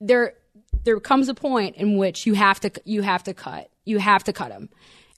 there 0.00 0.34
there 0.84 1.00
comes 1.00 1.28
a 1.28 1.34
point 1.34 1.74
in 1.74 1.96
which 1.96 2.26
you 2.26 2.34
have 2.34 2.60
to 2.60 2.70
you 2.84 3.02
have 3.02 3.24
to 3.24 3.34
cut 3.34 3.70
you 3.86 3.98
have 3.98 4.22
to 4.22 4.32
cut 4.32 4.52
him, 4.52 4.68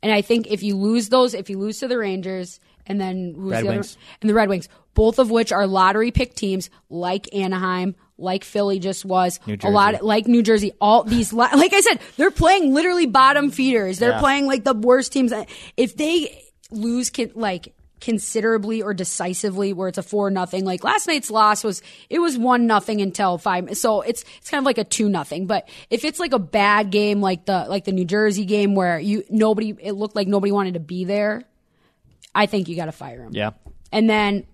and 0.02 0.10
I 0.10 0.22
think 0.22 0.46
if 0.46 0.62
you 0.62 0.78
lose 0.78 1.10
those, 1.10 1.34
if 1.34 1.50
you 1.50 1.58
lose 1.58 1.80
to 1.80 1.88
the 1.88 1.98
Rangers 1.98 2.58
and 2.90 3.00
then 3.00 3.34
who's 3.36 3.50
Red 3.52 3.64
the 3.64 3.68
other- 3.68 3.76
Wings. 3.78 3.96
and 4.20 4.28
the 4.28 4.34
Red 4.34 4.48
Wings, 4.50 4.68
both 4.94 5.18
of 5.18 5.30
which 5.30 5.52
are 5.52 5.66
lottery 5.66 6.10
pick 6.10 6.34
teams 6.34 6.68
like 6.90 7.32
Anaheim, 7.34 7.94
like 8.18 8.44
Philly 8.44 8.78
just 8.78 9.04
was, 9.06 9.40
a 9.62 9.70
lot 9.70 10.02
like 10.04 10.26
New 10.26 10.42
Jersey. 10.42 10.72
All 10.80 11.04
these, 11.04 11.32
like 11.32 11.72
I 11.72 11.80
said, 11.80 12.00
they're 12.18 12.30
playing 12.30 12.74
literally 12.74 13.06
bottom 13.06 13.50
feeders. 13.50 13.98
They're 13.98 14.10
Yeah. 14.10 14.20
playing 14.20 14.46
like 14.46 14.64
the 14.64 14.74
worst 14.74 15.12
teams. 15.12 15.32
If 15.76 15.96
they 15.96 16.42
lose, 16.70 17.08
can, 17.08 17.30
like 17.34 17.72
considerably 18.00 18.82
or 18.82 18.92
decisively, 18.94 19.72
where 19.72 19.88
it's 19.88 19.98
a 19.98 20.02
four 20.02 20.30
nothing, 20.30 20.64
like 20.64 20.82
last 20.84 21.06
night's 21.06 21.30
loss 21.30 21.62
was, 21.62 21.82
it 22.10 22.18
was 22.18 22.36
one 22.36 22.66
nothing 22.66 23.00
until 23.00 23.38
five. 23.38 23.76
So 23.76 24.00
it's 24.02 24.24
it's 24.38 24.50
kind 24.50 24.58
of 24.58 24.64
like 24.66 24.78
a 24.78 24.84
two 24.84 25.08
nothing. 25.08 25.46
But 25.46 25.68
if 25.90 26.04
it's 26.04 26.18
like 26.18 26.32
a 26.32 26.38
bad 26.38 26.90
game, 26.90 27.20
like 27.20 27.44
the 27.46 27.66
like 27.68 27.84
the 27.84 27.92
New 27.92 28.04
Jersey 28.04 28.44
game 28.44 28.74
where 28.74 28.98
you 28.98 29.22
nobody, 29.30 29.74
it 29.80 29.92
looked 29.92 30.16
like 30.16 30.28
nobody 30.28 30.50
wanted 30.52 30.74
to 30.74 30.80
be 30.80 31.04
there. 31.04 31.44
I 32.34 32.46
think 32.46 32.68
you 32.68 32.76
got 32.76 32.86
to 32.86 32.92
fire 32.92 33.22
him 33.22 33.30
Yeah. 33.32 33.50
and 33.92 34.08
then 34.08 34.44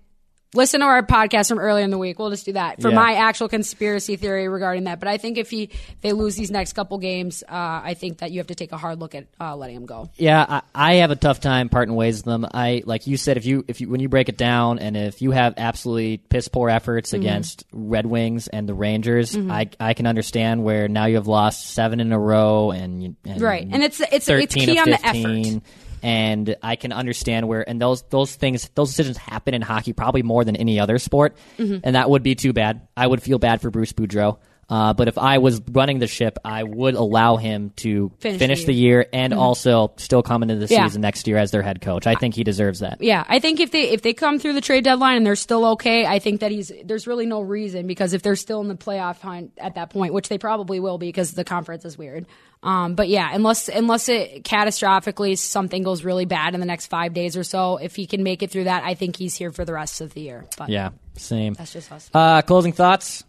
listen 0.55 0.79
to 0.79 0.85
our 0.85 1.03
podcast 1.03 1.49
from 1.49 1.59
earlier 1.59 1.83
in 1.83 1.91
the 1.91 1.97
week. 1.97 2.17
We'll 2.17 2.29
just 2.31 2.45
do 2.45 2.53
that 2.53 2.81
for 2.81 2.89
Yeah. 2.89 2.95
my 2.95 3.15
actual 3.15 3.49
conspiracy 3.49 4.15
theory 4.15 4.47
regarding 4.47 4.85
that. 4.85 4.97
But 4.99 5.09
I 5.09 5.17
think 5.17 5.37
if 5.37 5.49
he 5.51 5.63
if 5.63 6.01
they 6.01 6.13
lose 6.13 6.35
these 6.37 6.49
next 6.49 6.73
couple 6.73 6.97
games, 6.99 7.43
uh, 7.43 7.51
I 7.83 7.95
think 7.95 8.19
that 8.19 8.31
you 8.31 8.39
have 8.39 8.47
to 8.47 8.55
take 8.55 8.71
a 8.71 8.77
hard 8.77 8.97
look 8.99 9.13
at 9.13 9.27
uh, 9.41 9.55
letting 9.57 9.75
him 9.75 9.85
go. 9.85 10.09
Yeah, 10.15 10.43
I, 10.47 10.61
I 10.73 10.93
have 10.95 11.11
a 11.11 11.17
tough 11.17 11.41
time 11.41 11.67
parting 11.69 11.93
ways 11.95 12.19
with 12.19 12.25
them. 12.25 12.47
I 12.51 12.81
like 12.85 13.05
you 13.07 13.17
said, 13.17 13.35
if 13.37 13.45
you 13.45 13.65
if 13.67 13.81
you 13.81 13.89
when 13.89 13.99
you 13.99 14.07
break 14.09 14.29
it 14.29 14.37
down, 14.37 14.79
and 14.79 14.95
if 14.95 15.21
you 15.21 15.31
have 15.31 15.53
absolutely 15.57 16.17
piss 16.17 16.47
poor 16.47 16.69
efforts 16.69 17.11
Mm-hmm. 17.11 17.21
against 17.21 17.65
Red 17.73 18.05
Wings 18.05 18.47
and 18.47 18.67
the 18.69 18.73
Rangers, 18.73 19.35
I 19.37 19.69
I 19.79 19.93
can 19.93 20.07
understand 20.07 20.63
where 20.63 20.87
now 20.87 21.05
you 21.07 21.15
have 21.15 21.27
lost 21.27 21.67
seven 21.71 21.99
in 21.99 22.11
a 22.13 22.19
row, 22.19 22.71
and, 22.71 23.03
you, 23.03 23.15
and 23.25 23.41
Right. 23.41 23.63
And 23.69 23.83
it's- 23.83 23.99
it's- 23.99 24.29
it's 24.29 24.55
key 24.55 24.79
on 24.79 24.89
the 24.89 24.97
15, 24.97 25.45
effort. 25.57 25.63
And 26.03 26.55
I 26.61 26.75
can 26.75 26.91
understand 26.91 27.47
where 27.47 27.67
and 27.67 27.81
those 27.81 28.03
those 28.03 28.35
things 28.35 28.69
those 28.75 28.89
decisions 28.89 29.17
happen 29.17 29.53
in 29.53 29.61
hockey 29.61 29.93
probably 29.93 30.23
more 30.23 30.43
than 30.43 30.55
any 30.55 30.79
other 30.79 30.97
sport, 30.99 31.35
Mm-hmm. 31.57 31.79
and 31.83 31.95
that 31.95 32.09
would 32.09 32.23
be 32.23 32.35
too 32.35 32.53
bad. 32.53 32.87
I 32.95 33.07
would 33.07 33.21
feel 33.23 33.39
bad 33.39 33.61
for 33.61 33.69
Bruce 33.71 33.93
Boudreau. 33.93 34.37
Uh, 34.69 34.91
but 34.93 35.07
if 35.07 35.17
I 35.17 35.37
was 35.37 35.61
running 35.71 35.99
the 35.99 36.07
ship, 36.07 36.37
I 36.43 36.61
would 36.61 36.95
allow 36.95 37.37
him 37.37 37.71
to 37.77 38.11
Finish 38.19 38.37
finish, 38.37 38.59
the 38.61 38.65
the 38.65 38.73
year 38.73 39.05
and 39.13 39.33
also 39.33 39.93
still 39.95 40.21
come 40.21 40.43
into 40.43 40.55
the 40.57 40.67
Yeah. 40.69 40.85
season 40.87 41.01
next 41.01 41.25
year 41.25 41.37
as 41.37 41.51
their 41.51 41.61
head 41.61 41.79
coach. 41.79 42.05
I 42.05 42.15
think 42.15 42.35
he 42.35 42.43
deserves 42.43 42.79
that. 42.79 42.97
Yeah, 43.01 43.23
I 43.29 43.39
think 43.39 43.61
if 43.61 43.71
they 43.71 43.83
if 43.91 44.01
they 44.01 44.11
come 44.13 44.39
through 44.39 44.53
the 44.53 44.61
trade 44.61 44.83
deadline 44.83 45.15
and 45.15 45.25
they're 45.25 45.37
still 45.37 45.63
okay, 45.67 46.05
I 46.05 46.19
think 46.19 46.41
that 46.41 46.51
he's 46.51 46.69
there's 46.83 47.07
really 47.07 47.25
no 47.25 47.39
reason 47.39 47.87
because 47.87 48.11
if 48.11 48.23
they're 48.23 48.35
still 48.35 48.59
in 48.59 48.67
the 48.67 48.75
playoff 48.75 49.21
hunt 49.21 49.53
at 49.57 49.75
that 49.75 49.89
point, 49.89 50.11
which 50.13 50.27
they 50.27 50.37
probably 50.37 50.81
will 50.81 50.97
be 50.97 51.07
because 51.07 51.31
the 51.31 51.45
conference 51.45 51.85
is 51.85 51.97
weird. 51.97 52.25
Um, 52.67 52.95
but 52.95 53.07
yeah, 53.07 53.29
unless 53.33 53.69
unless 53.69 54.09
it 54.09 54.43
catastrophically 54.43 55.37
something 55.37 55.83
goes 55.83 56.03
really 56.03 56.25
bad 56.25 56.53
in 56.53 56.59
the 56.59 56.65
next 56.65 56.87
five 56.87 57.13
days 57.13 57.37
or 57.37 57.43
so, 57.43 57.77
if 57.77 57.95
he 57.95 58.05
can 58.07 58.23
make 58.23 58.43
it 58.43 58.51
through 58.51 58.65
that, 58.65 58.83
I 58.83 58.93
think 58.93 59.15
he's 59.15 59.35
here 59.35 59.51
for 59.51 59.63
the 59.63 59.73
rest 59.73 60.01
of 60.01 60.13
the 60.13 60.21
year. 60.21 60.43
But 60.57 60.69
Yeah, 60.69 60.89
same. 61.15 61.53
that's 61.53 61.71
just 61.71 61.91
us. 61.91 62.09
Uh, 62.13 62.41
closing 62.41 62.73
thoughts? 62.73 63.23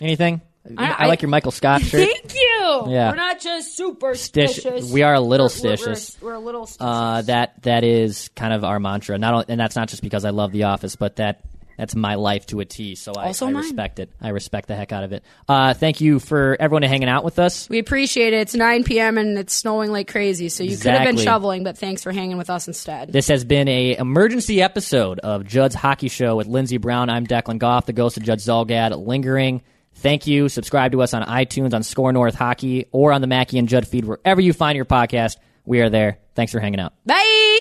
Anything? 0.00 0.40
I, 0.76 0.92
I- 1.04 1.06
like 1.06 1.22
your 1.22 1.28
Michael 1.28 1.52
Scott 1.52 1.82
shirt. 1.82 2.08
Thank 2.08 2.34
you. 2.34 2.84
Yeah. 2.88 3.10
We're 3.10 3.16
not 3.16 3.40
just 3.40 3.72
Stish- 3.72 3.76
superstitious. 3.76 4.90
we 4.90 5.02
are 5.02 5.14
a 5.14 5.20
little 5.20 5.48
We're- 5.62 5.62
we're- 5.76 5.76
stitious. 5.76 6.20
We're, 6.20 6.28
we're 6.30 6.34
a 6.34 6.38
little 6.40 6.66
stitious. 6.66 6.76
Uh, 7.18 7.22
that 7.22 7.62
that 7.62 7.84
is 7.84 8.30
kind 8.34 8.52
of 8.52 8.64
our 8.64 8.80
mantra. 8.80 9.16
Not 9.18 9.32
only, 9.34 9.46
and 9.48 9.60
that's 9.60 9.76
not 9.76 9.88
just 9.88 10.02
because 10.02 10.24
I 10.24 10.30
love 10.30 10.50
The 10.52 10.64
Office, 10.64 10.96
but 10.96 11.16
that 11.16 11.40
that's 11.82 11.96
my 11.96 12.14
life 12.14 12.46
to 12.46 12.60
a 12.60 12.64
T. 12.64 12.94
So 12.94 13.12
I, 13.18 13.34
I 13.40 13.50
respect 13.50 13.98
it. 13.98 14.08
I 14.20 14.28
respect 14.28 14.68
the 14.68 14.76
heck 14.76 14.92
out 14.92 15.02
of 15.02 15.12
it. 15.12 15.24
Uh, 15.48 15.74
thank 15.74 16.00
you 16.00 16.20
for 16.20 16.56
everyone 16.60 16.84
hanging 16.84 17.08
out 17.08 17.24
with 17.24 17.40
us. 17.40 17.68
we 17.68 17.80
appreciate 17.80 18.32
it. 18.32 18.36
It's 18.36 18.54
9 18.54 18.84
p.m. 18.84 19.18
and 19.18 19.36
it's 19.36 19.52
snowing 19.52 19.90
like 19.90 20.08
crazy, 20.08 20.48
so 20.48 20.62
you 20.62 20.76
could 20.76 20.92
have 20.92 21.04
been 21.04 21.16
shoveling, 21.16 21.64
but 21.64 21.76
thanks 21.76 22.04
for 22.04 22.12
hanging 22.12 22.38
with 22.38 22.50
us 22.50 22.68
instead. 22.68 23.12
This 23.12 23.26
has 23.26 23.44
been 23.44 23.66
a 23.66 23.96
emergency 23.96 24.62
episode 24.62 25.18
of 25.18 25.44
Judd's 25.44 25.74
Hockey 25.74 26.06
Show 26.06 26.36
with 26.36 26.46
Lindsey 26.46 26.76
Brown. 26.76 27.10
I'm 27.10 27.26
Declan 27.26 27.58
Goff, 27.58 27.86
the 27.86 27.92
ghost 27.92 28.16
of 28.16 28.22
Judd 28.22 28.38
Zulgad, 28.38 28.96
lingering. 29.04 29.60
Thank 29.94 30.28
you. 30.28 30.48
Subscribe 30.48 30.92
to 30.92 31.02
us 31.02 31.14
on 31.14 31.24
iTunes, 31.24 31.74
on 31.74 31.82
Score 31.82 32.12
North 32.12 32.36
Hockey, 32.36 32.86
or 32.92 33.12
on 33.12 33.22
the 33.22 33.26
Mackey 33.26 33.58
and 33.58 33.68
Judd 33.68 33.88
feed, 33.88 34.04
wherever 34.04 34.40
you 34.40 34.52
find 34.52 34.76
your 34.76 34.84
podcast. 34.84 35.36
We 35.64 35.80
are 35.80 35.90
there. 35.90 36.20
Thanks 36.36 36.52
for 36.52 36.60
hanging 36.60 36.78
out. 36.78 36.92
Bye. 37.04 37.58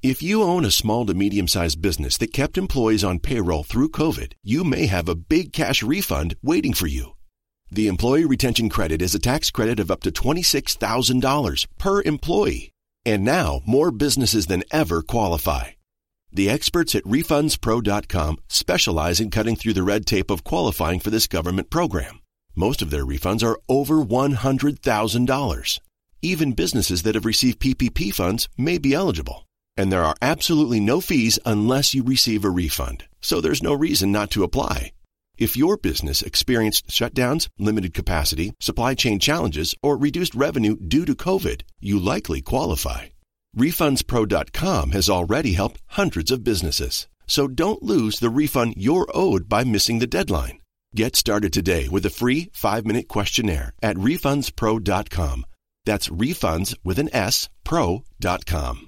If 0.00 0.22
you 0.22 0.44
own 0.44 0.64
a 0.64 0.70
small 0.70 1.04
to 1.06 1.12
medium 1.12 1.48
sized 1.48 1.82
business 1.82 2.16
that 2.18 2.32
kept 2.32 2.56
employees 2.56 3.02
on 3.02 3.18
payroll 3.18 3.64
through 3.64 3.88
COVID, 3.88 4.34
you 4.44 4.62
may 4.62 4.86
have 4.86 5.08
a 5.08 5.16
big 5.16 5.52
cash 5.52 5.82
refund 5.82 6.36
waiting 6.40 6.72
for 6.72 6.86
you. 6.86 7.16
The 7.72 7.88
Employee 7.88 8.24
Retention 8.24 8.68
Credit 8.68 9.02
is 9.02 9.16
a 9.16 9.18
tax 9.18 9.50
credit 9.50 9.80
of 9.80 9.90
up 9.90 10.02
to 10.02 10.12
$26,000 10.12 11.66
per 11.78 12.02
employee. 12.02 12.70
And 13.04 13.24
now 13.24 13.60
more 13.66 13.90
businesses 13.90 14.46
than 14.46 14.62
ever 14.70 15.02
qualify. 15.02 15.70
The 16.32 16.48
experts 16.48 16.94
at 16.94 17.02
RefundsPro.com 17.02 18.36
specialize 18.48 19.18
in 19.18 19.30
cutting 19.30 19.56
through 19.56 19.74
the 19.74 19.82
red 19.82 20.06
tape 20.06 20.30
of 20.30 20.44
qualifying 20.44 21.00
for 21.00 21.10
this 21.10 21.26
government 21.26 21.70
program. 21.70 22.20
Most 22.54 22.82
of 22.82 22.90
their 22.90 23.04
refunds 23.04 23.42
are 23.42 23.58
over 23.68 23.96
$100,000. 23.96 25.80
Even 26.22 26.52
businesses 26.52 27.02
that 27.02 27.16
have 27.16 27.24
received 27.24 27.58
PPP 27.58 28.14
funds 28.14 28.48
may 28.56 28.78
be 28.78 28.94
eligible. 28.94 29.47
And 29.78 29.90
there 29.90 30.04
are 30.04 30.16
absolutely 30.20 30.80
no 30.80 31.00
fees 31.00 31.38
unless 31.46 31.94
you 31.94 32.02
receive 32.02 32.44
a 32.44 32.50
refund. 32.50 33.04
So 33.22 33.40
there's 33.40 33.62
no 33.62 33.72
reason 33.72 34.12
not 34.12 34.30
to 34.32 34.42
apply. 34.42 34.92
If 35.38 35.56
your 35.56 35.76
business 35.76 36.20
experienced 36.20 36.88
shutdowns, 36.88 37.48
limited 37.58 37.94
capacity, 37.94 38.52
supply 38.58 38.96
chain 38.96 39.20
challenges, 39.20 39.76
or 39.80 39.96
reduced 39.96 40.34
revenue 40.34 40.76
due 40.76 41.04
to 41.04 41.14
COVID, 41.14 41.62
you 41.80 41.98
likely 41.98 42.42
qualify. 42.42 43.06
RefundsPro.com 43.56 44.90
has 44.90 45.08
already 45.08 45.52
helped 45.52 45.80
hundreds 45.86 46.32
of 46.32 46.42
businesses. 46.42 47.06
So 47.28 47.46
don't 47.46 47.82
lose 47.82 48.18
the 48.18 48.30
refund 48.30 48.74
you're 48.76 49.06
owed 49.14 49.48
by 49.48 49.62
missing 49.62 50.00
the 50.00 50.08
deadline. 50.08 50.58
Get 50.96 51.14
started 51.14 51.52
today 51.52 51.88
with 51.88 52.04
a 52.04 52.10
free 52.10 52.50
five 52.52 52.84
minute 52.84 53.06
questionnaire 53.06 53.74
at 53.80 53.96
RefundsPro.com. 53.96 55.46
That's 55.84 56.08
refunds 56.08 56.74
with 56.82 56.98
an 56.98 57.14
S, 57.14 57.48
pro.com. 57.62 58.87